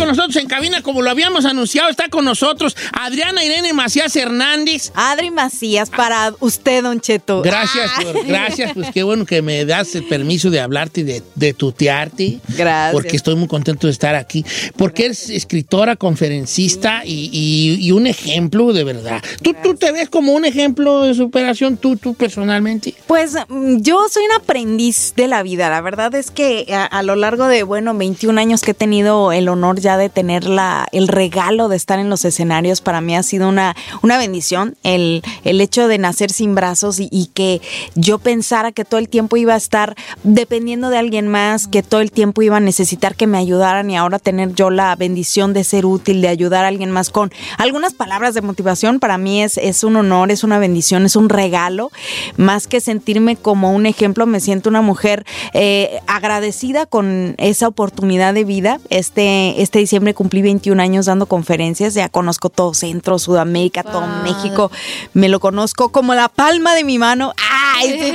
Con 0.06 0.16
nosotros 0.16 0.36
en 0.42 0.48
cabina, 0.48 0.82
como 0.82 1.02
lo 1.02 1.10
habíamos 1.10 1.44
anunciado, 1.44 1.88
está 1.90 2.08
con 2.08 2.24
nosotros 2.24 2.76
Adriana 2.92 3.44
Irene 3.44 3.72
Macías 3.72 4.14
Hernández. 4.16 4.92
Adri 4.94 5.30
Macías, 5.30 5.90
para 5.90 6.34
usted, 6.40 6.82
Don 6.82 7.00
Cheto. 7.00 7.42
Gracias, 7.42 7.90
Ah. 7.96 8.02
por- 8.02 8.24
gracias, 8.26 8.72
pues 8.74 8.88
qué 8.92 9.02
bueno 9.02 9.24
que 9.26 9.42
me 9.42 9.64
das 9.64 9.94
el 9.94 10.04
permiso 10.04 10.50
de 10.50 10.60
hablarte 10.60 11.00
y 11.00 11.04
de, 11.04 11.22
de 11.34 11.52
tutearte. 11.54 12.40
Gracias. 12.48 12.92
Porque 12.92 13.16
estoy 13.16 13.34
muy 13.36 13.48
contento 13.48 13.86
de 13.86 13.92
estar 13.92 14.14
aquí. 14.14 14.44
Porque 14.76 15.06
eres 15.06 15.28
escritora, 15.30 15.96
conferencista 15.96 17.02
y, 17.04 17.30
y- 17.32 17.86
y 17.86 17.92
un 17.92 18.06
ejemplo 18.06 18.72
de 18.72 18.84
verdad. 18.84 19.22
¿Tú, 19.42 19.54
¿Tú 19.62 19.74
te 19.74 19.92
ves 19.92 20.08
como 20.08 20.32
un 20.32 20.44
ejemplo 20.44 21.02
de 21.02 21.14
superación, 21.14 21.76
tú, 21.76 21.96
tú 21.96 22.14
personalmente? 22.14 22.94
Pues 23.06 23.34
mm, 23.48 23.78
yo 23.80 23.98
soy 24.10 24.24
un 24.24 24.32
aprendiz 24.42 25.14
de 25.16 25.28
la 25.28 25.42
vida. 25.42 25.70
La 25.70 25.80
verdad 25.80 26.14
es 26.14 26.30
que 26.30 26.66
a, 26.72 26.84
a 26.84 27.02
lo 27.02 27.16
largo 27.16 27.46
de, 27.48 27.62
bueno, 27.62 27.94
21 27.94 28.38
años 28.40 28.62
que 28.62 28.72
he 28.72 28.74
tenido 28.74 29.32
el 29.32 29.48
honor 29.48 29.80
ya 29.80 29.95
de 29.98 30.08
tener 30.08 30.44
la, 30.44 30.86
el 30.92 31.08
regalo 31.08 31.68
de 31.68 31.76
estar 31.76 31.98
en 31.98 32.10
los 32.10 32.24
escenarios, 32.24 32.80
para 32.80 33.00
mí 33.00 33.16
ha 33.16 33.22
sido 33.22 33.48
una, 33.48 33.74
una 34.02 34.18
bendición. 34.18 34.76
El, 34.82 35.22
el 35.44 35.60
hecho 35.60 35.88
de 35.88 35.98
nacer 35.98 36.30
sin 36.30 36.54
brazos 36.54 37.00
y, 37.00 37.08
y 37.10 37.26
que 37.26 37.60
yo 37.94 38.18
pensara 38.18 38.72
que 38.72 38.84
todo 38.84 38.98
el 38.98 39.08
tiempo 39.08 39.36
iba 39.36 39.54
a 39.54 39.56
estar 39.56 39.94
dependiendo 40.22 40.90
de 40.90 40.98
alguien 40.98 41.28
más, 41.28 41.66
que 41.68 41.82
todo 41.82 42.00
el 42.00 42.10
tiempo 42.10 42.42
iba 42.42 42.56
a 42.56 42.60
necesitar 42.60 43.14
que 43.14 43.26
me 43.26 43.38
ayudaran 43.38 43.90
y 43.90 43.96
ahora 43.96 44.18
tener 44.18 44.54
yo 44.54 44.70
la 44.70 44.94
bendición 44.96 45.52
de 45.52 45.64
ser 45.64 45.86
útil, 45.86 46.20
de 46.20 46.28
ayudar 46.28 46.64
a 46.64 46.68
alguien 46.68 46.90
más 46.90 47.10
con 47.10 47.30
algunas 47.58 47.94
palabras 47.94 48.34
de 48.34 48.42
motivación, 48.42 49.00
para 49.00 49.18
mí 49.18 49.42
es, 49.42 49.58
es 49.58 49.84
un 49.84 49.96
honor, 49.96 50.30
es 50.30 50.44
una 50.44 50.58
bendición, 50.58 51.06
es 51.06 51.16
un 51.16 51.28
regalo. 51.28 51.90
Más 52.36 52.66
que 52.66 52.80
sentirme 52.80 53.36
como 53.36 53.72
un 53.72 53.86
ejemplo, 53.86 54.26
me 54.26 54.40
siento 54.40 54.68
una 54.68 54.82
mujer 54.82 55.24
eh, 55.52 56.00
agradecida 56.06 56.86
con 56.86 57.34
esa 57.38 57.68
oportunidad 57.68 58.34
de 58.34 58.44
vida. 58.44 58.80
Este, 58.90 59.62
este 59.62 59.78
diciembre 59.86 60.14
cumplí 60.14 60.42
21 60.42 60.82
años 60.82 61.06
dando 61.06 61.26
conferencias, 61.26 61.94
ya 61.94 62.08
conozco 62.08 62.50
todo 62.50 62.74
Centro, 62.74 63.18
Sudamérica, 63.18 63.82
todo 63.82 64.06
México, 64.22 64.70
me 65.14 65.28
lo 65.28 65.40
conozco 65.40 65.90
como 65.90 66.14
la 66.14 66.28
palma 66.28 66.74
de 66.74 66.84
mi 66.84 66.98
mano. 66.98 67.32
¡Ay! 67.50 67.90
sí, 67.98 68.12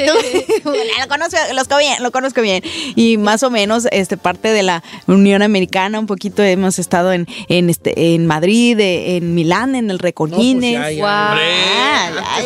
tú- 0.63 0.69
lo 1.01 1.07
conozco, 1.07 1.37
lo 1.37 1.55
conozco 1.55 1.77
bien, 1.77 2.03
lo 2.03 2.11
conozco 2.11 2.41
bien. 2.41 2.63
Y 2.95 3.17
más 3.17 3.43
o 3.43 3.49
menos 3.49 3.87
este, 3.91 4.17
parte 4.17 4.49
de 4.49 4.63
la 4.63 4.83
Unión 5.07 5.41
Americana, 5.41 5.99
un 5.99 6.07
poquito 6.07 6.41
hemos 6.43 6.79
estado 6.79 7.13
en, 7.13 7.27
en, 7.47 7.69
este, 7.69 8.13
en 8.15 8.25
Madrid, 8.27 8.79
eh, 8.79 9.17
en 9.17 9.33
Milán, 9.35 9.75
en 9.75 9.89
el 9.91 9.99
Recolines. 9.99 10.73
ya, 10.73 10.91
ya, 10.91 10.99
Guau. 10.99 11.29
hombre. 11.29 11.43
Ah, 11.77 12.09
ya, 12.39 12.45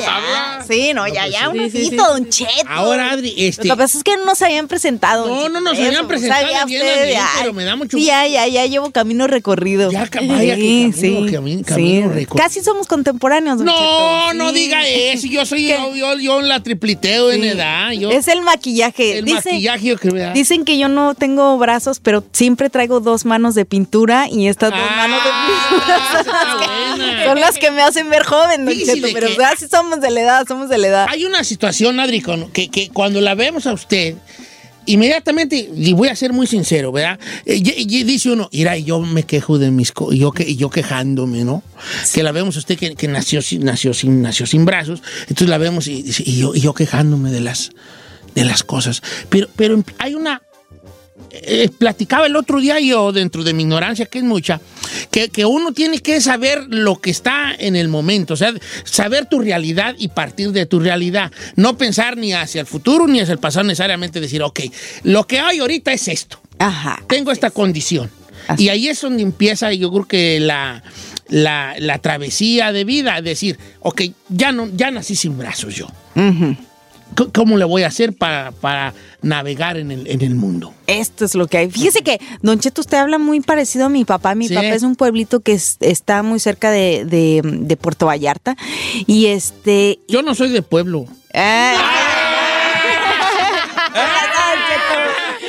ya. 0.60 0.66
Sí, 0.68 0.92
no, 0.94 1.08
ya, 1.08 1.28
ya, 1.28 1.50
un 1.50 1.56
sí, 1.56 1.70
sí, 1.70 1.84
ratito, 1.84 1.90
sí. 1.90 1.96
Don 2.12 2.30
Cheto. 2.30 2.52
Ahora, 2.70 3.12
Adri, 3.12 3.34
este- 3.38 3.68
Lo 3.68 3.76
que 3.76 3.84
pasa 3.84 3.98
es 3.98 4.04
que 4.04 4.18
no 4.18 4.26
nos 4.26 4.42
habían 4.42 4.68
presentado. 4.68 5.28
No, 5.28 5.48
no 5.50 5.62
nos 5.62 5.78
habían 5.78 6.08
presentado 6.08 6.42
sabía 6.42 6.66
bien, 6.66 6.82
usted, 6.82 7.06
bien, 7.08 7.20
ay. 7.22 7.28
pero 7.40 7.54
me 7.54 7.64
da 7.64 7.76
mucho 7.76 7.96
Sí, 7.98 8.06
ya, 8.06 8.28
ya, 8.28 8.48
ya 8.48 8.66
llevo 8.66 8.92
camino 8.92 9.15
recorrido. 9.28 9.92
Ya, 9.92 10.00
vaya 10.00 10.10
que 10.10 10.92
camino- 10.92 11.26
cami- 11.28 11.64
camino 11.66 12.10
recorrido. 12.10 12.36
Casi 12.36 12.62
somos 12.62 12.88
contemporáneos, 12.88 13.58
Don 13.58 13.66
No, 13.68 13.74
Cheto. 13.74 14.34
no 14.36 14.50
Sí. 14.52 14.56
diga 14.56 14.88
eso. 14.88 15.28
Yo 15.28 15.46
soy 15.46 15.68
yo, 15.70 15.96
yo, 15.96 16.18
yo 16.20 16.42
la 16.42 16.62
tripliteo 16.62 17.32
en 17.32 17.42
Sí. 17.42 17.48
edad. 17.48 17.92
Yo, 17.92 18.12
Es 18.12 18.28
el 18.28 18.42
maquillaje. 18.42 19.20
el 19.20 19.26
Dice- 19.26 19.52
maquillaje. 19.54 19.96
Dicen 20.34 20.66
que 20.66 20.78
yo 20.78 20.88
no 20.90 21.16
tengo 21.16 21.58
brazos, 21.58 22.00
pero 22.00 22.24
siempre 22.34 22.70
traigo 22.70 23.00
dos 23.00 23.26
manos 23.26 23.56
de 23.56 23.66
pintura 23.66 24.28
y 24.30 24.48
estas 24.48 24.72
dos 24.72 24.80
Ah, 24.84 24.96
manos 25.08 25.20
de 25.24 25.30
pintura 25.48 27.26
son 27.26 27.40
las, 27.40 27.58
que, 27.58 27.72
me 27.72 27.82
hacen 27.82 28.10
ver 28.10 28.24
joven, 28.24 28.66
Don 28.66 28.74
Cheto, 28.76 29.08
pero 29.14 29.28
así 29.46 29.68
somos 29.70 30.02
de 30.02 30.12
la 30.12 30.22
edad, 30.22 30.48
somos 30.48 30.70
de 30.70 30.78
la 30.78 30.88
edad. 30.88 31.08
Hay 31.10 31.26
una 31.26 31.44
situación, 31.44 32.00
Adri, 32.00 32.22
con- 32.22 32.52
que, 32.52 32.70
que 32.70 32.90
cuando 32.90 33.22
la 33.22 33.36
vemos 33.36 33.66
a 33.68 33.74
usted, 33.74 34.16
inmediatamente, 34.86 35.70
y 35.76 35.94
voy 35.94 36.08
a 36.10 36.16
ser 36.16 36.34
muy 36.34 36.48
sincero, 36.48 36.92
¿verdad? 36.92 37.20
Eh, 37.46 37.56
y, 37.64 37.98
y 38.00 38.04
dice 38.04 38.32
uno, 38.32 38.50
mira, 38.52 38.78
y 38.78 38.84
yo 38.84 39.00
me 39.00 39.24
quejo 39.24 39.58
de 39.58 39.72
mis 39.72 39.92
co- 39.92 40.12
yo, 40.14 40.32
que, 40.32 40.56
yo 40.56 40.70
quejándome, 40.70 41.44
¿no? 41.44 41.64
Que 42.14 42.24
la 42.24 42.32
vemos 42.32 42.56
a 42.56 42.60
usted 42.60 42.78
que, 42.78 42.96
que 42.96 43.08
nació, 43.08 43.42
sin, 43.42 43.64
nació, 43.66 43.94
sin, 43.94 44.22
nació 44.22 44.46
sin 44.46 44.66
brazos, 44.66 45.02
entonces 45.22 45.50
la 45.50 45.58
vemos 45.58 45.88
y, 45.88 46.04
y 46.26 46.38
yo, 46.38 46.54
y 46.56 46.62
yo 46.62 46.74
quejándome 46.74 47.32
de 47.32 47.42
las, 47.42 47.72
de 48.34 48.46
las 48.46 48.64
cosas. 48.64 49.02
Pero, 49.30 49.48
pero 49.56 49.84
hay 49.98 50.16
una, 50.16 50.42
eh, 51.32 51.70
platicaba 51.78 52.26
el 52.26 52.36
otro 52.36 52.60
día 52.60 52.80
yo, 52.80 53.12
dentro 53.12 53.44
de 53.44 53.54
mi 53.54 53.64
ignorancia, 53.64 54.06
que 54.06 54.20
es 54.20 54.24
mucha, 54.24 54.60
que, 55.12 55.30
que 55.30 55.46
uno 55.46 55.72
tiene 55.72 56.00
que 56.00 56.20
saber 56.20 56.66
lo 56.70 57.00
que 57.00 57.10
está 57.10 57.54
en 57.58 57.76
el 57.76 57.88
momento, 57.88 58.34
o 58.34 58.38
sea, 58.38 58.54
saber 58.84 59.28
tu 59.28 59.40
realidad 59.40 59.96
y 59.98 60.10
partir 60.10 60.52
de 60.52 60.66
tu 60.66 60.80
realidad. 60.80 61.32
No 61.56 61.78
pensar 61.78 62.18
ni 62.18 62.34
hacia 62.34 62.62
el 62.62 62.68
futuro 62.68 63.08
ni 63.08 63.20
hacia 63.20 63.34
el 63.34 63.40
pasado, 63.40 63.64
necesariamente 63.66 64.20
decir, 64.20 64.44
ok, 64.44 64.62
lo 65.04 65.26
que 65.26 65.40
hay 65.40 65.60
ahorita 65.60 65.94
es 65.94 66.08
esto. 66.08 66.40
Ajá. 66.60 67.02
Tengo 67.08 67.32
esta 67.32 67.50
condición. 67.50 68.10
Y 68.58 68.70
ahí 68.70 68.90
es 68.90 69.02
donde 69.02 69.24
empieza, 69.24 69.74
yo 69.74 69.92
creo 69.92 70.06
que 70.06 70.40
la, 70.40 70.84
la, 71.30 71.76
la 71.80 72.00
travesía 72.00 72.72
de 72.72 72.84
vida, 72.84 73.22
decir, 73.22 73.58
ok, 73.80 74.04
ya, 74.30 74.52
no, 74.52 74.70
ya 74.76 74.92
nací 74.92 75.16
sin 75.16 75.38
brazos 75.38 75.76
yo. 75.76 75.88
¿Cómo 77.34 77.58
le 77.58 77.66
voy 77.66 77.84
a 77.84 77.88
hacer 77.88 78.14
para, 78.14 78.52
para 78.52 78.94
navegar 79.22 79.78
en 79.78 79.92
el, 79.92 80.08
en 80.08 80.22
el 80.22 80.36
mundo? 80.36 80.74
Esto 80.88 81.24
es 81.26 81.34
lo 81.36 81.48
que 81.48 81.58
hay. 81.60 81.72
Fíjese 81.72 82.02
que, 82.02 82.20
Don 82.42 82.60
Cheto, 82.60 82.82
usted 82.82 82.98
habla 82.98 83.18
muy 83.18 83.40
parecido 83.42 83.86
a 83.86 83.90
mi 83.90 84.04
papá. 84.06 84.36
Mi 84.36 84.48
Sí. 84.48 84.54
papá 84.56 84.68
es 84.68 84.84
un 84.84 84.96
pueblito 84.96 85.40
que 85.40 85.54
es- 85.54 85.78
está 85.80 86.24
muy 86.24 86.40
cerca 86.40 86.70
de, 86.72 87.06
de- 87.06 87.42
de 87.44 87.78
Puerto 87.78 88.06
Vallarta. 88.08 88.56
Y 89.08 89.28
este. 89.28 90.00
Yo 90.08 90.22
no 90.22 90.36
soy 90.36 90.50
de 90.50 90.62
pueblo. 90.62 91.06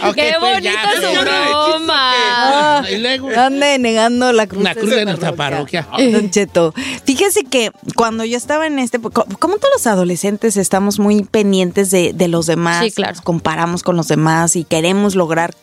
Ok, 0.03 0.15
¡Qué 0.15 0.35
pues 0.39 0.53
bonita 0.55 0.71
ya, 0.73 0.93
su 0.95 1.01
pues, 1.01 1.13
ya. 1.15 1.21
broma! 1.23 2.13
Ah, 2.15 2.76
Y 2.91 2.99
luego- 2.99 3.29
ande 3.37 3.79
negando 3.79 4.33
la 4.33 4.47
cruz, 4.47 4.61
Una 4.61 4.75
cruz 4.75 4.91
de 4.91 5.05
nuestra 5.05 5.33
parroquia. 5.35 5.87
Don 6.13 6.31
Cheto, 6.31 6.75
fíjese 7.05 7.45
que 7.45 7.71
cuando 7.95 8.25
yo 8.25 8.37
estaba 8.37 8.67
en 8.67 8.79
este, 8.79 8.99
co- 9.01 9.27
como 9.39 9.57
todos 9.57 9.71
los 9.77 9.87
adolescentes 9.87 10.57
estamos 10.57 10.99
muy 10.99 11.23
pendientes 11.25 11.91
de, 11.91 12.13
de 12.13 12.29
los 12.29 12.47
demás, 12.47 12.85
Sí, 12.85 12.91
claro. 12.93 13.15
nos 13.15 13.23
comparamos 13.23 13.83
con 13.83 13.97
los 13.97 14.09
demás 14.09 14.57
y 14.57 14.65
queremos 14.65 15.15
lograr 15.15 15.55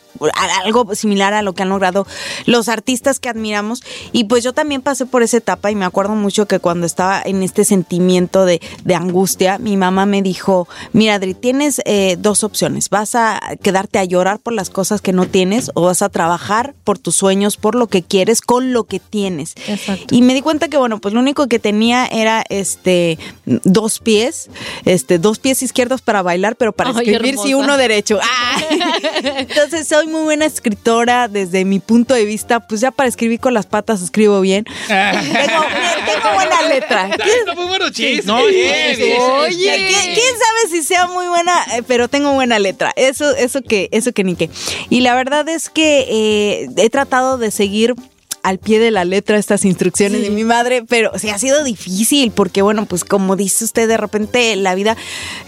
algo 0.64 0.94
similar 0.94 1.34
a 1.34 1.42
lo 1.42 1.52
que 1.52 1.62
han 1.62 1.68
logrado 1.68 2.06
los 2.46 2.68
artistas 2.68 3.18
que 3.18 3.28
admiramos 3.28 3.82
y 4.12 4.24
pues 4.24 4.44
yo 4.44 4.52
también 4.52 4.82
pasé 4.82 5.06
por 5.06 5.22
esa 5.22 5.38
etapa 5.38 5.70
y 5.70 5.74
me 5.74 5.84
acuerdo 5.84 6.14
mucho 6.14 6.46
que 6.46 6.58
cuando 6.58 6.86
estaba 6.86 7.22
en 7.24 7.42
este 7.42 7.64
sentimiento 7.64 8.44
de, 8.44 8.60
de 8.84 8.94
angustia, 8.94 9.58
mi 9.58 9.76
mamá 9.76 10.06
me 10.06 10.22
dijo, 10.22 10.68
mira 10.92 11.14
Adri, 11.14 11.34
tienes 11.34 11.80
eh, 11.84 12.16
dos 12.18 12.44
opciones, 12.44 12.88
vas 12.90 13.14
a 13.14 13.40
quedarte 13.62 13.98
a 13.98 14.04
llorar 14.04 14.38
por 14.38 14.52
las 14.52 14.70
cosas 14.70 15.00
que 15.00 15.12
no 15.12 15.26
tienes 15.26 15.70
o 15.74 15.82
vas 15.82 16.02
a 16.02 16.08
trabajar 16.08 16.74
por 16.84 16.98
tus 16.98 17.16
sueños, 17.16 17.56
por 17.56 17.74
lo 17.74 17.86
que 17.86 18.02
quieres, 18.02 18.40
con 18.40 18.72
lo 18.72 18.84
que 18.84 19.00
tienes. 19.00 19.54
Exacto. 19.66 20.14
Y 20.14 20.22
me 20.22 20.34
di 20.34 20.40
cuenta 20.40 20.68
que, 20.68 20.76
bueno, 20.76 21.00
pues 21.00 21.14
lo 21.14 21.20
único 21.20 21.46
que 21.48 21.58
tenía 21.58 22.06
era 22.06 22.44
este 22.48 23.18
dos 23.44 23.98
pies, 24.00 24.50
este, 24.84 25.18
dos 25.18 25.38
pies 25.38 25.62
izquierdos 25.62 26.02
para 26.02 26.22
bailar, 26.22 26.56
pero 26.56 26.72
para 26.72 26.90
Ay, 26.90 27.10
escribir 27.10 27.38
sí 27.38 27.54
uno 27.54 27.76
derecho. 27.76 28.18
¡Ah! 28.22 28.56
Entonces 29.22 29.88
soy 29.88 30.06
muy 30.06 30.22
buena 30.22 30.44
escritora 30.44 31.28
desde 31.28 31.64
mi 31.64 31.78
punto 31.78 32.14
de 32.14 32.24
vista, 32.24 32.60
pues 32.60 32.80
ya 32.80 32.90
para 32.90 33.08
escribir 33.08 33.40
con 33.40 33.54
las 33.54 33.66
patas 33.66 34.02
escribo 34.02 34.40
bien. 34.40 34.64
tengo, 34.86 35.64
tengo 36.06 36.34
buena 36.34 36.62
letra. 36.68 37.08
Está 37.08 37.54
muy 37.54 37.66
bueno 37.66 37.90
chiste. 37.90 38.26
No, 38.26 38.44
Bien. 38.46 38.96
Oye, 39.20 39.86
¿quién, 39.88 40.14
quién 40.14 40.16
sabe 40.16 40.70
si 40.70 40.82
sea 40.82 41.06
muy 41.06 41.26
buena? 41.26 41.52
Eh, 41.74 41.82
pero 41.86 42.08
tengo 42.08 42.32
buena 42.32 42.58
letra. 42.58 42.92
Eso, 42.96 43.34
eso 43.36 43.62
que, 43.62 43.88
eso 43.92 44.12
que 44.12 44.24
ni 44.24 44.36
qué. 44.36 44.50
Y 44.90 45.00
la 45.00 45.14
verdad 45.14 45.48
es 45.48 45.68
que 45.68 46.06
eh, 46.08 46.68
he 46.76 46.90
tratado 46.90 47.38
de 47.38 47.50
seguir 47.50 47.94
al 48.44 48.58
pie 48.58 48.78
de 48.78 48.90
la 48.92 49.04
letra 49.04 49.38
estas 49.38 49.64
instrucciones 49.64 50.20
de 50.22 50.30
mi 50.30 50.44
madre, 50.44 50.84
pero 50.88 51.10
sí 51.18 51.30
ha 51.30 51.38
sido 51.38 51.64
difícil 51.64 52.30
porque, 52.30 52.62
bueno, 52.62 52.86
pues 52.86 53.04
como 53.04 53.34
dice 53.36 53.64
usted, 53.64 53.88
de 53.88 53.96
repente 53.96 54.54
la 54.54 54.74
vida 54.74 54.96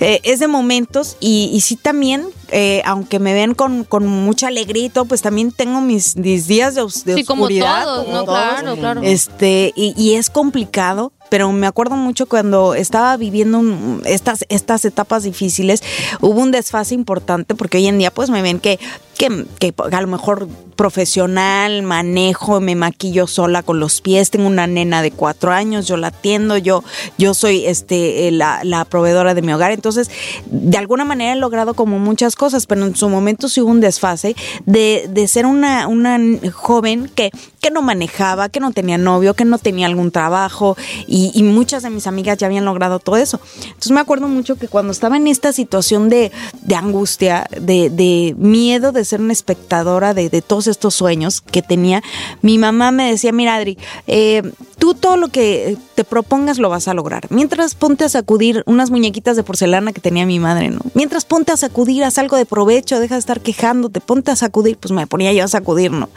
eh, 0.00 0.20
es 0.24 0.40
de 0.40 0.48
momentos 0.48 1.16
y, 1.20 1.50
y 1.52 1.60
sí 1.60 1.76
también, 1.76 2.24
eh, 2.50 2.82
aunque 2.84 3.18
me 3.18 3.34
ven 3.34 3.54
con, 3.54 3.84
con 3.84 4.06
mucha 4.06 4.48
alegría 4.48 4.86
y 4.86 4.88
todo, 4.88 5.04
pues 5.04 5.22
también 5.22 5.52
tengo 5.52 5.80
mis, 5.80 6.16
mis 6.16 6.48
días 6.48 6.74
de, 6.74 6.82
de 7.04 7.14
Sí, 7.14 7.24
como 7.24 7.42
oscuridad. 7.44 7.84
todos, 7.84 8.04
como 8.06 8.16
¿no? 8.16 8.24
todos. 8.24 8.38
Claro, 8.38 8.76
claro. 8.76 9.00
Este, 9.04 9.72
y, 9.76 9.94
y 9.96 10.14
es 10.14 10.30
complicado, 10.30 11.12
pero 11.28 11.52
me 11.52 11.66
acuerdo 11.66 11.96
mucho 11.96 12.26
cuando 12.26 12.74
estaba 12.74 13.16
viviendo 13.18 13.58
un- 13.58 14.00
estas, 14.06 14.44
estas 14.48 14.84
etapas 14.86 15.22
difíciles, 15.24 15.82
hubo 16.22 16.40
un 16.40 16.50
desfase 16.50 16.94
importante 16.94 17.54
porque 17.54 17.76
hoy 17.78 17.88
en 17.88 17.98
día 17.98 18.10
pues 18.10 18.30
me 18.30 18.40
ven 18.42 18.58
que 18.58 18.78
que, 19.16 19.46
que 19.58 19.74
a 19.92 20.00
lo 20.00 20.06
mejor 20.06 20.48
profesional, 20.76 21.82
manejo, 21.82 22.60
me 22.60 22.74
maquillo 22.74 23.26
sola 23.26 23.62
con 23.62 23.80
los 23.80 24.00
pies, 24.00 24.30
tengo 24.30 24.46
una 24.46 24.66
nena 24.66 25.02
de 25.02 25.10
cuatro 25.10 25.50
años, 25.50 25.86
yo 25.86 25.96
la 25.96 26.08
atiendo, 26.08 26.56
yo, 26.58 26.84
yo 27.18 27.34
soy 27.34 27.66
este, 27.66 28.28
eh, 28.28 28.30
la, 28.30 28.60
la 28.62 28.84
proveedora 28.84 29.34
de 29.34 29.42
mi 29.42 29.52
hogar. 29.52 29.72
Entonces, 29.72 30.10
de 30.46 30.76
alguna 30.76 31.04
manera 31.04 31.32
he 31.32 31.36
logrado 31.36 31.74
como 31.74 31.98
muchas 31.98 32.36
cosas, 32.36 32.66
pero 32.66 32.84
en 32.84 32.94
su 32.94 33.08
momento 33.08 33.48
sí 33.48 33.60
hubo 33.60 33.70
un 33.70 33.80
desfase 33.80 34.36
de, 34.66 35.06
de 35.08 35.28
ser 35.28 35.46
una, 35.46 35.88
una 35.88 36.18
joven 36.52 37.10
que, 37.14 37.30
que 37.60 37.70
no 37.70 37.82
manejaba, 37.82 38.48
que 38.50 38.60
no 38.60 38.70
tenía 38.70 38.98
novio, 38.98 39.34
que 39.34 39.44
no 39.44 39.58
tenía 39.58 39.86
algún 39.86 40.10
trabajo 40.10 40.76
y, 41.06 41.42
muchas 41.46 41.82
de 41.82 41.90
mis 41.90 42.06
amigas 42.06 42.36
ya 42.36 42.48
habían 42.48 42.66
logrado 42.66 42.98
todo 42.98 43.16
eso. 43.16 43.40
Entonces 43.64 43.92
me 43.92 44.00
acuerdo 44.00 44.28
mucho 44.28 44.56
que 44.56 44.68
cuando 44.68 44.92
estaba 44.92 45.16
en 45.16 45.26
esta 45.26 45.52
situación 45.52 46.10
de, 46.10 46.32
de 46.62 46.74
angustia, 46.74 47.48
de, 47.58 47.88
de 47.88 48.34
miedo 48.36 48.92
de 48.92 49.05
ser 49.06 49.20
una 49.20 49.32
espectadora 49.32 50.12
de, 50.12 50.28
de 50.28 50.42
todos 50.42 50.66
estos 50.66 50.94
sueños 50.94 51.40
que 51.40 51.62
tenía, 51.62 52.02
mi 52.42 52.58
mamá 52.58 52.90
me 52.90 53.10
decía, 53.10 53.32
mira 53.32 53.54
Adri, 53.54 53.78
eh, 54.06 54.42
tú 54.78 54.94
todo 54.94 55.16
lo 55.16 55.28
que 55.28 55.76
te 55.94 56.04
propongas 56.04 56.58
lo 56.58 56.68
vas 56.68 56.88
a 56.88 56.94
lograr. 56.94 57.26
Mientras 57.30 57.74
ponte 57.74 58.04
a 58.04 58.08
sacudir 58.08 58.62
unas 58.66 58.90
muñequitas 58.90 59.36
de 59.36 59.42
porcelana 59.42 59.92
que 59.92 60.00
tenía 60.00 60.26
mi 60.26 60.38
madre, 60.38 60.70
¿no? 60.70 60.80
Mientras 60.94 61.24
ponte 61.24 61.52
a 61.52 61.56
sacudir, 61.56 62.04
haz 62.04 62.18
algo 62.18 62.36
de 62.36 62.44
provecho, 62.46 63.00
deja 63.00 63.14
de 63.14 63.20
estar 63.20 63.40
quejándote, 63.40 64.00
ponte 64.00 64.30
a 64.30 64.36
sacudir, 64.36 64.76
pues 64.76 64.92
me 64.92 65.06
ponía 65.06 65.32
yo 65.32 65.44
a 65.44 65.48
sacudir, 65.48 65.90
¿no? 65.90 66.08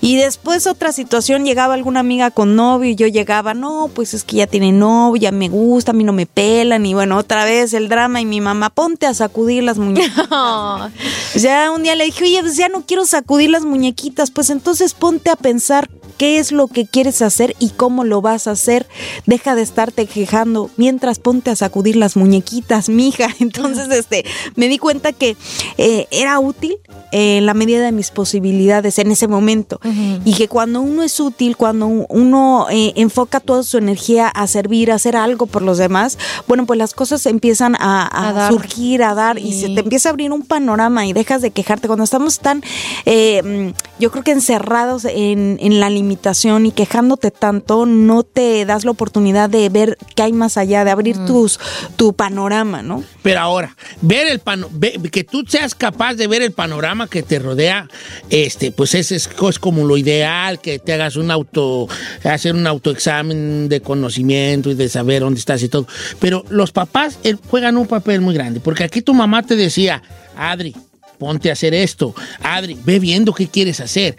Y 0.00 0.16
después 0.16 0.66
otra 0.66 0.92
situación, 0.92 1.44
llegaba 1.44 1.74
alguna 1.74 2.00
amiga 2.00 2.30
con 2.30 2.54
novio 2.54 2.90
y 2.90 2.94
yo 2.94 3.06
llegaba, 3.08 3.54
no, 3.54 3.90
pues 3.92 4.14
es 4.14 4.24
que 4.24 4.36
ya 4.36 4.46
tiene 4.46 4.70
novio, 4.72 5.20
ya 5.20 5.32
me 5.32 5.48
gusta, 5.48 5.90
a 5.90 5.94
mí 5.94 6.04
no 6.04 6.12
me 6.12 6.26
pelan, 6.26 6.86
y 6.86 6.94
bueno, 6.94 7.16
otra 7.16 7.44
vez 7.44 7.74
el 7.74 7.88
drama 7.88 8.20
y 8.20 8.24
mi 8.24 8.40
mamá, 8.40 8.70
ponte 8.70 9.06
a 9.06 9.14
sacudir 9.14 9.64
las 9.64 9.78
muñequitas. 9.78 10.92
ya 11.34 11.70
un 11.72 11.82
día 11.82 11.96
le 11.96 12.04
dije, 12.04 12.17
oye, 12.24 12.40
pues 12.40 12.56
ya 12.56 12.68
no 12.68 12.84
quiero 12.86 13.06
sacudir 13.06 13.50
las 13.50 13.64
muñequitas, 13.64 14.30
pues 14.30 14.50
entonces 14.50 14.94
ponte 14.94 15.30
a 15.30 15.36
pensar 15.36 15.88
qué 16.16 16.38
es 16.38 16.50
lo 16.50 16.66
que 16.66 16.84
quieres 16.86 17.22
hacer 17.22 17.54
y 17.60 17.70
cómo 17.70 18.02
lo 18.04 18.20
vas 18.20 18.46
a 18.48 18.52
hacer. 18.52 18.86
Deja 19.26 19.54
de 19.54 19.62
estarte 19.62 20.06
quejando 20.06 20.68
mientras 20.76 21.18
ponte 21.20 21.50
a 21.50 21.56
sacudir 21.56 21.96
las 21.96 22.16
muñequitas, 22.16 22.88
mija. 22.88 23.28
Entonces, 23.40 23.88
este, 23.90 24.24
me 24.56 24.68
di 24.68 24.78
cuenta 24.78 25.12
que 25.12 25.36
eh, 25.76 26.06
era 26.10 26.38
útil 26.40 26.76
en 27.12 27.46
la 27.46 27.54
medida 27.54 27.84
de 27.84 27.92
mis 27.92 28.10
posibilidades 28.10 28.98
en 28.98 29.10
ese 29.10 29.28
momento. 29.28 29.80
Y 30.24 30.34
que 30.34 30.48
cuando 30.48 30.80
uno 30.80 31.02
es 31.02 31.18
útil, 31.20 31.56
cuando 31.56 31.86
uno 31.86 32.66
eh, 32.70 32.92
enfoca 32.96 33.40
toda 33.40 33.62
su 33.62 33.78
energía 33.78 34.28
a 34.28 34.46
servir, 34.46 34.90
a 34.90 34.96
hacer 34.96 35.16
algo 35.16 35.46
por 35.46 35.62
los 35.62 35.78
demás, 35.78 36.18
bueno, 36.46 36.66
pues 36.66 36.78
las 36.78 36.94
cosas 36.94 37.24
empiezan 37.26 37.76
a, 37.76 38.02
a 38.02 38.28
A 38.28 38.32
dar. 38.32 38.52
surgir, 38.52 39.02
a 39.02 39.14
dar, 39.14 39.38
y 39.38 39.52
se 39.52 39.68
te 39.68 39.80
empieza 39.80 40.08
a 40.08 40.10
abrir 40.10 40.32
un 40.32 40.42
panorama 40.42 41.06
y 41.06 41.12
dejas 41.12 41.42
de 41.42 41.50
quejarte. 41.50 41.86
Cuando 41.86 42.04
estamos 42.08 42.38
tan, 42.40 42.62
eh, 43.06 43.42
mm, 43.42 44.00
yo 44.00 44.10
creo 44.10 44.24
que 44.24 44.32
encerrados 44.32 45.04
en, 45.04 45.58
en 45.60 45.80
la 45.80 45.90
limitación 45.90 46.66
y 46.66 46.72
quejándote 46.72 47.30
tanto, 47.30 47.86
no 47.86 48.22
te 48.22 48.64
das 48.64 48.84
la 48.84 48.90
oportunidad 48.90 49.50
de 49.50 49.68
ver 49.68 49.98
qué 50.14 50.22
hay 50.22 50.32
más 50.32 50.56
allá, 50.56 50.84
de 50.84 50.90
abrir 50.90 51.16
tus, 51.26 51.60
tu 51.96 52.12
panorama, 52.14 52.82
¿no? 52.82 53.02
Pero 53.22 53.40
ahora, 53.40 53.76
ver 54.00 54.26
el 54.26 54.38
pano, 54.38 54.68
ve- 54.72 54.98
que 55.12 55.24
tú 55.24 55.44
seas 55.46 55.74
capaz 55.74 56.14
de 56.14 56.26
ver 56.26 56.42
el 56.42 56.52
panorama 56.52 57.08
que 57.08 57.22
te 57.22 57.38
rodea, 57.38 57.88
este, 58.30 58.72
pues 58.72 58.94
ese 58.94 59.16
es, 59.16 59.28
es 59.48 59.58
como 59.58 59.84
lo 59.86 59.96
ideal, 59.96 60.60
que 60.60 60.78
te 60.78 60.92
hagas 60.94 61.16
un 61.16 61.30
auto, 61.30 61.88
hacer 62.24 62.54
un 62.54 62.66
autoexamen 62.66 63.68
de 63.68 63.80
conocimiento 63.80 64.70
y 64.70 64.74
de 64.74 64.88
saber 64.88 65.20
dónde 65.22 65.40
estás 65.40 65.62
y 65.62 65.68
todo. 65.68 65.86
Pero 66.20 66.44
los 66.48 66.72
papás 66.72 67.18
eh, 67.24 67.36
juegan 67.50 67.76
un 67.76 67.86
papel 67.86 68.20
muy 68.20 68.34
grande, 68.34 68.60
porque 68.60 68.84
aquí 68.84 69.02
tu 69.02 69.14
mamá 69.14 69.42
te 69.42 69.56
decía, 69.56 70.02
Adri, 70.36 70.74
ponte 71.18 71.50
a 71.50 71.52
hacer 71.54 71.74
esto, 71.74 72.14
Adri, 72.42 72.76
ve 72.84 72.98
viendo 72.98 73.32
qué 73.34 73.48
quieres 73.48 73.80
hacer. 73.80 74.16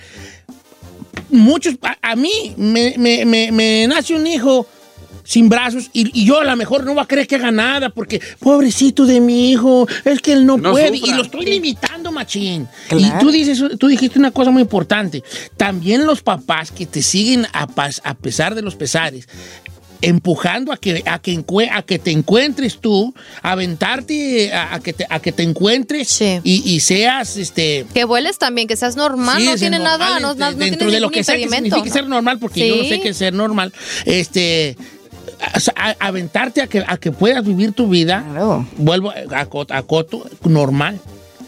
Muchos, 1.30 1.76
a, 1.82 1.98
a 2.12 2.16
mí 2.16 2.54
me, 2.58 2.96
me- 2.98 3.26
me- 3.26 3.52
me 3.52 3.88
nace 3.88 4.16
un 4.16 4.26
hijo 4.26 4.66
sin 5.24 5.48
brazos 5.48 5.92
y, 5.94 6.10
y 6.20 6.26
yo 6.26 6.40
a 6.40 6.44
lo 6.44 6.56
mejor 6.56 6.84
no 6.86 6.96
va 6.96 7.04
a 7.04 7.08
creer 7.08 7.28
que 7.28 7.36
haga 7.36 7.52
nada 7.52 7.90
porque 7.90 8.20
pobrecito 8.40 9.06
de 9.06 9.20
mi 9.20 9.52
hijo, 9.52 9.88
es 10.06 10.22
que 10.22 10.34
él 10.34 10.44
no, 10.46 10.58
No 10.58 10.72
puede 10.72 10.98
sufra. 10.98 11.14
y 11.14 11.16
lo 11.18 11.22
estoy 11.24 11.46
limitando, 11.46 12.12
machín. 12.12 12.68
Claro. 12.88 13.18
Y 13.18 13.20
tú 13.20 13.30
dices, 13.32 13.62
tú 13.78 13.88
dijiste 13.88 14.18
una 14.18 14.32
cosa 14.32 14.50
muy 14.50 14.64
importante. 14.64 15.24
También 15.56 16.08
los 16.08 16.24
papás 16.24 16.72
que 16.72 16.88
te 16.88 17.04
siguen 17.04 17.46
a, 17.54 17.68
pas- 17.68 18.02
a 18.04 18.16
pesar 18.16 18.56
de 18.56 18.64
los 18.64 18.76
pesares, 18.76 19.28
empujando 20.02 20.72
a 20.72 20.78
que, 20.78 21.04
a 21.06 21.20
que, 21.20 21.34
encue- 21.34 21.70
a 21.72 21.82
que 21.84 22.00
te 22.00 22.12
encuentres 22.12 22.80
tú, 22.80 23.14
aventarte 23.42 24.54
a, 24.54 24.76
a 24.76 24.80
que, 24.80 24.94
te, 24.94 25.06
a 25.10 25.20
que 25.20 25.32
te 25.32 25.44
encuentres 25.44 26.22
y, 26.22 26.40
y 26.66 26.80
seas 26.80 27.36
este 27.38 27.86
Que 27.94 28.06
vueles 28.06 28.38
también, 28.38 28.68
que 28.68 28.76
seas 28.78 28.96
normal, 28.96 29.40
Sí, 29.40 29.46
no 29.46 29.56
tiene 29.56 29.78
normal, 29.80 30.00
nada, 30.00 30.20
no, 30.20 30.32
este, 30.32 30.40
no, 30.44 30.52
no 30.52 30.58
dentro 30.58 30.78
tiene 30.80 30.94
de 30.94 31.00
lo 31.02 31.10
que 31.10 31.24
sea 31.24 31.36
que 31.36 31.42
impedimento. 31.42 31.76
signifique 31.76 31.94
ser 32.00 32.08
normal, 32.08 32.40
porque 32.40 32.68
yo 32.68 32.76
no 32.78 32.84
sé 32.84 33.02
qué 33.02 33.10
es 33.10 33.18
ser 33.18 33.34
normal, 33.34 33.74
este, 34.06 34.78
a- 35.76 35.90
a- 35.90 36.08
aventarte 36.08 36.62
a 36.62 36.68
que, 36.68 36.84
a 36.86 36.98
que 36.98 37.12
puedas 37.12 37.44
vivir 37.46 37.74
tu 37.74 37.88
vida, 37.90 38.24
vuelvo 38.78 39.12
a, 39.12 39.16
a 39.70 39.84
Coto, 39.84 40.30
normal. 40.44 41.00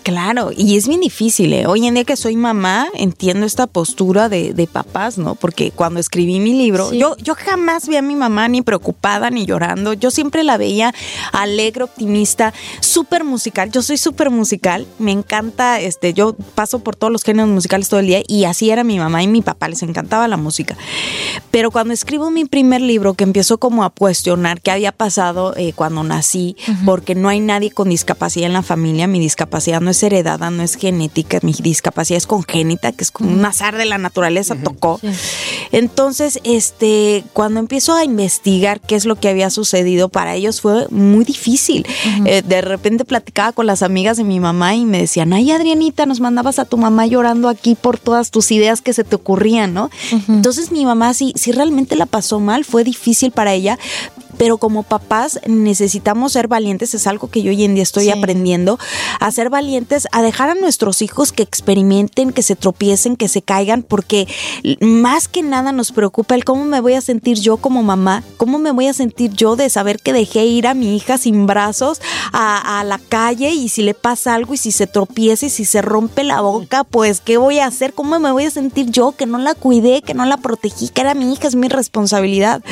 Claro, 0.04 0.50
y 0.56 0.78
es 0.78 0.88
bien 0.88 1.02
difícil, 1.02 1.54
¿eh? 1.54 1.68
Hoy 1.68 1.86
en 1.86 1.94
día 1.94 2.04
que 2.04 2.16
soy 2.16 2.36
mamá, 2.36 2.88
entiendo 2.96 3.46
esta 3.46 3.68
postura 3.68 4.30
de, 4.30 4.54
de 4.54 4.66
papás, 4.66 5.20
¿no? 5.20 5.36
Porque 5.36 5.70
cuando 5.70 6.00
escribí 6.00 6.40
mi 6.40 6.54
libro, 6.54 6.92
yo, 6.92 7.16
yo 7.18 7.36
jamás 7.36 7.88
vi 7.88 7.98
a 7.98 8.02
mi 8.02 8.16
mamá 8.16 8.48
ni 8.48 8.64
preocupada 8.64 9.30
ni 9.30 9.46
llorando. 9.46 9.94
Yo 9.94 10.10
siempre 10.10 10.44
la 10.44 10.58
veía 10.58 10.92
alegre, 11.34 11.84
optimista, 11.84 12.52
súper 12.80 13.24
musical. 13.24 13.70
Yo 13.70 13.84
soy 13.84 13.98
súper 13.98 14.32
musical, 14.32 14.88
me 14.98 15.12
encanta, 15.12 15.80
este, 15.80 16.14
yo 16.14 16.34
paso 16.56 16.80
por 16.80 16.96
todos 16.96 17.14
los 17.14 17.24
géneros 17.24 17.52
musicales 17.52 17.88
todo 17.88 18.00
el 18.00 18.08
día 18.08 18.24
y 18.28 18.46
así 18.46 18.72
era 18.72 18.84
mi 18.84 18.98
mamá 18.98 19.22
y 19.22 19.28
mi 19.28 19.44
papá, 19.44 19.70
les 19.70 19.84
encantaba 19.84 20.28
la 20.28 20.38
música. 20.38 20.76
Pero 21.52 21.70
cuando 21.70 21.94
escribo 21.94 22.32
mi 22.32 22.46
primer 22.46 22.82
libro, 22.82 23.14
que 23.14 23.24
empiezo 23.24 23.60
como 23.60 23.84
a 23.84 23.92
cuestionar 23.92 24.62
qué 24.62 24.72
había 24.72 24.92
pasado 24.92 25.54
eh, 25.58 25.74
cuando 25.74 26.04
nací, 26.04 26.56
porque 26.86 27.14
no 27.14 27.30
hay 27.30 27.40
nadie 27.40 27.70
con 27.70 27.90
discapacidad 27.90 28.48
en 28.48 28.54
la 28.54 28.64
familia, 28.64 29.06
mi 29.06 29.20
discapacidad 29.20 29.80
no 29.80 29.91
es 29.92 30.02
heredada, 30.04 30.50
no 30.50 30.64
es 30.64 30.76
genética, 30.76 31.40
mi 31.44 31.54
discapacidad 31.54 32.18
es 32.18 32.28
congénita, 32.28 32.92
que 32.92 33.04
es 33.04 33.12
como 33.12 33.32
un 33.32 33.46
azar 33.46 33.78
de 33.78 33.86
la 33.86 33.98
naturaleza, 33.98 34.56
tocó. 34.56 35.00
Entonces, 35.72 36.40
este, 36.44 37.24
cuando 37.34 37.60
empiezo 37.60 37.94
a 37.94 38.04
investigar 38.04 38.80
qué 38.82 38.96
es 38.96 39.06
lo 39.06 39.16
que 39.16 39.30
había 39.30 39.50
sucedido, 39.50 40.10
para 40.10 40.36
ellos 40.36 40.62
fue 40.62 40.88
muy 40.90 41.26
difícil. 41.26 41.86
Eh, 42.26 42.42
de 42.42 42.62
repente 42.62 43.06
platicaba 43.06 43.52
con 43.52 43.68
las 43.68 43.84
amigas 43.84 44.18
de 44.18 44.24
mi 44.24 44.40
mamá 44.40 44.76
y 44.76 44.86
me 44.86 45.00
decían, 45.00 45.34
ay 45.34 45.52
Adrianita, 45.52 46.06
nos 46.06 46.20
mandabas 46.20 46.60
a 46.60 46.66
tu 46.66 46.78
mamá 46.78 47.06
llorando 47.06 47.50
aquí 47.50 47.76
por 47.76 47.98
todas 47.98 48.32
tus 48.32 48.52
ideas 48.52 48.82
que 48.82 48.94
se 48.94 49.04
te 49.04 49.16
ocurrían, 49.16 49.74
¿no? 49.74 49.90
Entonces 50.28 50.72
mi 50.72 50.86
mamá 50.86 51.14
sí, 51.14 51.34
sí 51.36 51.52
realmente 51.52 51.96
la 51.96 52.06
pasó 52.06 52.40
mal, 52.40 52.66
fue 52.66 52.84
difícil 52.84 53.32
para 53.32 53.54
ella, 53.54 53.78
pero 54.42 54.58
como 54.58 54.82
papás 54.82 55.40
necesitamos 55.46 56.32
ser 56.32 56.48
valientes, 56.48 56.96
es 56.96 57.06
algo 57.06 57.30
que 57.30 57.44
yo 57.44 57.52
hoy 57.52 57.64
en 57.64 57.76
día 57.76 57.84
estoy 57.84 58.10
aprendiendo, 58.10 58.80
a 59.20 59.30
ser 59.30 59.52
valientes, 59.52 60.08
a 60.12 60.24
dejar 60.24 60.50
a 60.50 60.56
nuestros 60.56 61.04
hijos 61.04 61.32
que 61.32 61.44
experimenten, 61.44 62.34
que 62.34 62.42
se 62.42 62.56
tropiecen, 62.56 63.18
que 63.18 63.28
se 63.28 63.44
caigan, 63.44 63.84
porque 63.84 64.28
más 64.80 65.28
que 65.28 65.44
nada 65.44 65.72
nos 65.74 65.92
preocupa 65.92 66.34
el 66.34 66.44
cómo 66.44 66.66
me 66.66 66.80
voy 66.80 66.96
a 66.96 67.02
sentir 67.02 67.40
yo 67.40 67.58
como 67.58 67.84
mamá, 67.84 68.24
cómo 68.38 68.58
me 68.58 68.72
voy 68.72 68.88
a 68.88 68.94
sentir 68.94 69.32
yo 69.32 69.56
de 69.56 69.70
saber 69.70 70.00
que 70.00 70.12
dejé 70.12 70.44
ir 70.44 70.66
a 70.66 70.74
mi 70.74 70.96
hija 70.96 71.20
sin 71.20 71.46
brazos 71.46 72.02
a, 72.34 72.80
a 72.80 72.84
la 72.84 72.98
calle 72.98 73.52
y 73.52 73.70
si 73.70 73.84
le 73.84 73.94
pasa 73.94 74.34
algo 74.34 74.56
y 74.56 74.58
si 74.58 74.72
se 74.72 74.88
tropieza 74.88 75.46
y 75.46 75.52
si 75.52 75.66
se 75.66 75.84
rompe 75.84 76.24
la 76.24 76.42
boca, 76.42 76.84
pues 76.84 77.22
¿qué 77.22 77.38
voy 77.38 77.60
a 77.60 77.68
hacer? 77.68 77.94
¿Cómo 77.94 78.20
me 78.20 78.32
voy 78.32 78.46
a 78.46 78.50
sentir 78.50 78.90
yo 78.90 79.12
que 79.12 79.28
no 79.28 79.38
la 79.38 79.54
cuidé, 79.54 80.02
que 80.02 80.16
no 80.16 80.26
la 80.26 80.38
protegí, 80.38 80.90
que 80.90 81.02
era 81.02 81.14
mi 81.14 81.32
hija, 81.32 81.48
es 81.48 81.54
mi 81.54 81.68
responsabilidad? 81.68 82.64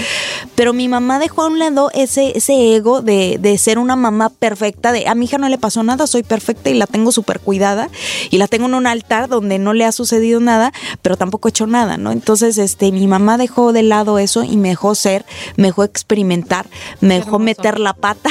Pero 0.56 0.74
mi 0.74 0.88
mamá 0.88 1.20
dejó 1.20 1.44
a 1.44 1.48
un 1.48 1.59
lado 1.60 1.92
ese, 1.94 2.38
ese 2.38 2.76
ego 2.76 3.02
de, 3.02 3.38
de 3.40 3.58
ser 3.58 3.78
una 3.78 3.96
mamá 3.96 4.30
perfecta, 4.30 4.92
de 4.92 5.08
a 5.08 5.16
mi 5.16 5.26
hija 5.26 5.38
no 5.38 5.48
le 5.50 5.58
pasó 5.58 5.84
nada, 5.84 6.08
soy 6.08 6.24
perfecta 6.24 6.70
y 6.70 6.74
la 6.74 6.88
tengo 6.88 7.12
súper 7.12 7.40
cuidada 7.40 7.90
y 8.32 8.38
la 8.38 8.48
tengo 8.48 8.66
en 8.68 8.74
un 8.76 8.88
altar 8.88 9.28
donde 9.30 9.60
no 9.60 9.74
le 9.74 9.86
ha 9.86 9.92
sucedido 9.92 10.40
nada, 10.40 10.72
pero 11.02 11.18
tampoco 11.18 11.48
he 11.48 11.52
hecho 11.52 11.68
nada, 11.68 11.98
¿no? 11.98 12.12
Entonces, 12.12 12.58
este, 12.58 12.92
mi 12.92 13.06
mamá 13.08 13.38
dejó 13.38 13.74
de 13.74 13.84
lado 13.84 14.18
eso 14.20 14.44
y 14.44 14.58
me 14.58 14.70
dejó 14.70 14.96
ser, 14.96 15.26
me 15.58 15.68
dejó 15.68 15.84
experimentar, 15.84 16.66
me 17.02 17.16
dejó 17.16 17.38
meter 17.40 17.80
la 17.80 17.94
pata 17.94 18.30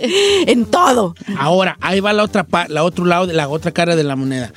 en 0.46 0.64
todo. 0.66 1.14
Ahora, 1.38 1.76
ahí 1.80 2.00
va 2.00 2.12
la 2.12 2.22
otra 2.24 2.44
pa- 2.44 2.68
la 2.68 2.84
otro 2.84 3.04
lado 3.04 3.26
de 3.26 3.34
la 3.34 3.48
otra 3.48 3.72
cara 3.72 3.96
de 3.96 4.04
la 4.04 4.16
moneda. 4.16 4.52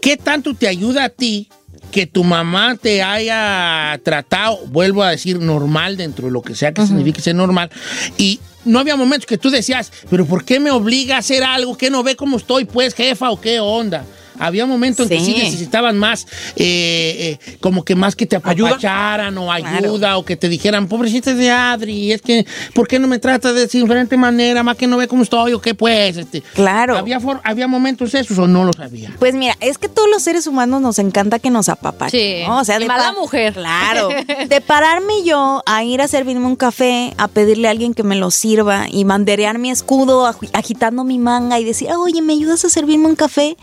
¿Qué 0.00 0.16
tanto 0.16 0.54
te 0.54 0.66
ayuda 0.68 1.04
a 1.04 1.08
ti 1.10 1.48
que 1.90 2.06
tu 2.06 2.24
mamá 2.24 2.76
te 2.76 3.02
haya 3.02 4.00
tratado, 4.02 4.58
vuelvo 4.66 5.02
a 5.02 5.10
decir, 5.10 5.40
normal 5.40 5.96
dentro 5.96 6.26
de 6.26 6.32
lo 6.32 6.42
que 6.42 6.54
sea 6.54 6.72
que 6.72 6.86
signifique 6.86 7.20
ser 7.20 7.34
normal? 7.34 7.70
Y 8.16 8.40
no 8.64 8.78
había 8.78 8.96
momentos 8.96 9.26
que 9.26 9.38
tú 9.38 9.50
decías, 9.50 9.92
pero 10.08 10.26
¿por 10.26 10.44
qué 10.44 10.60
me 10.60 10.70
obliga 10.70 11.16
a 11.16 11.18
hacer 11.18 11.42
algo? 11.42 11.76
¿Qué 11.76 11.90
no 11.90 12.02
ve 12.02 12.16
cómo 12.16 12.36
estoy, 12.36 12.64
pues, 12.64 12.94
jefa, 12.94 13.30
o 13.30 13.40
qué 13.40 13.60
onda? 13.60 14.04
Había 14.40 14.66
momentos 14.66 15.10
en 15.10 15.18
que 15.18 15.24
sí 15.24 15.34
necesitaban 15.44 15.96
más, 15.98 16.26
eh, 16.56 17.38
eh, 17.40 17.56
como 17.60 17.84
que 17.84 17.94
más 17.94 18.16
que 18.16 18.26
te 18.26 18.36
apapacharan 18.36 19.36
o 19.38 19.52
ayuda 19.52 20.16
o 20.16 20.24
que 20.24 20.36
te 20.36 20.48
dijeran, 20.48 20.88
pobrecita 20.88 21.34
de 21.34 21.50
Adri, 21.50 22.12
es 22.12 22.22
que, 22.22 22.46
¿por 22.74 22.88
qué 22.88 22.98
no 22.98 23.06
me 23.06 23.18
trata 23.18 23.52
de 23.52 23.66
diferente 23.66 24.16
manera? 24.16 24.62
Más 24.62 24.76
que 24.76 24.86
no 24.86 24.96
ve 24.96 25.06
cómo 25.08 25.22
estoy 25.22 25.52
o 25.52 25.60
qué 25.60 25.74
pues. 25.74 26.16
Este, 26.16 26.40
claro. 26.54 26.96
¿Había, 26.96 27.20
for- 27.20 27.40
¿Había 27.44 27.68
momentos 27.68 28.14
esos 28.14 28.38
o 28.38 28.46
no 28.48 28.64
los 28.64 28.78
había? 28.80 29.14
Pues 29.18 29.34
mira, 29.34 29.56
es 29.60 29.78
que 29.78 29.88
todos 29.88 30.08
los 30.10 30.22
seres 30.22 30.46
humanos 30.46 30.80
nos 30.80 30.98
encanta 30.98 31.38
que 31.38 31.50
nos 31.50 31.68
apapachen. 31.68 32.18
Sí. 32.20 32.42
¿no? 32.46 32.58
O 32.60 32.64
sea, 32.64 32.78
de 32.78 32.86
mala 32.86 33.12
mujer. 33.12 33.52
Claro. 33.54 34.08
De 34.48 34.60
pararme 34.60 35.12
yo 35.24 35.62
a 35.66 35.84
ir 35.84 36.00
a 36.00 36.08
servirme 36.08 36.46
un 36.46 36.56
café, 36.56 37.12
a 37.18 37.28
pedirle 37.28 37.68
a 37.68 37.70
alguien 37.70 37.94
que 37.94 38.02
me 38.02 38.16
lo 38.16 38.30
sirva 38.30 38.86
y 38.90 39.04
manderear 39.04 39.58
mi 39.58 39.70
escudo 39.70 40.26
agi- 40.26 40.50
agitando 40.52 41.04
mi 41.04 41.18
manga 41.18 41.58
y 41.58 41.64
decir, 41.64 41.88
oye, 41.92 42.22
¿me 42.22 42.32
ayudas 42.32 42.64
a 42.64 42.68
servirme 42.68 43.06
un 43.06 43.16
café? 43.16 43.56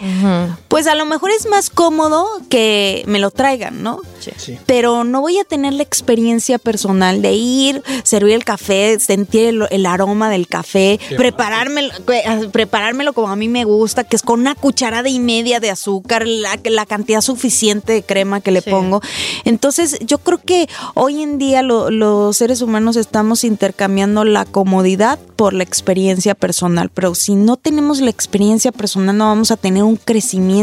Pues 0.67 0.85
a 0.87 0.95
lo 0.95 1.05
mejor 1.05 1.31
es 1.31 1.47
más 1.47 1.69
cómodo 1.69 2.25
que 2.49 3.03
me 3.07 3.19
lo 3.19 3.31
traigan, 3.31 3.83
¿no? 3.83 4.01
Sí. 4.19 4.57
Pero 4.65 5.03
no 5.05 5.21
voy 5.21 5.37
a 5.39 5.43
tener 5.45 5.71
la 5.73 5.83
experiencia 5.83 6.57
personal 6.59 7.21
de 7.21 7.33
ir, 7.33 7.81
servir 8.03 8.33
el 8.33 8.43
café, 8.43 8.99
sentir 8.99 9.45
el, 9.45 9.67
el 9.69 9.85
aroma 9.85 10.29
del 10.29 10.47
café, 10.47 10.99
preparármelo, 11.15 11.93
eh, 12.13 12.49
preparármelo 12.51 13.13
como 13.13 13.29
a 13.29 13.35
mí 13.37 13.47
me 13.47 13.63
gusta, 13.63 14.03
que 14.03 14.17
es 14.17 14.21
con 14.23 14.41
una 14.41 14.55
cucharada 14.55 15.07
y 15.07 15.19
media 15.19 15.59
de 15.61 15.69
azúcar, 15.69 16.27
la, 16.27 16.59
la 16.65 16.85
cantidad 16.85 17.21
suficiente 17.21 17.93
de 17.93 18.03
crema 18.03 18.41
que 18.41 18.51
le 18.51 18.61
pongo. 18.61 19.01
Entonces, 19.45 19.97
yo 20.01 20.17
creo 20.17 20.39
que 20.43 20.67
hoy 20.95 21.21
en 21.21 21.37
día 21.37 21.61
lo- 21.61 21.89
los 21.91 22.35
seres 22.35 22.61
humanos 22.61 22.97
estamos 22.97 23.43
intercambiando 23.45 24.25
la 24.25 24.43
comodidad 24.43 25.17
por 25.37 25.53
la 25.53 25.63
experiencia 25.63 26.35
personal, 26.35 26.89
pero 26.93 27.15
si 27.15 27.35
no 27.35 27.55
tenemos 27.55 28.01
la 28.01 28.09
experiencia 28.09 28.71
personal 28.73 29.15
no 29.17 29.25
vamos 29.27 29.51
a 29.51 29.55
tener 29.57 29.83
un 29.83 29.95
crecimiento 29.95 30.56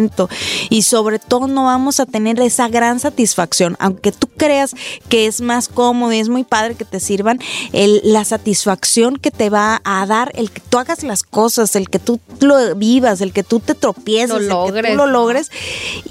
y 0.70 0.82
sobre 0.82 1.18
todo 1.18 1.46
no 1.46 1.64
vamos 1.64 2.00
a 2.00 2.06
tener 2.06 2.40
esa 2.40 2.68
gran 2.68 3.00
satisfacción, 3.00 3.76
aunque 3.78 4.12
tú 4.12 4.28
creas 4.36 4.72
que 5.08 5.26
es 5.26 5.40
más 5.40 5.68
cómodo 5.68 6.12
y 6.12 6.18
es 6.18 6.28
muy 6.28 6.44
padre 6.44 6.74
que 6.74 6.84
te 6.84 7.00
sirvan, 7.00 7.38
el- 7.72 8.00
la 8.04 8.24
satisfacción 8.24 9.16
que 9.16 9.30
te 9.30 9.50
va 9.50 9.80
a 9.84 10.04
dar 10.06 10.32
el 10.34 10.50
que 10.50 10.60
tú 10.68 10.78
hagas 10.78 11.02
las 11.02 11.22
cosas, 11.22 11.76
el 11.76 11.88
que 11.88 11.98
tú 11.98 12.20
lo 12.40 12.74
vivas, 12.76 13.20
el 13.20 13.32
que 13.32 13.42
tú 13.42 13.60
te 13.60 13.74
tropieces, 13.74 14.28
Lo 14.30 14.36
el 14.36 14.42
que 14.42 14.48
tú 14.48 14.54
logres. 14.54 14.96
lo 14.96 15.06
logres. 15.06 15.50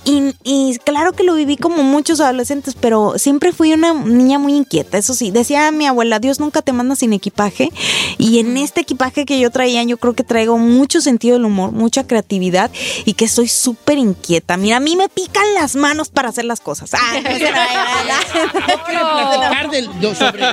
Y, 0.05 0.33
y 0.43 0.77
claro 0.83 1.13
que 1.13 1.23
lo 1.23 1.35
viví 1.35 1.57
como 1.57 1.83
muchos 1.83 2.19
adolescentes, 2.19 2.75
pero 2.79 3.13
siempre 3.17 3.51
fui 3.51 3.73
una 3.73 3.93
niña 3.93 4.39
muy 4.39 4.53
inquieta. 4.55 4.97
Eso 4.97 5.13
sí, 5.13 5.31
decía 5.31 5.71
mi 5.71 5.85
abuela, 5.85 6.19
Dios 6.19 6.39
nunca 6.39 6.61
te 6.61 6.73
manda 6.73 6.95
sin 6.95 7.13
equipaje. 7.13 7.69
Y 8.17 8.39
en 8.39 8.57
este 8.57 8.81
equipaje 8.81 9.25
que 9.25 9.39
yo 9.39 9.49
traía, 9.51 9.83
yo 9.83 9.97
creo 9.97 10.13
que 10.13 10.23
traigo 10.23 10.57
mucho 10.57 11.01
sentido 11.01 11.33
del 11.35 11.45
humor, 11.45 11.71
mucha 11.71 12.05
creatividad 12.05 12.71
y 13.05 13.13
que 13.13 13.27
soy 13.27 13.47
súper 13.47 13.72
inquieta. 13.97 14.57
Mira, 14.57 14.77
a 14.77 14.79
mí 14.79 14.95
me 14.95 15.09
pican 15.09 15.43
las 15.55 15.75
manos 15.75 16.09
para 16.09 16.29
hacer 16.29 16.45
las 16.45 16.59
cosas. 16.59 16.91
Ay, 16.93 17.21
no 17.23 17.29
se 17.31 18.47
platicar 18.49 19.69
del- 19.71 19.89
yo 19.99 20.15
sobre, 20.15 20.43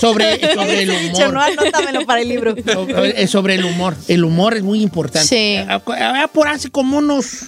sobre, 0.00 0.54
sobre 0.54 0.82
el 0.82 0.90
Dicho, 1.00 1.28
humor. 1.28 1.34
no, 1.34 1.40
anótamelo 1.42 2.06
para 2.06 2.20
el 2.20 2.28
libro. 2.28 2.54
Sobre, 2.90 3.26
sobre 3.26 3.54
el 3.54 3.64
humor. 3.64 3.96
El 4.08 4.24
humor 4.24 4.56
es 4.56 4.62
muy 4.62 4.82
importante. 4.82 5.26
Sí. 5.28 5.56
Ah, 5.68 5.80
ah, 5.86 6.28
Por 6.32 6.48
hace 6.48 6.70
como 6.70 6.98
unos 6.98 7.46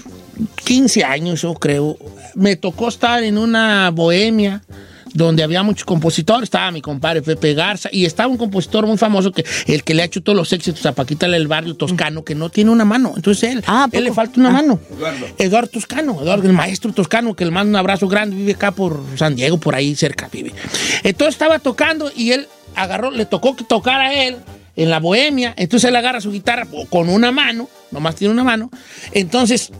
15 0.64 1.04
años, 1.04 1.42
yo 1.42 1.54
creo, 1.54 1.96
me 2.34 2.56
tocó 2.56 2.88
estar 2.88 3.22
en 3.22 3.38
una 3.38 3.90
bohemia 3.90 4.62
donde 5.14 5.42
había 5.42 5.62
muchos 5.62 5.84
compositores. 5.84 6.44
Estaba 6.44 6.70
mi 6.70 6.80
compadre 6.80 7.22
Pepe 7.22 7.54
Garza 7.54 7.88
y 7.92 8.04
estaba 8.04 8.28
un 8.28 8.36
compositor 8.36 8.86
muy 8.86 8.98
famoso, 8.98 9.32
que 9.32 9.44
el 9.66 9.84
que 9.84 9.94
le 9.94 10.02
ha 10.02 10.04
hecho 10.04 10.22
todos 10.22 10.36
los 10.36 10.52
éxitos 10.52 10.84
a 10.86 10.92
Paquita 10.92 11.28
del 11.28 11.48
barrio 11.48 11.74
toscano, 11.74 12.24
que 12.24 12.34
no 12.34 12.50
tiene 12.50 12.70
una 12.70 12.84
mano. 12.84 13.12
Entonces 13.16 13.50
él, 13.50 13.64
él 13.92 14.04
le 14.04 14.12
falta 14.12 14.40
una 14.40 14.50
mano. 14.50 14.80
Eduardo 15.38 15.68
Toscano, 15.68 16.20
Eduardo, 16.20 16.46
el 16.46 16.52
maestro 16.52 16.92
Toscano, 16.92 17.34
que 17.34 17.44
le 17.44 17.50
manda 17.50 17.70
un 17.70 17.76
abrazo 17.76 18.08
grande, 18.08 18.36
vive 18.36 18.52
acá 18.52 18.72
por 18.72 19.02
San 19.16 19.34
Diego, 19.34 19.58
por 19.58 19.74
ahí 19.74 19.94
cerca 19.94 20.28
vive. 20.32 20.52
Entonces 21.02 21.34
estaba 21.34 21.58
tocando 21.58 22.10
y 22.14 22.32
él 22.32 22.48
agarró, 22.74 23.10
le 23.10 23.26
tocó 23.26 23.56
que 23.56 23.64
tocar 23.64 24.00
a 24.00 24.14
él 24.14 24.36
en 24.76 24.90
la 24.90 25.00
bohemia, 25.00 25.54
entonces 25.56 25.88
él 25.88 25.96
agarra 25.96 26.20
su 26.20 26.32
guitarra 26.32 26.66
con 26.88 27.08
una 27.08 27.30
mano, 27.30 27.68
nomás 27.90 28.16
tiene 28.16 28.32
una 28.32 28.44
mano, 28.44 28.70
entonces 29.12 29.70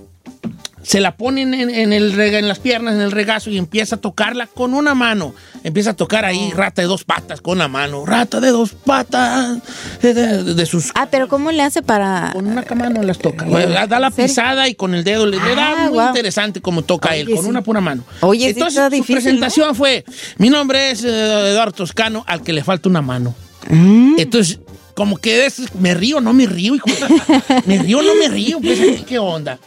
se 0.83 1.01
la 1.01 1.16
ponen 1.16 1.55
en, 1.55 1.71
en 1.71 1.92
el, 1.92 2.18
en 2.18 2.49
las 2.49 2.59
piernas, 2.59 2.95
en 2.95 3.01
el 3.01 3.12
regazo 3.12 3.51
y 3.51 3.59
empieza 3.59 3.97
a 3.97 4.01
tocarla 4.01 4.47
con 4.47 4.75
una 4.75 4.95
mano. 4.95 5.35
Empieza 5.64 5.90
a 5.90 5.95
tocar 5.95 6.25
ahí 6.25 6.53
rata 6.57 6.83
de 6.83 6.88
dos 6.88 7.05
patas 7.05 7.40
con 7.40 7.59
la 7.59 7.68
mano. 7.68 8.05
Rata 8.05 8.40
de 8.40 8.49
dos 8.51 8.73
patas. 8.73 9.59
De, 10.03 10.12
de- 10.14 10.55
de 10.55 10.66
sus... 10.66 10.90
Ah, 10.95 11.07
pero 11.11 11.29
¿cómo 11.29 11.53
le 11.53 11.62
hace 11.62 11.83
para...? 11.83 12.31
Con 12.33 12.47
una 12.47 12.64
mano 12.75 13.03
las 13.03 13.18
toca. 13.18 13.45
Da 13.87 14.01
la 14.01 14.11
pisada 14.11 14.68
y 14.68 14.75
con 14.75 14.95
el 14.95 15.05
dedo 15.05 15.27
le, 15.27 15.38
da 15.38 15.85
Ah, 15.87 15.88
muy 15.90 16.05
interesante 16.05 16.61
como 16.61 16.83
toca 16.83 17.14
él, 17.16 17.31
con 17.35 17.47
una 17.47 17.62
pura 17.62 17.81
mano. 17.81 18.05
Oye, 18.21 18.47
sí 18.47 18.51
Entonces 18.51 18.83
su 18.99 19.05
presentación 19.05 19.75
fue, 19.75 20.05
mi 20.38 20.51
nombre 20.51 20.90
es 20.90 21.05
eh, 21.05 21.09
Eduardo 21.53 21.73
Toscano, 21.73 22.25
al 22.27 22.42
que 22.42 22.53
le 22.53 22.64
falta 22.64 22.88
una 22.88 23.03
mano. 23.03 23.35
Mm. 23.71 24.16
Entonces, 24.18 24.59
como 24.94 25.16
que 25.16 25.46
es, 25.46 25.62
me 25.74 25.94
río, 25.94 26.20
no 26.20 26.33
me 26.33 26.46
río, 26.46 26.74
hijo. 26.74 26.87
me 27.66 27.78
río, 27.78 28.02
no 28.02 28.14
me 28.14 28.28
río, 28.28 28.61
pues 28.61 28.78
aquí, 28.81 29.05
qué 29.07 29.18
onda. 29.18 29.59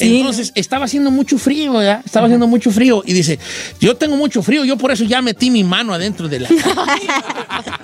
Entonces, 0.00 0.52
estaba 0.54 0.84
haciendo 0.86 1.10
mucho 1.10 1.38
frío, 1.38 1.74
¿verdad? 1.74 2.02
Estaba 2.04 2.26
haciendo 2.26 2.46
mucho 2.46 2.70
frío. 2.70 3.02
Y 3.06 3.12
dice, 3.12 3.38
yo 3.80 3.96
tengo 3.96 4.16
mucho 4.16 4.42
frío, 4.42 4.64
yo 4.64 4.76
por 4.76 4.90
eso 4.90 5.04
ya 5.04 5.22
metí 5.22 5.50
mi 5.50 5.64
mano 5.64 5.94
adentro 5.94 6.28
de 6.28 6.40
la... 6.40 6.48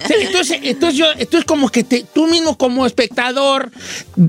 Sí, 0.07 0.15
entonces, 0.23 0.59
entonces, 0.63 0.99
yo, 0.99 1.07
entonces 1.17 1.45
como 1.45 1.69
que 1.69 1.85
te- 1.85 2.05
tú 2.13 2.27
mismo 2.27 2.57
como 2.59 2.85
espectador 2.87 3.71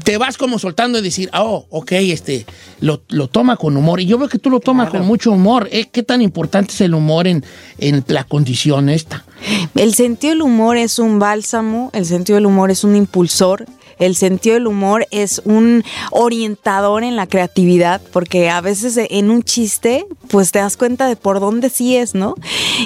te 0.03 0.17
vas 0.17 0.37
como 0.37 0.59
soltando 0.59 0.99
y 0.99 1.01
decir, 1.01 1.29
oh, 1.33 1.65
ok, 1.69 1.91
este, 1.93 2.45
lo, 2.81 3.01
lo 3.09 3.27
toma 3.27 3.55
con 3.57 3.75
humor. 3.77 3.99
Y 3.99 4.05
yo 4.05 4.17
veo 4.19 4.27
que 4.29 4.37
tú 4.37 4.49
lo 4.51 4.59
tomas 4.59 4.89
con 4.89 5.05
mucho 5.05 5.31
humor. 5.31 5.69
¿eh? 5.71 5.87
¿Qué 5.91 6.03
tan 6.03 6.21
importante 6.21 6.73
es 6.73 6.81
el 6.81 6.93
humor 6.93 7.25
en, 7.25 7.43
en 7.79 8.03
la 8.07 8.25
condición 8.25 8.89
esta? 8.89 9.25
El 9.75 9.93
sentido 9.93 10.33
del 10.33 10.41
humor 10.41 10.77
es 10.77 10.99
un 10.99 11.19
bálsamo, 11.19 11.89
el 11.93 12.05
sentido 12.05 12.35
del 12.35 12.45
humor 12.45 12.71
es 12.71 12.83
un 12.83 12.95
impulsor, 12.95 13.65
el 14.01 14.15
sentido 14.15 14.55
del 14.55 14.67
humor 14.67 15.07
es 15.11 15.41
un 15.45 15.83
orientador 16.09 17.03
en 17.03 17.15
la 17.15 17.27
creatividad, 17.27 18.01
porque 18.11 18.49
a 18.49 18.59
veces 18.59 18.97
en 18.97 19.29
un 19.29 19.43
chiste, 19.43 20.05
pues 20.29 20.51
te 20.51 20.59
das 20.59 20.75
cuenta 20.75 21.07
de 21.07 21.15
por 21.15 21.39
dónde 21.39 21.69
sí 21.69 21.95
es, 21.95 22.15
¿no? 22.15 22.33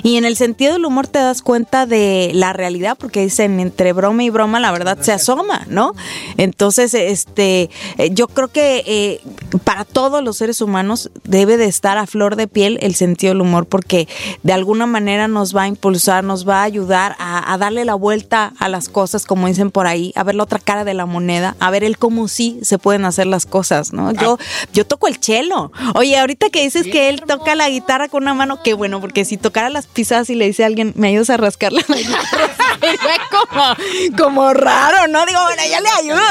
Y 0.03 0.17
en 0.17 0.25
el 0.25 0.35
sentido 0.35 0.73
del 0.73 0.85
humor 0.85 1.07
te 1.07 1.19
das 1.19 1.41
cuenta 1.41 1.85
de 1.85 2.31
la 2.33 2.51
realidad, 2.51 2.97
porque 2.99 3.21
dicen 3.21 3.61
entre 3.61 3.93
broma 3.93 4.23
y 4.23 4.29
broma 4.29 4.59
la 4.59 4.71
verdad 4.73 4.97
se 4.99 5.13
asoma, 5.13 5.65
¿no? 5.69 5.93
Entonces, 6.35 6.93
este, 6.93 7.69
eh, 7.97 8.09
yo 8.11 8.27
creo 8.27 8.49
que 8.49 8.83
eh, 8.85 9.21
para 9.63 9.85
todos 9.85 10.21
los 10.21 10.35
seres 10.35 10.59
humanos 10.59 11.11
debe 11.23 11.55
de 11.55 11.65
estar 11.65 11.97
a 11.97 12.07
flor 12.07 12.35
de 12.35 12.47
piel 12.47 12.77
el 12.81 12.93
sentido 12.93 13.31
del 13.31 13.41
humor, 13.41 13.67
porque 13.67 14.09
de 14.43 14.51
alguna 14.51 14.85
manera 14.85 15.29
nos 15.29 15.55
va 15.55 15.63
a 15.63 15.67
impulsar, 15.69 16.25
nos 16.25 16.47
va 16.47 16.59
a 16.59 16.63
ayudar 16.63 17.15
a, 17.19 17.53
a 17.53 17.57
darle 17.57 17.85
la 17.85 17.95
vuelta 17.95 18.51
a 18.59 18.67
las 18.67 18.89
cosas, 18.89 19.25
como 19.25 19.47
dicen 19.47 19.71
por 19.71 19.87
ahí, 19.87 20.11
a 20.15 20.23
ver 20.23 20.35
la 20.35 20.43
otra 20.43 20.59
cara 20.59 20.83
de 20.83 20.93
la 20.93 21.04
moneda, 21.05 21.55
a 21.59 21.69
ver 21.69 21.83
el 21.83 21.97
cómo 21.97 22.27
sí 22.27 22.59
se 22.61 22.77
pueden 22.77 23.05
hacer 23.05 23.27
las 23.27 23.45
cosas, 23.45 23.93
¿no? 23.93 24.11
Yo, 24.13 24.37
yo 24.73 24.85
toco 24.85 25.07
el 25.07 25.19
chelo. 25.19 25.71
Oye, 25.95 26.17
ahorita 26.17 26.49
que 26.49 26.63
dices 26.63 26.87
que 26.87 27.09
él 27.09 27.21
toca 27.21 27.55
la 27.55 27.69
guitarra 27.69 28.07
con 28.09 28.23
una 28.23 28.33
mano, 28.33 28.61
qué 28.63 28.73
bueno, 28.73 29.01
porque 29.01 29.25
si 29.25 29.37
tocara 29.37 29.69
las 29.69 29.87
pisadas 29.87 30.29
y 30.29 30.35
le 30.35 30.47
dice 30.47 30.63
a 30.63 30.67
alguien, 30.67 30.93
me 30.95 31.09
ayudas 31.09 31.29
a 31.29 31.37
rascarla 31.37 31.81
la 31.87 31.95
guitarra, 31.95 32.55
sería 32.81 33.21
como, 33.31 33.75
como 34.17 34.53
raro, 34.53 35.07
¿no? 35.07 35.25
Digo, 35.25 35.39
bueno, 35.43 35.61
ya 35.69 35.81
le 35.81 35.89
ayudo. 35.89 36.21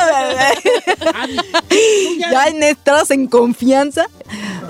ya 2.31 2.45
estás 2.69 3.11
en 3.11 3.27
confianza. 3.27 4.07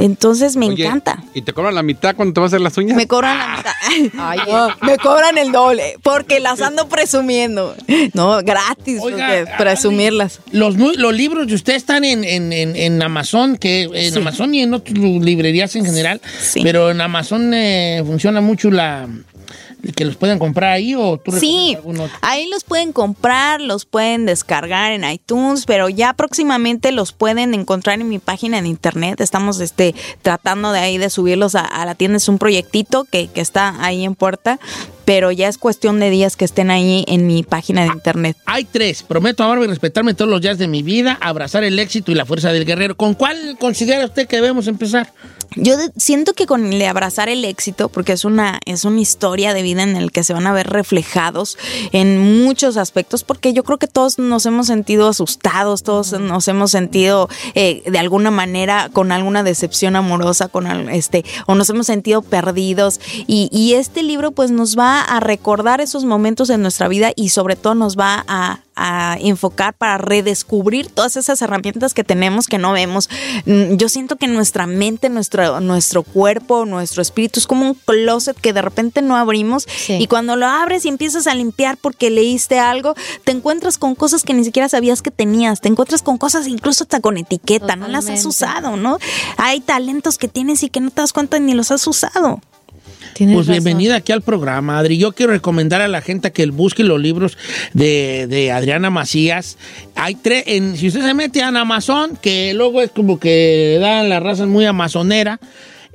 Entonces 0.05 0.57
me 0.57 0.67
Oye, 0.67 0.85
encanta. 0.85 1.23
¿Y 1.33 1.43
te 1.43 1.53
cobran 1.53 1.75
la 1.75 1.83
mitad 1.83 2.15
cuando 2.15 2.35
te 2.35 2.41
vas 2.41 2.53
a 2.53 2.57
hacer 2.57 2.61
las 2.61 2.77
uñas? 2.77 2.97
Me 2.97 3.07
cobran 3.07 3.39
la 3.39 3.57
mitad. 3.57 3.73
No, 4.47 4.77
me 4.87 4.99
cobran 4.99 5.39
el 5.39 5.51
doble 5.53 5.97
porque 6.03 6.41
las 6.41 6.61
ando 6.61 6.89
presumiendo. 6.89 7.75
No, 8.13 8.39
gratis, 8.43 8.99
porque 9.01 9.47
presumirlas. 9.57 10.41
Los, 10.53 10.77
los 10.77 11.15
libros 11.15 11.47
de 11.47 11.55
usted 11.55 11.75
están 11.75 12.05
en, 12.05 12.25
en, 12.25 12.53
en, 12.53 12.77
en 12.77 13.03
Amazon, 13.03 13.57
que 13.57 13.83
en 13.85 14.13
Sí. 14.13 14.19
Amazon 14.19 14.55
y 14.55 14.63
en 14.63 14.75
otras 14.75 14.97
librerías 14.99 15.75
en 15.77 15.85
general, 15.85 16.21
pero 16.63 16.91
en 16.91 17.01
Amazon 17.01 17.53
eh, 17.55 18.03
funciona 18.07 18.41
mucho 18.41 18.71
la 18.71 19.09
que 19.93 20.05
los 20.05 20.17
puedan 20.17 20.39
comprar 20.39 20.73
ahí 20.73 20.95
o 20.95 21.19
tú 21.19 21.33
Sí, 21.33 21.77
ahí 22.21 22.49
los 22.49 22.65
pueden 22.65 22.93
comprar, 22.93 23.61
los 23.61 23.85
pueden 23.85 24.27
descargar 24.27 24.93
en 24.93 25.05
iTunes, 25.05 25.67
pero 25.67 25.89
ya 25.89 26.13
próximamente 26.15 26.93
los 26.93 27.13
pueden 27.13 27.55
encontrar 27.55 28.01
en 28.01 28.09
mi 28.09 28.19
página 28.19 28.63
de 28.63 28.69
internet. 28.69 29.21
Estamos 29.21 29.61
este, 29.61 29.95
tratando 30.23 30.73
de 30.73 30.81
ahí 30.81 30.99
de 30.99 31.11
subirlos 31.11 31.55
a, 31.55 31.65
a 31.65 31.85
la 31.85 31.95
tienda. 31.95 32.17
Es 32.17 32.29
un 32.29 32.39
proyectito 32.39 33.05
que, 33.05 33.29
que 33.29 33.41
está 33.41 33.83
ahí 33.85 34.05
en 34.05 34.15
puerta, 34.15 34.59
pero 35.05 35.31
ya 35.31 35.49
es 35.49 35.59
cuestión 35.59 36.01
de 36.01 36.11
días 36.11 36.37
que 36.37 36.45
estén 36.45 36.71
ahí 36.71 37.05
en 37.09 37.27
mi 37.27 37.43
página 37.43 37.83
de 37.83 37.89
internet. 37.89 38.37
Hay 38.47 38.65
tres. 38.65 39.03
Prometo 39.03 39.45
amarme 39.45 39.65
y 39.67 39.69
respetarme 39.69 40.15
todos 40.15 40.31
los 40.31 40.41
días 40.41 40.59
de 40.59 40.69
mi 40.69 40.83
vida, 40.83 41.19
abrazar 41.21 41.65
el 41.65 41.79
éxito 41.79 42.13
y 42.13 42.15
la 42.15 42.25
fuerza 42.25 42.53
del 42.53 42.65
guerrero. 42.65 42.97
¿Con 42.97 43.15
cuál 43.15 43.57
considera 43.59 44.05
usted 44.05 44.27
que 44.27 44.37
debemos 44.37 44.67
empezar? 44.67 45.13
Yo 45.57 45.77
siento 45.97 46.35
que 46.35 46.47
con 46.47 46.73
el 46.73 46.79
de 46.79 46.87
abrazar 46.87 47.29
el 47.29 47.45
éxito, 47.45 47.89
porque 47.89 48.13
es 48.13 48.25
una, 48.25 48.61
es 48.65 48.85
una 48.85 49.01
historia 49.01 49.55
de 49.55 49.63
vida 49.63 49.83
en 49.83 49.97
el 49.97 50.13
que 50.13 50.25
se 50.25 50.33
van 50.33 50.47
a 50.47 50.53
ver 50.53 50.69
reflejados 50.69 51.59
en 51.93 52.45
muchos 52.45 52.77
aspectos, 52.77 53.25
porque 53.25 53.53
yo 53.53 53.65
creo 53.65 53.79
que 53.79 53.87
todos 53.87 54.19
nos 54.19 54.47
hemos 54.47 54.67
sentido 54.67 55.09
asustados, 55.09 55.83
todos 55.83 56.19
nos 56.21 56.49
hemos 56.49 56.71
sentido 56.71 57.29
eh, 57.55 57.83
de 57.87 57.99
alguna 57.99 58.31
manera 58.31 58.91
con 58.93 59.13
alguna 59.13 59.43
decepción 59.43 59.97
amorosa, 59.97 60.49
con 60.49 60.67
este, 60.91 61.25
o 61.47 61.55
nos 61.55 61.71
hemos 61.71 61.87
sentido 61.87 62.23
perdidos. 62.23 63.01
Y, 63.27 63.49
y 63.53 63.75
este 63.75 64.03
libro, 64.03 64.33
pues, 64.33 64.51
nos 64.51 64.79
va 64.79 65.03
a 65.03 65.21
recordar 65.21 65.81
esos 65.81 66.05
momentos 66.05 66.51
en 66.51 66.63
nuestra 66.63 66.89
vida 66.89 67.13
y 67.15 67.29
sobre 67.31 67.57
todo 67.57 67.75
nos 67.75 67.99
va 67.99 68.25
a 68.27 68.64
a 68.77 69.17
enfocar 69.21 69.75
para 69.75 69.99
redescubrir 69.99 70.89
todas 70.89 71.17
esas 71.17 71.41
herramientas 71.43 71.95
que 71.95 72.05
tenemos 72.05 72.47
que 72.47 72.59
no 72.59 72.73
vemos. 72.73 73.09
Mm, 73.47 73.77
Yo 73.77 73.89
siento 73.89 74.17
que 74.17 74.27
nuestra 74.27 74.67
mente, 74.67 75.09
nuestro, 75.09 75.61
nuestro 75.61 76.03
cuerpo, 76.03 76.65
nuestro 76.65 77.03
espíritu 77.03 77.41
es 77.41 77.47
como 77.47 77.67
un 77.67 77.75
closet 77.75 78.39
que 78.41 78.53
de 78.53 78.63
repente 78.63 79.03
no 79.03 79.17
abrimos 79.17 79.67
y 79.89 80.07
cuando 80.07 80.37
lo 80.37 80.47
abres 80.47 80.85
y 80.85 80.89
empiezas 80.89 81.27
a 81.27 81.35
limpiar 81.35 81.77
porque 81.77 82.11
leíste 82.11 82.59
algo, 82.59 82.95
te 83.25 83.33
encuentras 83.33 83.79
con 83.79 83.95
cosas 83.95 84.23
que 84.23 84.35
ni 84.35 84.45
siquiera 84.45 84.69
sabías 84.69 85.03
que 85.03 85.11
tenías, 85.11 85.61
te 85.61 85.69
encuentras 85.69 86.03
con 86.03 86.19
cosas 86.19 86.47
incluso 86.47 86.85
hasta 86.85 87.01
con 87.01 87.17
etiqueta, 87.17 87.77
no 87.77 87.89
las 87.89 88.09
has 88.09 88.25
usado, 88.25 88.77
¿no? 88.77 88.99
Hay 89.37 89.61
talentos 89.61 90.19
que 90.19 90.29
tienes 90.29 90.63
y 90.63 90.69
que 90.69 90.81
no 90.81 90.91
te 90.91 91.01
das 91.01 91.13
cuenta 91.13 91.39
ni 91.39 91.55
los 91.55 91.71
has 91.71 91.87
usado. 91.87 92.41
Pues 93.17 93.47
bienvenida 93.47 93.97
aquí 93.97 94.11
al 94.11 94.23
programa, 94.23 94.79
Adri. 94.79 94.99
Yo 94.99 95.13
quiero 95.13 95.33
recomendar 95.33 95.81
a 95.81 95.87
la 95.87 96.01
gente 96.01 96.33
que 96.33 96.47
busque 96.47 96.83
los 96.83 97.01
libros 97.01 97.39
de, 97.73 98.27
de 98.29 98.51
Adriana 98.51 98.91
Macías. 98.91 99.57
Hay 99.95 100.17
tres, 100.17 100.45
en, 100.49 100.77
si 100.77 100.89
usted 100.89 101.03
se 101.03 101.15
mete 101.15 101.39
en 101.41 101.57
Amazon, 101.57 102.19
que 102.21 102.53
luego 102.55 102.83
es 102.83 102.91
como 102.91 103.21
que 103.21 103.79
dan 103.81 104.09
las 104.09 104.21
razas 104.21 104.49
muy 104.49 104.65
amazonera, 104.65 105.39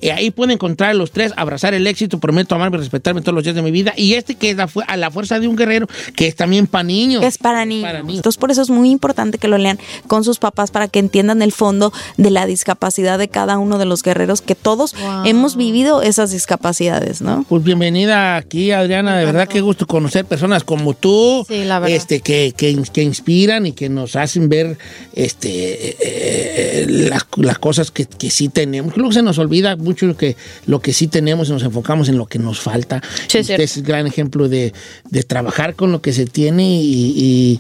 eh, 0.02 0.12
ahí 0.12 0.32
puede 0.32 0.54
encontrar 0.54 0.96
los 0.96 1.12
tres, 1.12 1.34
abrazar 1.38 1.74
el 1.74 1.88
éxito, 1.88 2.20
prometo 2.20 2.56
amarme 2.56 2.78
y 2.78 2.80
respetarme 2.80 3.22
todos 3.22 3.36
los 3.36 3.44
días 3.44 3.56
de 3.56 3.62
mi 3.62 3.72
vida. 3.72 3.94
Y 3.96 4.14
este 4.14 4.36
que 4.36 4.52
es 4.52 4.58
la 4.58 4.70
a 4.88 4.98
la 4.98 5.12
fuerza 5.12 5.40
de 5.40 5.48
un 5.48 5.56
guerrero, 5.56 5.88
que 6.16 6.28
es 6.28 6.36
también 6.36 6.68
para 6.68 6.84
niños. 6.84 7.24
Es 7.24 7.38
para 7.38 7.66
niños. 7.66 7.92
Entonces, 8.08 8.38
por 8.38 8.52
eso 8.52 8.62
es 8.62 8.70
muy 8.70 8.90
importante 8.90 9.38
que 9.38 9.48
lo 9.48 9.58
lean 9.58 9.80
con 10.08 10.24
sus 10.24 10.40
papás 10.40 10.72
para 10.72 10.88
que 10.88 11.00
entiendan 11.00 11.42
el 11.42 11.52
fondo 11.52 11.92
de 12.18 12.32
la 12.32 12.46
discapacidad 12.46 13.18
de 13.18 13.28
cada 13.28 13.58
uno 13.58 13.78
de 13.78 13.86
los 13.86 14.04
guerreros, 14.04 14.42
que 14.42 14.56
todos 14.56 14.96
hemos 15.26 15.56
vivido 15.56 16.02
esas 16.02 16.32
discapacidades, 16.32 17.22
¿no? 17.22 17.46
Pues 17.50 17.64
bienvenida 17.64 18.36
aquí, 18.36 18.72
Adriana. 18.72 19.18
De 19.18 19.26
verdad, 19.26 19.48
qué 19.48 19.62
gusto 19.62 19.88
conocer 19.88 20.26
personas 20.26 20.64
como 20.64 20.94
tú, 20.94 21.46
Sí, 21.48 21.64
la 21.66 21.80
verdad. 21.80 21.96
este, 21.96 22.22
que, 22.22 22.54
que, 22.56 22.82
que 22.94 23.04
inspiran 23.04 23.66
y 23.66 23.72
que 23.74 23.90
nos 23.90 24.16
hacen 24.16 24.50
ver 24.50 24.78
este, 25.14 25.90
eh, 25.90 25.98
eh, 26.02 26.86
las, 26.88 27.26
las 27.38 27.60
cosas 27.60 27.92
que, 27.92 28.06
que 28.06 28.30
sí 28.30 28.50
tenemos. 28.50 28.96
Luego 28.98 29.12
se 29.12 29.22
nos 29.22 29.38
olvida 29.38 29.76
mucho 29.90 30.06
lo 30.08 30.16
que, 30.16 30.36
lo 30.68 30.80
que 30.82 30.94
sí 30.94 31.08
tenemos 31.08 31.50
y 31.50 31.52
nos 31.52 31.64
enfocamos 31.64 32.08
en 32.10 32.18
lo 32.18 32.26
que 32.28 32.40
nos 32.40 32.60
falta. 32.60 33.02
Sí, 33.28 33.40
es 33.40 33.78
el 33.78 33.84
gran 33.84 34.08
ejemplo 34.08 34.48
de, 34.48 34.74
de 35.10 35.24
trabajar 35.24 35.76
con 35.76 35.92
lo 35.92 36.02
que 36.02 36.14
se 36.14 36.26
tiene 36.26 36.82
y, 36.82 37.14
y- 37.18 37.60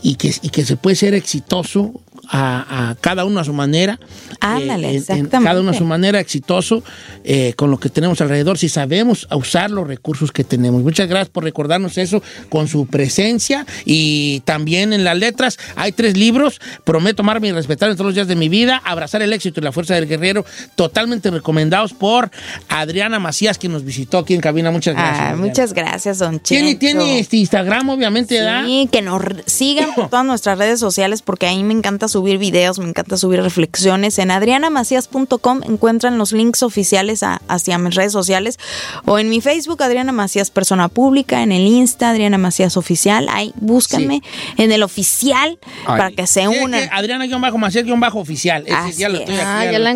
y 0.00 0.14
que, 0.14 0.32
y 0.42 0.48
que 0.50 0.64
se 0.64 0.76
puede 0.76 0.94
ser 0.96 1.14
exitoso 1.14 1.92
a, 2.30 2.90
a 2.90 2.94
cada 2.96 3.24
uno 3.24 3.40
a 3.40 3.44
su 3.44 3.52
manera. 3.52 3.98
Ándale, 4.40 4.88
Eh, 4.88 4.90
en- 4.90 4.94
en 4.96 5.00
exactamente. 5.00 5.44
cada 5.44 5.60
uno 5.60 5.70
a 5.70 5.74
su 5.74 5.84
manera 5.84 6.20
exitoso 6.20 6.82
eh, 7.24 7.54
con 7.56 7.70
lo 7.70 7.78
que 7.80 7.88
tenemos 7.88 8.20
alrededor, 8.20 8.58
si 8.58 8.68
sabemos 8.68 9.26
usar 9.34 9.70
los 9.70 9.86
recursos 9.86 10.30
que 10.32 10.44
tenemos. 10.44 10.82
Muchas 10.82 11.08
gracias 11.08 11.28
por 11.30 11.44
recordarnos 11.44 11.98
eso 11.98 12.22
con 12.48 12.68
su 12.68 12.86
presencia 12.86 13.66
y 13.84 14.40
también 14.44 14.92
en 14.92 15.04
las 15.04 15.16
letras 15.18 15.58
hay 15.76 15.92
tres 15.92 16.16
libros, 16.16 16.60
Prometo 16.84 17.22
amarme 17.22 17.48
y 17.48 17.52
respetarme 17.52 17.94
todos 17.94 18.06
los 18.06 18.14
días 18.14 18.28
de 18.28 18.36
mi 18.36 18.48
vida, 18.48 18.80
Abrazar 18.84 19.22
el 19.22 19.32
éxito 19.32 19.60
y 19.60 19.64
la 19.64 19.72
fuerza 19.72 19.94
del 19.94 20.06
guerrero, 20.06 20.44
totalmente 20.76 21.30
recomendados 21.30 21.92
por 21.94 22.30
Adriana 22.68 23.18
Macías, 23.18 23.58
que 23.58 23.68
nos 23.68 23.84
visitó 23.84 24.18
aquí 24.18 24.34
en 24.34 24.40
cabina. 24.40 24.70
Muchas 24.70 24.94
gracias. 24.94 25.18
Ah, 25.18 25.28
Adriana. 25.30 25.46
muchas 25.46 25.72
gracias, 25.72 26.18
don 26.18 26.38
Tiene, 26.40 26.68
Cheto. 26.70 26.80
tiene 26.80 27.18
este 27.18 27.36
Instagram, 27.38 27.88
obviamente. 27.90 28.38
Sí, 28.66 28.88
que 28.92 29.02
nos 29.02 29.22
sigan 29.46 29.94
por 29.94 30.08
todas 30.08 30.24
nuestras 30.26 30.58
redes 30.58 30.78
sociales 30.80 31.22
porque 31.22 31.46
ahí 31.46 31.62
me 31.62 31.74
encanta 31.74 32.08
subir 32.18 32.38
videos, 32.38 32.80
me 32.80 32.88
encanta 32.88 33.16
subir 33.16 33.40
reflexiones. 33.40 34.18
En 34.18 34.32
adrianamacías.com 34.32 35.60
encuentran 35.68 36.18
los 36.18 36.32
links 36.32 36.64
oficiales 36.64 37.22
a- 37.22 37.40
hacia 37.46 37.78
mis 37.78 37.94
redes 37.94 38.10
sociales 38.12 38.58
o 39.04 39.20
en 39.20 39.28
mi 39.30 39.40
Facebook 39.40 39.80
Adriana 39.84 40.10
Macías 40.10 40.50
Persona 40.50 40.88
Pública, 40.88 41.42
en 41.44 41.52
el 41.52 41.62
Insta 41.66 42.10
Adriana 42.10 42.36
Macías 42.38 42.76
Oficial. 42.76 43.28
Ahí 43.30 43.52
búscanme 43.60 44.20
en 44.56 44.72
el 44.72 44.82
oficial 44.82 45.58
para 45.86 46.10
que 46.10 46.26
se 46.26 46.40
Sí, 46.46 46.52
es 46.52 46.62
unan. 46.64 46.80
que 46.80 46.88
Adriana-Macías-oficial. 46.92 48.64
Ah, 48.70 48.90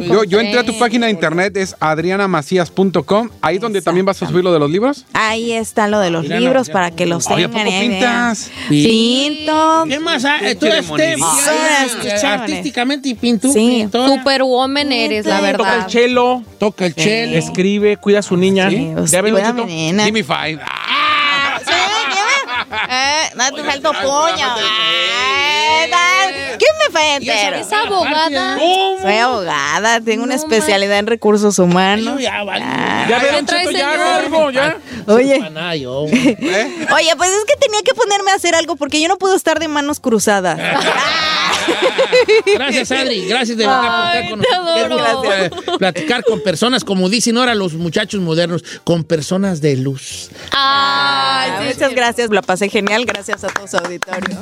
Yo, 0.06 0.24
yo 0.24 0.38
entré 0.40 0.60
a 0.60 0.64
tu 0.64 0.78
página 0.78 1.06
de 1.06 1.12
internet, 1.12 1.56
es 1.56 1.74
adrianamacías.com, 1.80 3.30
ahí 3.40 3.58
donde 3.58 3.82
también 3.82 4.06
vas 4.06 4.22
a 4.22 4.28
subir 4.28 4.44
lo 4.44 4.52
de 4.52 4.58
los 4.60 4.70
libros. 4.70 5.04
Ahí 5.12 5.52
está 5.52 5.88
lo 5.88 5.98
de 5.98 6.10
los 6.10 6.20
Adriana 6.24 6.40
libros 6.40 6.60
Macías. 6.68 6.72
para 6.72 6.90
que 6.92 7.06
los 7.06 7.26
Oye, 7.28 7.44
¿a 7.44 7.48
tengan. 7.48 7.64
poco 7.64 7.70
vean. 7.78 7.90
pintas? 7.90 8.50
Pinto. 8.68 9.84
¿Qué 9.88 9.98
más? 9.98 10.22
Tú 10.22 10.66
este, 10.66 12.11
Ah, 12.14 12.20
eh, 12.22 12.26
artísticamente 12.26 13.08
y 13.08 13.14
pintu, 13.14 13.52
Sí. 13.52 13.80
pintora. 13.82 14.08
Superwoman 14.08 14.92
eres, 14.92 15.26
la 15.26 15.36
Toca 15.36 15.50
el 15.50 15.56
verdad. 15.56 15.86
chelo. 15.86 16.42
Toca 16.58 16.86
el 16.86 16.94
chelo. 16.94 17.36
Escribe, 17.38 17.96
cuida 17.96 18.20
a 18.20 18.22
su 18.22 18.36
niña. 18.36 18.68
¿Ya 18.70 19.22
nena. 19.22 20.04
Give 20.04 20.12
me 20.12 20.24
five. 20.24 20.60
Eh, 22.88 23.30
no 23.36 23.52
te 23.52 23.64
faltó 23.64 23.92
puño. 23.92 24.56
Eh. 24.58 25.42
¿Quién 26.58 26.70
me 26.78 26.92
fue 26.92 27.14
entero? 27.16 27.56
¿Es 27.56 27.72
abogada? 27.72 28.58
Soy 29.00 29.16
abogada, 29.16 30.00
tengo 30.00 30.24
una 30.24 30.34
especialidad 30.34 30.98
en 30.98 31.06
recursos 31.06 31.58
humanos. 31.58 32.20
Ya, 32.20 32.44
vale. 32.44 32.64
Ah. 32.66 33.06
Ya 33.08 33.20
¿Qué 33.20 33.44
Cheto, 33.44 33.70
ya 33.70 34.16
algo, 34.16 34.50
ya. 34.50 34.76
Oye, 35.06 35.40
yo. 35.80 36.00
oye, 36.02 37.16
pues 37.16 37.30
es 37.30 37.44
que 37.46 37.56
tenía 37.60 37.82
que 37.84 37.94
ponerme 37.94 38.30
a 38.30 38.34
hacer 38.34 38.54
algo 38.54 38.76
porque 38.76 39.00
yo 39.00 39.08
no 39.08 39.18
puedo 39.18 39.34
estar 39.34 39.58
de 39.58 39.68
manos 39.68 39.98
cruzadas. 40.00 40.58
Gracias, 42.54 42.90
Adri. 42.92 43.26
Gracias 43.26 43.56
de 43.56 43.66
verdad 43.66 44.28
por 44.28 44.38
estar 44.40 44.58
con 44.58 44.88
nosotros. 44.88 45.34
Eh, 45.34 45.50
Platicar 45.78 46.24
con 46.24 46.42
personas, 46.42 46.84
como 46.84 47.08
dicen 47.08 47.36
ahora 47.38 47.54
los 47.54 47.74
muchachos 47.74 48.20
modernos, 48.20 48.62
con 48.84 49.04
personas 49.04 49.60
de 49.60 49.76
luz. 49.76 50.30
Ay, 50.52 51.66
Muchas 51.66 51.94
gracias, 51.94 52.30
la 52.30 52.42
pasé 52.42 52.68
genial. 52.68 53.04
Gracias 53.04 53.44
a 53.44 53.48
todo 53.48 53.66
su 53.66 53.76
auditorio. 53.76 54.38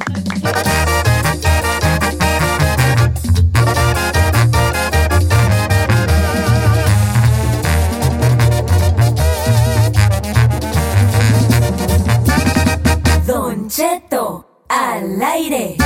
Don 13.26 13.68
Cheto 13.68 14.44
al 14.68 15.22
aire. 15.22 15.76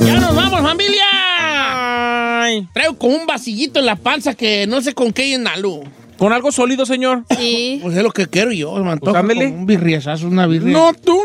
¡Ya 0.00 0.20
nos 0.20 0.34
vamos, 0.34 0.60
familia! 0.62 1.04
Traigo 2.72 2.96
como 2.96 3.16
un 3.16 3.26
vasillito 3.26 3.80
en 3.80 3.86
la 3.86 3.96
panza 3.96 4.34
que 4.34 4.66
no 4.66 4.80
sé 4.80 4.94
con 4.94 5.12
qué 5.12 5.28
llenarlo. 5.28 5.80
Con 6.16 6.32
algo 6.32 6.50
sólido, 6.50 6.86
señor. 6.86 7.24
Sí. 7.36 7.80
Pues 7.82 7.94
es 7.96 8.02
lo 8.02 8.10
que 8.10 8.26
quiero 8.26 8.52
yo, 8.52 8.74
antoja 8.76 9.22
Pues 9.22 9.38
un 9.38 9.66
birriazazo, 9.66 10.26
una 10.28 10.46
birria. 10.46 10.72
No, 10.72 10.94
tú. 10.94 11.20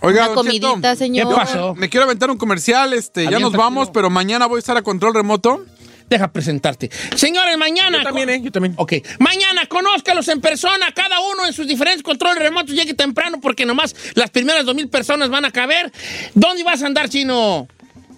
Oiga, 0.00 0.26
Una 0.26 0.34
Don 0.34 0.46
Cheto, 0.46 0.68
comidita, 0.68 0.96
señor. 0.96 1.28
¿Qué 1.28 1.34
pasó? 1.34 1.74
Me 1.74 1.88
quiero 1.88 2.04
aventar 2.04 2.30
un 2.30 2.36
comercial, 2.36 2.92
este, 2.92 3.28
ya 3.28 3.38
nos 3.38 3.52
vamos, 3.52 3.90
pero 3.90 4.10
mañana 4.10 4.46
voy 4.46 4.58
a 4.58 4.60
estar 4.60 4.76
a 4.76 4.82
control 4.82 5.14
remoto. 5.14 5.64
Deja 6.08 6.32
presentarte. 6.32 6.90
Señores, 7.14 7.56
mañana. 7.58 7.98
Yo 7.98 8.04
también, 8.04 8.30
¿eh? 8.30 8.40
Yo 8.42 8.50
también. 8.50 8.74
Ok. 8.76 8.94
Mañana, 9.18 9.66
conózcalos 9.66 10.28
en 10.28 10.40
persona, 10.40 10.92
cada 10.94 11.20
uno 11.20 11.46
en 11.46 11.52
sus 11.52 11.66
diferentes 11.66 12.02
controles 12.02 12.38
remotos. 12.38 12.74
Llegue 12.74 12.94
temprano 12.94 13.40
porque 13.40 13.66
nomás 13.66 13.94
las 14.14 14.30
primeras 14.30 14.64
dos 14.64 14.74
mil 14.74 14.88
personas 14.88 15.28
van 15.28 15.44
a 15.44 15.50
caber. 15.50 15.92
¿Dónde 16.34 16.64
vas 16.64 16.82
a 16.82 16.86
andar, 16.86 17.08
chino? 17.08 17.68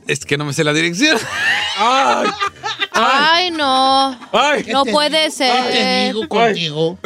Es 0.07 0.25
que 0.25 0.37
no 0.37 0.45
me 0.45 0.53
sé 0.53 0.65
la 0.65 0.73
dirección. 0.73 1.19
Ay, 1.77 2.29
Ay, 2.93 3.51
no. 3.53 4.19
ay. 4.33 4.65
No 4.73 4.85
puede 4.85 5.11
¿Qué 5.25 5.31
te 5.31 5.31
ser. 5.31 6.07
digo 6.15 6.29
contigo? 6.29 6.99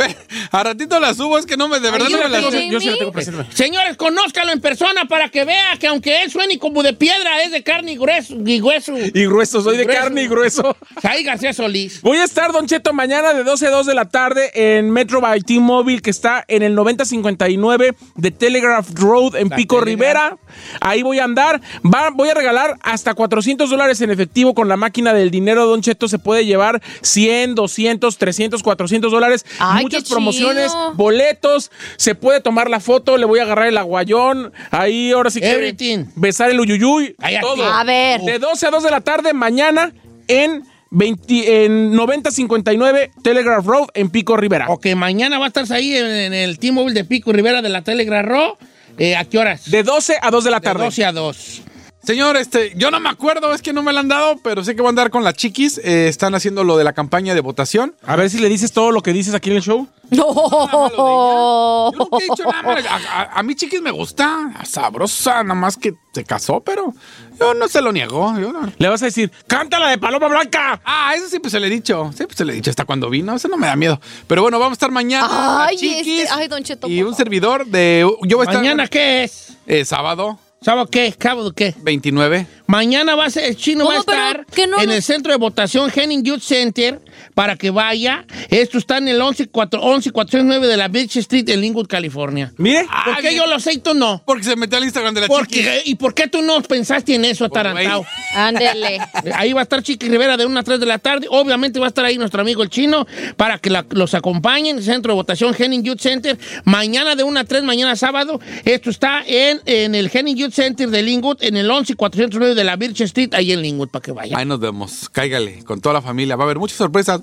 a 0.51 0.63
ratito 0.65 0.99
la 0.99 1.15
subo, 1.15 1.39
es 1.39 1.47
que 1.47 1.57
no 1.57 1.69
me, 1.69 1.79
de 1.79 1.91
verdad 1.91 2.09
no 2.09 2.19
me 2.19 2.29
la 2.29 2.41
sé. 2.41 2.49
kidding 2.49 2.71
Yo 2.73 2.81
sí 2.81 2.91
la 2.91 2.97
tengo 2.97 3.13
presente. 3.13 3.45
Señores, 3.55 3.97
conózcalo 3.97 4.51
en 4.53 4.61
persona 4.61 5.05
para 5.05 5.29
que 5.29 5.45
vea 5.45 5.77
que 5.79 5.87
aunque 5.87 6.23
él 6.23 6.31
suene 6.31 6.59
como 6.59 6.83
de 6.83 6.95
piedra, 6.95 7.43
es 7.43 7.53
de 7.53 7.63
carne 7.63 7.93
y 7.93 7.97
grueso. 7.97 8.35
Y 8.45 8.61
hueso. 8.61 8.95
Y 8.97 9.27
grueso, 9.27 9.61
soy 9.63 9.77
de 9.77 9.85
Grueso. 9.85 10.01
carne 10.03 10.23
y 10.23 10.27
grueso. 10.29 10.77
García 11.25 11.53
Solís. 11.53 12.01
Voy 12.03 12.19
a 12.19 12.25
estar, 12.25 12.51
Don 12.53 12.67
Cheto, 12.67 12.93
mañana 12.93 13.33
de 13.35 13.45
12 13.45 13.67
a 13.67 13.71
2 13.71 13.87
de 13.87 13.95
la 13.95 14.07
tarde 14.07 14.51
en 14.55 14.91
Metro 14.91 15.21
by 15.21 15.41
T-Mobile, 15.43 16.01
que 16.03 16.11
está 16.11 16.45
en 16.49 16.63
el 16.63 16.75
9059 16.75 17.95
de 18.17 18.31
Telegraph 18.31 18.89
Road 18.95 19.37
en 19.37 19.49
La 19.51 19.57
Pico 19.57 19.79
Telegraph. 19.79 19.85
Rivera. 19.85 20.37
Ahí 20.81 21.03
voy 21.03 21.19
a 21.21 21.25
andar. 21.25 21.61
Va- 21.85 22.11
voy 22.11 22.31
a 22.31 22.35
regalar 22.35 22.77
hasta 22.85 23.15
400 23.15 23.69
dólares 23.71 24.01
en 24.01 24.11
efectivo 24.11 24.55
con 24.55 24.69
la 24.69 24.77
máquina 24.77 25.13
del 25.15 25.31
dinero, 25.31 25.67
Don 25.67 25.81
Cheto. 25.81 26.07
Se 26.09 26.19
puede 26.19 26.45
llevar 26.47 26.83
100, 27.01 27.55
200, 27.55 28.17
300, 28.19 28.63
400 28.63 29.11
dólares. 29.11 29.45
Ay, 29.59 29.83
Muchas 29.85 30.05
qué 30.05 30.11
promociones, 30.11 30.71
chido. 30.73 30.95
boletos. 30.95 31.71
Se 31.97 32.15
puede 32.15 32.41
tomar 32.41 32.69
la 32.71 32.81
foto, 32.81 33.17
le 33.17 33.25
voy 33.27 33.39
a 33.41 33.43
agarrar 33.43 33.67
el 33.69 33.79
aguayón. 33.79 34.53
Ahí 34.71 35.13
ahora 35.13 35.31
sí 35.31 35.41
que 35.41 35.51
Everything. 35.51 36.05
besar 36.17 36.51
el 36.51 36.61
uyuyuy. 36.61 37.15
Cállate. 37.19 37.47
Todo. 37.47 37.65
A 37.65 37.83
ver. 37.85 38.21
De 38.21 38.39
12 38.39 38.67
a 38.67 38.71
2 38.71 38.83
de 38.83 38.91
la 38.91 39.01
tarde 39.01 39.33
mañana 39.33 39.93
en, 40.29 40.65
20, 40.91 41.65
en 41.65 41.95
9059 41.97 43.11
Telegraph 43.23 43.67
Road 43.67 43.89
en 43.95 44.11
Pico 44.11 44.37
Rivera. 44.37 44.67
Ok, 44.69 44.87
mañana 44.95 45.39
va 45.39 45.47
a 45.47 45.49
estar 45.49 45.65
ahí 45.73 45.97
en, 45.97 46.07
en 46.07 46.35
el 46.35 46.59
T-Mobile 46.59 46.95
de 46.95 47.05
Pico 47.05 47.33
Rivera 47.33 47.63
de 47.63 47.69
la 47.69 47.83
Telegram 47.83 48.25
Raw. 48.25 48.57
Eh, 48.99 49.17
¿A 49.17 49.25
qué 49.25 49.39
horas? 49.39 49.71
De 49.71 49.83
12 49.83 50.17
a 50.23 50.31
2 50.31 50.45
de 50.45 50.51
la 50.51 50.61
De 50.61 50.65
tarde. 50.65 50.85
12 50.85 51.05
a 51.05 51.13
2. 51.13 51.63
Señor, 52.07 52.37
este, 52.37 52.73
yo 52.77 52.91
no 52.91 53.01
me 53.01 53.09
acuerdo, 53.09 53.53
es 53.55 53.63
que 53.63 53.73
no 53.73 53.83
me 53.83 53.93
la 53.93 54.01
han 54.01 54.09
dado, 54.09 54.37
pero 54.43 54.63
sé 54.63 54.75
que 54.77 54.83
voy 54.83 54.89
a 54.89 54.91
andar 54.91 55.11
con 55.11 55.25
las 55.25 55.35
chiquis. 55.35 55.79
eh, 55.83 56.09
están 56.09 56.35
haciendo 56.35 56.63
lo 56.65 56.77
de 56.77 56.85
la 56.85 56.93
campaña 56.93 57.35
de 57.35 57.41
votación. 57.41 57.95
A 58.07 58.15
ver 58.17 58.29
si 58.31 58.39
le 58.39 58.49
dices 58.49 58.73
todo 58.73 58.91
lo 58.93 59.03
que 59.03 59.13
dices 59.13 59.35
aquí 59.35 59.51
en 59.51 59.57
el 59.57 59.63
show. 59.63 59.89
No. 60.11 61.93
Yo 61.93 61.93
nunca 61.99 62.19
he 62.21 62.23
dicho 62.29 62.45
nada 62.45 62.63
malo. 62.63 62.89
A, 62.91 63.21
a- 63.23 63.39
a 63.39 63.43
mí 63.43 63.55
chiquis 63.55 63.81
me 63.81 63.91
gusta, 63.91 64.53
sabrosa, 64.65 65.43
nada 65.43 65.55
más 65.55 65.77
que 65.77 65.95
se 66.13 66.25
casó, 66.25 66.61
pero 66.61 66.93
yo 67.41 67.55
no 67.55 67.69
se 67.69 67.81
lo 67.81 67.91
niego. 67.93 68.35
yo 68.39 68.53
no. 68.53 68.71
Le 68.77 68.89
vas 68.89 69.03
a 69.03 69.07
decir, 69.07 69.33
cántala 69.47 69.89
de 69.89 69.99
Paloma 69.99 70.29
Blanca. 70.29 70.81
Ah, 70.85 71.15
eso 71.17 71.29
siempre 71.29 71.51
se 71.51 71.59
le 71.59 71.67
he 71.67 71.71
dicho. 71.71 72.11
Siempre 72.15 72.37
se 72.37 72.45
le 72.45 72.53
he 72.53 72.57
dicho 72.57 72.71
hasta 72.71 72.85
cuando 72.85 73.09
vino. 73.11 73.35
Eso 73.35 73.49
no 73.49 73.57
me 73.57 73.67
da 73.67 73.77
miedo. 73.77 74.01
Pero 74.27 74.43
bueno, 74.43 74.59
vamos 74.59 74.73
a 74.73 74.75
estar 74.75 74.91
mañana. 74.91 75.65
Ay, 75.67 75.75
las 75.77 75.81
chiquis 75.81 76.21
este- 76.25 76.35
ay, 76.35 76.49
Don 76.49 76.63
Cheto, 76.63 76.87
y 76.89 76.99
un 77.01 77.07
favor. 77.07 77.17
servidor 77.17 77.67
de. 77.67 78.01
Yo 78.23 78.37
voy 78.37 78.47
a 78.47 78.51
estar. 78.51 78.63
¿Mañana 78.63 78.87
qué 78.89 79.25
es? 79.25 79.57
eh, 79.67 79.85
sábado 79.87 80.39
¿Sábado 80.65 80.87
qué? 80.87 81.15
¿Sábado 81.21 81.53
qué? 81.53 81.75
29. 81.83 82.47
Mañana 82.67 83.15
va 83.15 83.27
a 83.27 83.31
ser, 83.31 83.45
el 83.45 83.57
chino 83.57 83.85
va 83.87 83.93
a 83.93 83.97
¿Cómo, 83.97 84.05
pero 84.07 84.23
estar 84.49 84.69
no 84.69 84.81
en 84.81 84.87
nos- 84.87 84.97
el 84.97 85.03
centro 85.03 85.33
de 85.33 85.39
votación 85.39 85.93
Henning 85.95 86.23
Youth 86.25 86.41
Center 86.41 87.01
para 87.35 87.57
que 87.57 87.71
vaya. 87.71 88.25
Esto 88.49 88.79
está 88.79 88.97
en 88.99 89.09
el 89.09 89.21
11409 89.21 90.67
de 90.67 90.77
la 90.77 90.89
Beach 90.89 91.17
Street 91.17 91.49
en 91.51 91.61
Linwood, 91.61 91.87
California. 91.87 92.53
Mire. 92.57 92.87
¿Por 93.05 93.19
qué 93.19 93.35
yo 93.35 93.47
lo 93.47 93.61
sé 93.61 93.75
y 93.75 93.79
tú 93.79 93.93
no? 93.95 94.23
Porque 94.25 94.45
se 94.45 94.57
metió 94.57 94.79
al 94.79 94.85
Instagram 94.85 95.15
de 95.15 95.21
la 95.23 95.27
¿Por 95.27 95.47
chiquis. 95.47 95.67
qué? 95.67 95.83
¿Y 95.85 95.95
por 95.97 96.15
qué 96.15 96.27
tú 96.29 96.41
no 96.43 96.61
pensaste 96.63 97.15
en 97.15 97.25
eso, 97.27 97.45
atarantado? 97.45 98.05
Ándele. 98.35 98.99
Ahí 99.35 99.53
va 99.53 99.61
a 99.61 99.65
estar 99.65 99.83
Chiqui 99.83 100.09
Rivera 100.09 100.37
de 100.37 100.47
1 100.47 100.59
a 100.59 100.63
3 100.63 100.81
de 100.81 100.87
la 100.87 100.99
tarde. 100.99 101.27
Obviamente 101.31 101.79
va 101.79 101.87
a 101.87 101.89
estar 101.89 102.05
ahí 102.05 102.17
nuestro 102.19 102.41
amigo 102.41 102.63
el 102.63 102.71
chino 102.71 103.07
para 103.37 103.59
que 103.59 103.71
la- 103.71 103.85
los 103.91 104.15
acompañen. 104.15 104.83
Centro 104.83 105.13
de 105.13 105.17
votación 105.17 105.55
Henning 105.59 105.83
Youth 105.83 106.01
Center. 106.01 106.39
Mañana 106.65 107.15
de 107.15 107.25
1 107.25 107.41
a 107.41 107.45
3, 107.45 107.63
mañana 107.63 107.95
sábado. 107.97 108.41
Esto 108.65 108.91
está 108.91 109.23
en, 109.27 109.61
en 109.67 109.95
el 109.95 110.11
Henning 110.13 110.37
Youth 110.37 110.53
Center 110.55 110.89
de 110.89 111.03
Linwood, 111.03 111.43
en 111.43 111.57
el 111.57 111.67
11409 111.71 112.54
de 112.55 112.65
la 112.65 112.77
Birch 112.77 113.01
Street, 113.03 113.35
ahí 113.35 113.53
en 113.53 113.63
Linwood, 113.63 113.89
para 113.89 114.03
que 114.03 114.13
vayan. 114.13 114.39
Ahí 114.39 114.47
nos 114.47 114.61
vemos. 114.61 115.09
Cáigale 115.11 115.65
con 115.65 115.81
toda 115.81 115.95
la 115.95 116.03
familia. 116.03 116.37
Va 116.37 116.45
a 116.45 116.47
haber 116.47 116.59
muchas 116.59 116.79
sorpresas. 116.79 117.21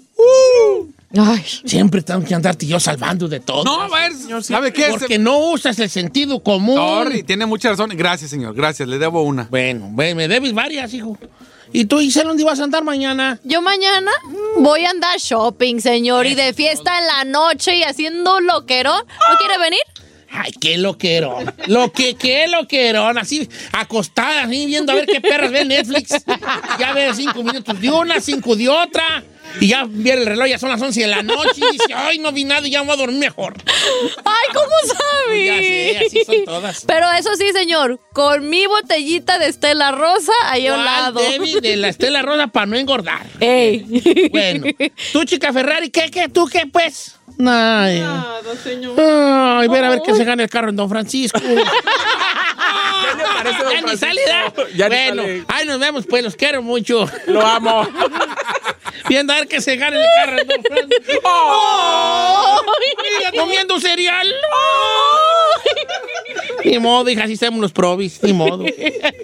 Ay. 1.17 1.43
Siempre 1.65 2.01
tengo 2.01 2.23
que 2.23 2.33
andarte 2.33 2.65
yo 2.65 2.79
salvando 2.79 3.27
de 3.27 3.41
todo. 3.41 3.63
No, 3.63 3.81
a 3.81 3.89
ver, 3.89 4.13
¿sabe 4.43 4.71
qué? 4.71 4.87
Porque 4.89 5.19
no 5.19 5.51
usas 5.51 5.77
el 5.79 5.89
sentido 5.89 6.41
común. 6.41 6.75
Sorry, 6.75 7.23
tiene 7.23 7.45
mucha 7.45 7.69
razón. 7.69 7.91
Gracias, 7.95 8.29
señor. 8.31 8.53
Gracias, 8.53 8.87
le 8.87 8.97
debo 8.97 9.21
una. 9.23 9.47
Bueno, 9.49 9.89
ve, 9.93 10.15
me 10.15 10.27
debes 10.27 10.53
varias, 10.53 10.93
hijo. 10.93 11.17
¿Y 11.73 11.85
tú, 11.85 12.01
Isela, 12.01 12.29
dónde 12.29 12.43
vas 12.43 12.59
a 12.59 12.65
andar 12.65 12.83
mañana? 12.83 13.39
Yo 13.43 13.61
mañana 13.61 14.11
voy 14.57 14.83
a 14.85 14.89
andar 14.89 15.17
shopping, 15.19 15.79
señor, 15.79 16.25
y 16.25 16.35
de 16.35 16.53
fiesta 16.53 16.99
en 16.99 17.07
la 17.07 17.23
noche 17.23 17.75
y 17.75 17.83
haciendo 17.83 18.41
loquerón. 18.41 19.05
¿No 19.29 19.37
quiere 19.37 19.57
venir? 19.57 19.79
Ay, 20.31 20.51
qué 20.59 20.77
loquerón. 20.77 21.53
Lo 21.67 21.91
que, 21.91 22.15
qué 22.15 22.47
loquerón. 22.47 23.17
Así, 23.17 23.47
acostada, 23.73 24.43
así, 24.43 24.65
viendo 24.65 24.91
a 24.91 24.95
ver 24.95 25.05
qué 25.05 25.19
perras 25.19 25.51
ve 25.51 25.65
Netflix. 25.65 26.23
Ya 26.79 26.93
ve 26.93 27.11
cinco 27.13 27.43
minutos 27.43 27.79
de 27.79 27.91
una, 27.91 28.21
cinco 28.21 28.55
de 28.55 28.69
otra. 28.69 29.23
Y 29.59 29.67
ya 29.67 29.85
viene 29.87 30.21
el 30.21 30.27
reloj, 30.27 30.47
ya 30.47 30.57
son 30.59 30.69
las 30.69 30.81
11 30.81 31.01
de 31.01 31.07
la 31.07 31.21
noche. 31.23 31.51
Y 31.57 31.71
dice, 31.73 31.93
ay, 31.93 32.19
no 32.19 32.31
vi 32.31 32.43
nada 32.45 32.65
y 32.67 32.71
ya 32.71 32.81
voy 32.81 32.93
a 32.93 32.97
dormir 32.97 33.19
mejor. 33.19 33.55
Ay, 34.25 34.47
¿cómo 34.53 34.95
sabe? 34.95 35.45
Ya 35.45 35.57
sé, 35.57 35.97
así 36.05 36.23
son 36.25 36.45
todas. 36.45 36.83
Pero 36.85 37.11
eso 37.11 37.35
sí, 37.35 37.51
señor, 37.53 37.99
con 38.13 38.49
mi 38.49 38.65
botellita 38.65 39.39
de 39.39 39.47
Estela 39.47 39.91
Rosa 39.91 40.31
ahí 40.45 40.67
a 40.67 40.73
un 40.75 40.83
¿Cuál, 40.83 40.85
lado. 40.85 41.19
De 41.61 41.75
la 41.77 41.89
Estela 41.89 42.21
Rosa 42.21 42.47
para 42.47 42.65
no 42.65 42.77
engordar. 42.77 43.25
Ey. 43.39 44.29
Bueno, 44.31 44.65
tú, 45.13 45.23
chica 45.25 45.51
Ferrari, 45.53 45.89
¿qué, 45.89 46.09
qué, 46.09 46.29
tú 46.29 46.47
qué, 46.47 46.65
pues? 46.71 47.15
Ay, 47.39 47.99
Nada, 47.99 48.41
señor. 48.63 48.95
ay, 48.99 49.67
ver 49.67 49.83
a 49.85 49.89
ver 49.89 50.01
que 50.05 50.13
se 50.13 50.23
gana 50.23 50.43
el 50.43 50.49
carro 50.49 50.69
en 50.69 50.75
Don 50.75 50.87
Francisco. 50.89 51.39
ya 51.41 51.49
ni 53.81 53.81
Francisco. 53.81 53.97
sale, 53.97 54.21
¿da? 54.27 54.53
Ya 54.75 54.89
ni 54.89 54.95
bueno, 54.95 55.23
sale. 55.23 55.43
ay, 55.47 55.65
nos 55.65 55.79
vemos, 55.79 56.05
pues, 56.07 56.23
los 56.23 56.35
quiero 56.35 56.61
mucho. 56.61 57.09
Lo 57.27 57.41
amo. 57.45 57.87
Viendo 59.07 59.33
a 59.33 59.37
ver 59.37 59.47
que 59.47 59.61
se 59.61 59.75
gane 59.75 59.97
el 59.97 60.05
carro. 60.15 60.37
Mira, 63.19 63.41
comiendo 63.41 63.79
cereal. 63.79 64.27
Ni 66.63 66.79
modo, 66.79 67.09
hija, 67.09 67.23
así 67.23 67.33
estamos 67.33 67.59
los 67.59 67.71
probis. 67.71 68.21
Ni 68.23 68.33
modo. 68.33 68.65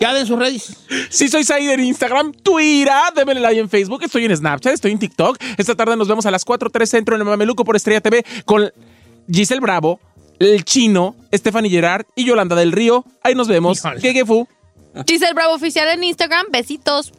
Ya 0.02 0.14
den 0.14 0.26
sus 0.26 0.38
redes. 0.38 0.76
Sí, 1.10 1.28
soy 1.28 1.44
Said 1.44 1.70
en 1.70 1.80
Instagram, 1.82 2.34
Twitter, 2.34 2.92
démele 3.16 3.40
like 3.40 3.60
en 3.60 3.70
Facebook, 3.70 4.04
estoy 4.04 4.26
en 4.26 4.36
Snapchat, 4.36 4.74
estoy 4.74 4.92
en 4.92 5.00
TikTok. 5.00 5.38
Esta 5.58 5.76
tarde 5.76 5.96
nos 5.96 6.08
vemos 6.08 6.26
a 6.26 6.32
las 6.32 6.46
4.3 6.46 6.86
Centro 6.86 7.16
en 7.16 7.22
el 7.22 7.28
Mameluco 7.28 7.64
por 7.64 7.76
Estrella 7.76 8.02
TV 8.02 8.26
con 8.46 8.72
Giselle 9.32 9.62
Bravo, 9.62 10.00
el 10.40 10.64
Chino, 10.64 11.16
Stephanie 11.34 11.70
Gerard 11.70 12.06
y 12.16 12.26
Yolanda 12.26 12.56
del 12.56 12.72
Río. 12.72 13.06
Ahí 13.24 13.36
nos 13.36 13.48
vemos. 13.48 13.78
Híjole. 13.80 14.02
¿Qué, 14.02 14.14
qué 14.14 14.26
fu? 14.26 14.48
Giselle 15.08 15.34
Bravo 15.34 15.54
Oficial 15.54 15.88
en 15.90 16.04
Instagram. 16.04 16.48
Besitos. 16.52 17.12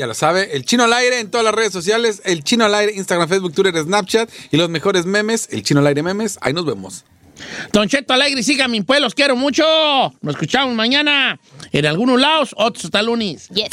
Ya 0.00 0.06
lo 0.06 0.14
sabe, 0.14 0.56
el 0.56 0.64
chino 0.64 0.84
al 0.84 0.94
aire 0.94 1.20
en 1.20 1.30
todas 1.30 1.44
las 1.44 1.54
redes 1.54 1.74
sociales, 1.74 2.22
el 2.24 2.42
chino 2.42 2.64
al 2.64 2.74
aire, 2.74 2.94
Instagram, 2.96 3.28
Facebook, 3.28 3.52
Twitter, 3.52 3.84
Snapchat 3.84 4.30
y 4.50 4.56
los 4.56 4.70
mejores 4.70 5.04
memes, 5.04 5.46
el 5.50 5.62
chino 5.62 5.80
al 5.80 5.88
aire 5.88 6.02
memes, 6.02 6.38
ahí 6.40 6.54
nos 6.54 6.64
vemos. 6.64 7.04
Don 7.70 7.86
Cheto 7.86 8.14
Alegre, 8.14 8.42
síganme, 8.42 8.82
pues, 8.82 8.98
los 9.02 9.14
quiero 9.14 9.36
mucho. 9.36 9.62
Nos 10.22 10.36
escuchamos 10.36 10.74
mañana 10.74 11.38
en 11.70 11.84
algunos 11.84 12.18
lados, 12.18 12.54
otros 12.56 12.86
hasta 12.86 13.02
lunes. 13.02 13.48
Yes. 13.48 13.68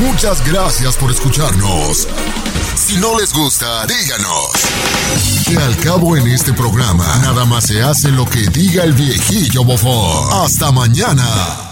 Muchas 0.00 0.44
gracias 0.50 0.96
por 0.96 1.12
escucharnos. 1.12 2.08
Si 2.74 2.96
no 2.96 3.16
les 3.20 3.32
gusta, 3.32 3.86
díganos. 3.86 4.50
Que 5.46 5.56
al 5.58 5.76
cabo 5.76 6.16
en 6.16 6.26
este 6.26 6.52
programa, 6.54 7.06
nada 7.22 7.44
más 7.44 7.68
se 7.68 7.80
hace 7.80 8.10
lo 8.10 8.24
que 8.24 8.40
diga 8.48 8.82
el 8.82 8.94
viejillo 8.94 9.62
bofón. 9.62 10.44
Hasta 10.44 10.72
mañana. 10.72 11.71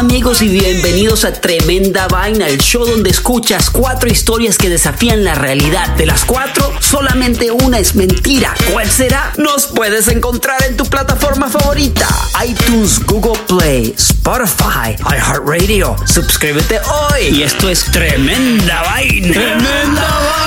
amigos 0.00 0.20
amigos 0.20 0.42
y 0.42 0.48
bienvenidos 0.48 1.24
a 1.24 1.32
Tremenda 1.32 2.08
Vaina, 2.08 2.48
el 2.48 2.58
show 2.58 2.86
donde 2.86 3.10
escuchas 3.10 3.68
cuatro 3.68 4.10
historias 4.10 4.56
que 4.56 4.70
desafían 4.70 5.24
la 5.24 5.34
realidad. 5.34 5.94
De 5.96 6.06
las 6.06 6.24
cuatro, 6.24 6.72
solamente 6.80 7.50
una 7.50 7.78
es 7.78 7.94
mentira. 7.94 8.54
¿Cuál 8.72 8.90
será? 8.90 9.32
Nos 9.36 9.66
puedes 9.66 10.08
encontrar 10.08 10.62
en 10.64 10.76
tu 10.78 10.86
plataforma 10.86 11.50
favorita. 11.50 12.08
iTunes, 12.46 12.98
Google 13.04 13.38
Play, 13.46 13.94
Spotify, 13.96 14.96
iHeartRadio. 15.04 15.96
Suscríbete 16.06 16.80
hoy. 16.80 17.28
Y 17.36 17.42
esto 17.42 17.68
es 17.68 17.84
Tremenda 17.84 18.82
Vaina. 18.82 19.32
¡Tremenda 19.32 20.40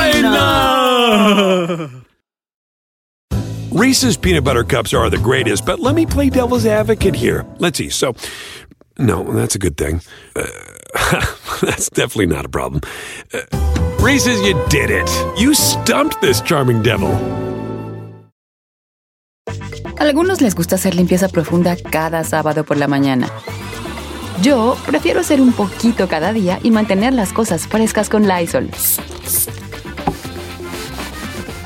Reese's 3.74 4.18
peanut 4.18 4.44
butter 4.44 4.64
cups 4.64 4.94
are 4.94 5.10
the 5.10 5.18
greatest, 5.18 5.66
but 5.66 5.80
let 5.80 5.96
me 5.96 6.06
play 6.06 6.30
devil's 6.30 6.68
advocate 6.68 7.16
here. 7.16 7.44
Let's 7.58 7.80
see. 7.80 7.90
So, 7.90 8.14
no, 8.98 9.24
that's 9.24 9.56
a 9.56 9.60
good 9.60 9.78
thing. 9.78 10.02
Uh, 10.36 10.46
that's 11.62 11.90
definitely 11.90 12.28
not 12.28 12.46
a 12.46 12.50
problem. 12.50 12.82
Uh, 13.34 13.42
Reese's, 14.00 14.42
you 14.42 14.54
did 14.70 14.90
it. 14.90 15.10
You 15.38 15.54
stumped 15.54 16.22
this 16.22 16.42
charming 16.42 16.82
devil. 16.82 17.10
Algunos 19.98 20.42
les 20.42 20.56
gusta 20.56 20.76
hacer 20.76 20.96
limpieza 20.96 21.30
profunda 21.30 21.78
cada 21.78 22.24
sábado 22.24 22.66
por 22.66 22.78
la 22.78 22.88
mañana. 22.88 23.30
Yo 24.42 24.76
prefiero 24.86 25.22
hacer 25.22 25.40
un 25.40 25.54
poquito 25.54 26.08
cada 26.08 26.34
día 26.34 26.60
y 26.64 26.72
mantener 26.72 27.14
las 27.14 27.32
cosas 27.32 27.68
frescas 27.68 28.10
con 28.10 28.28
Lysol. 28.28 28.70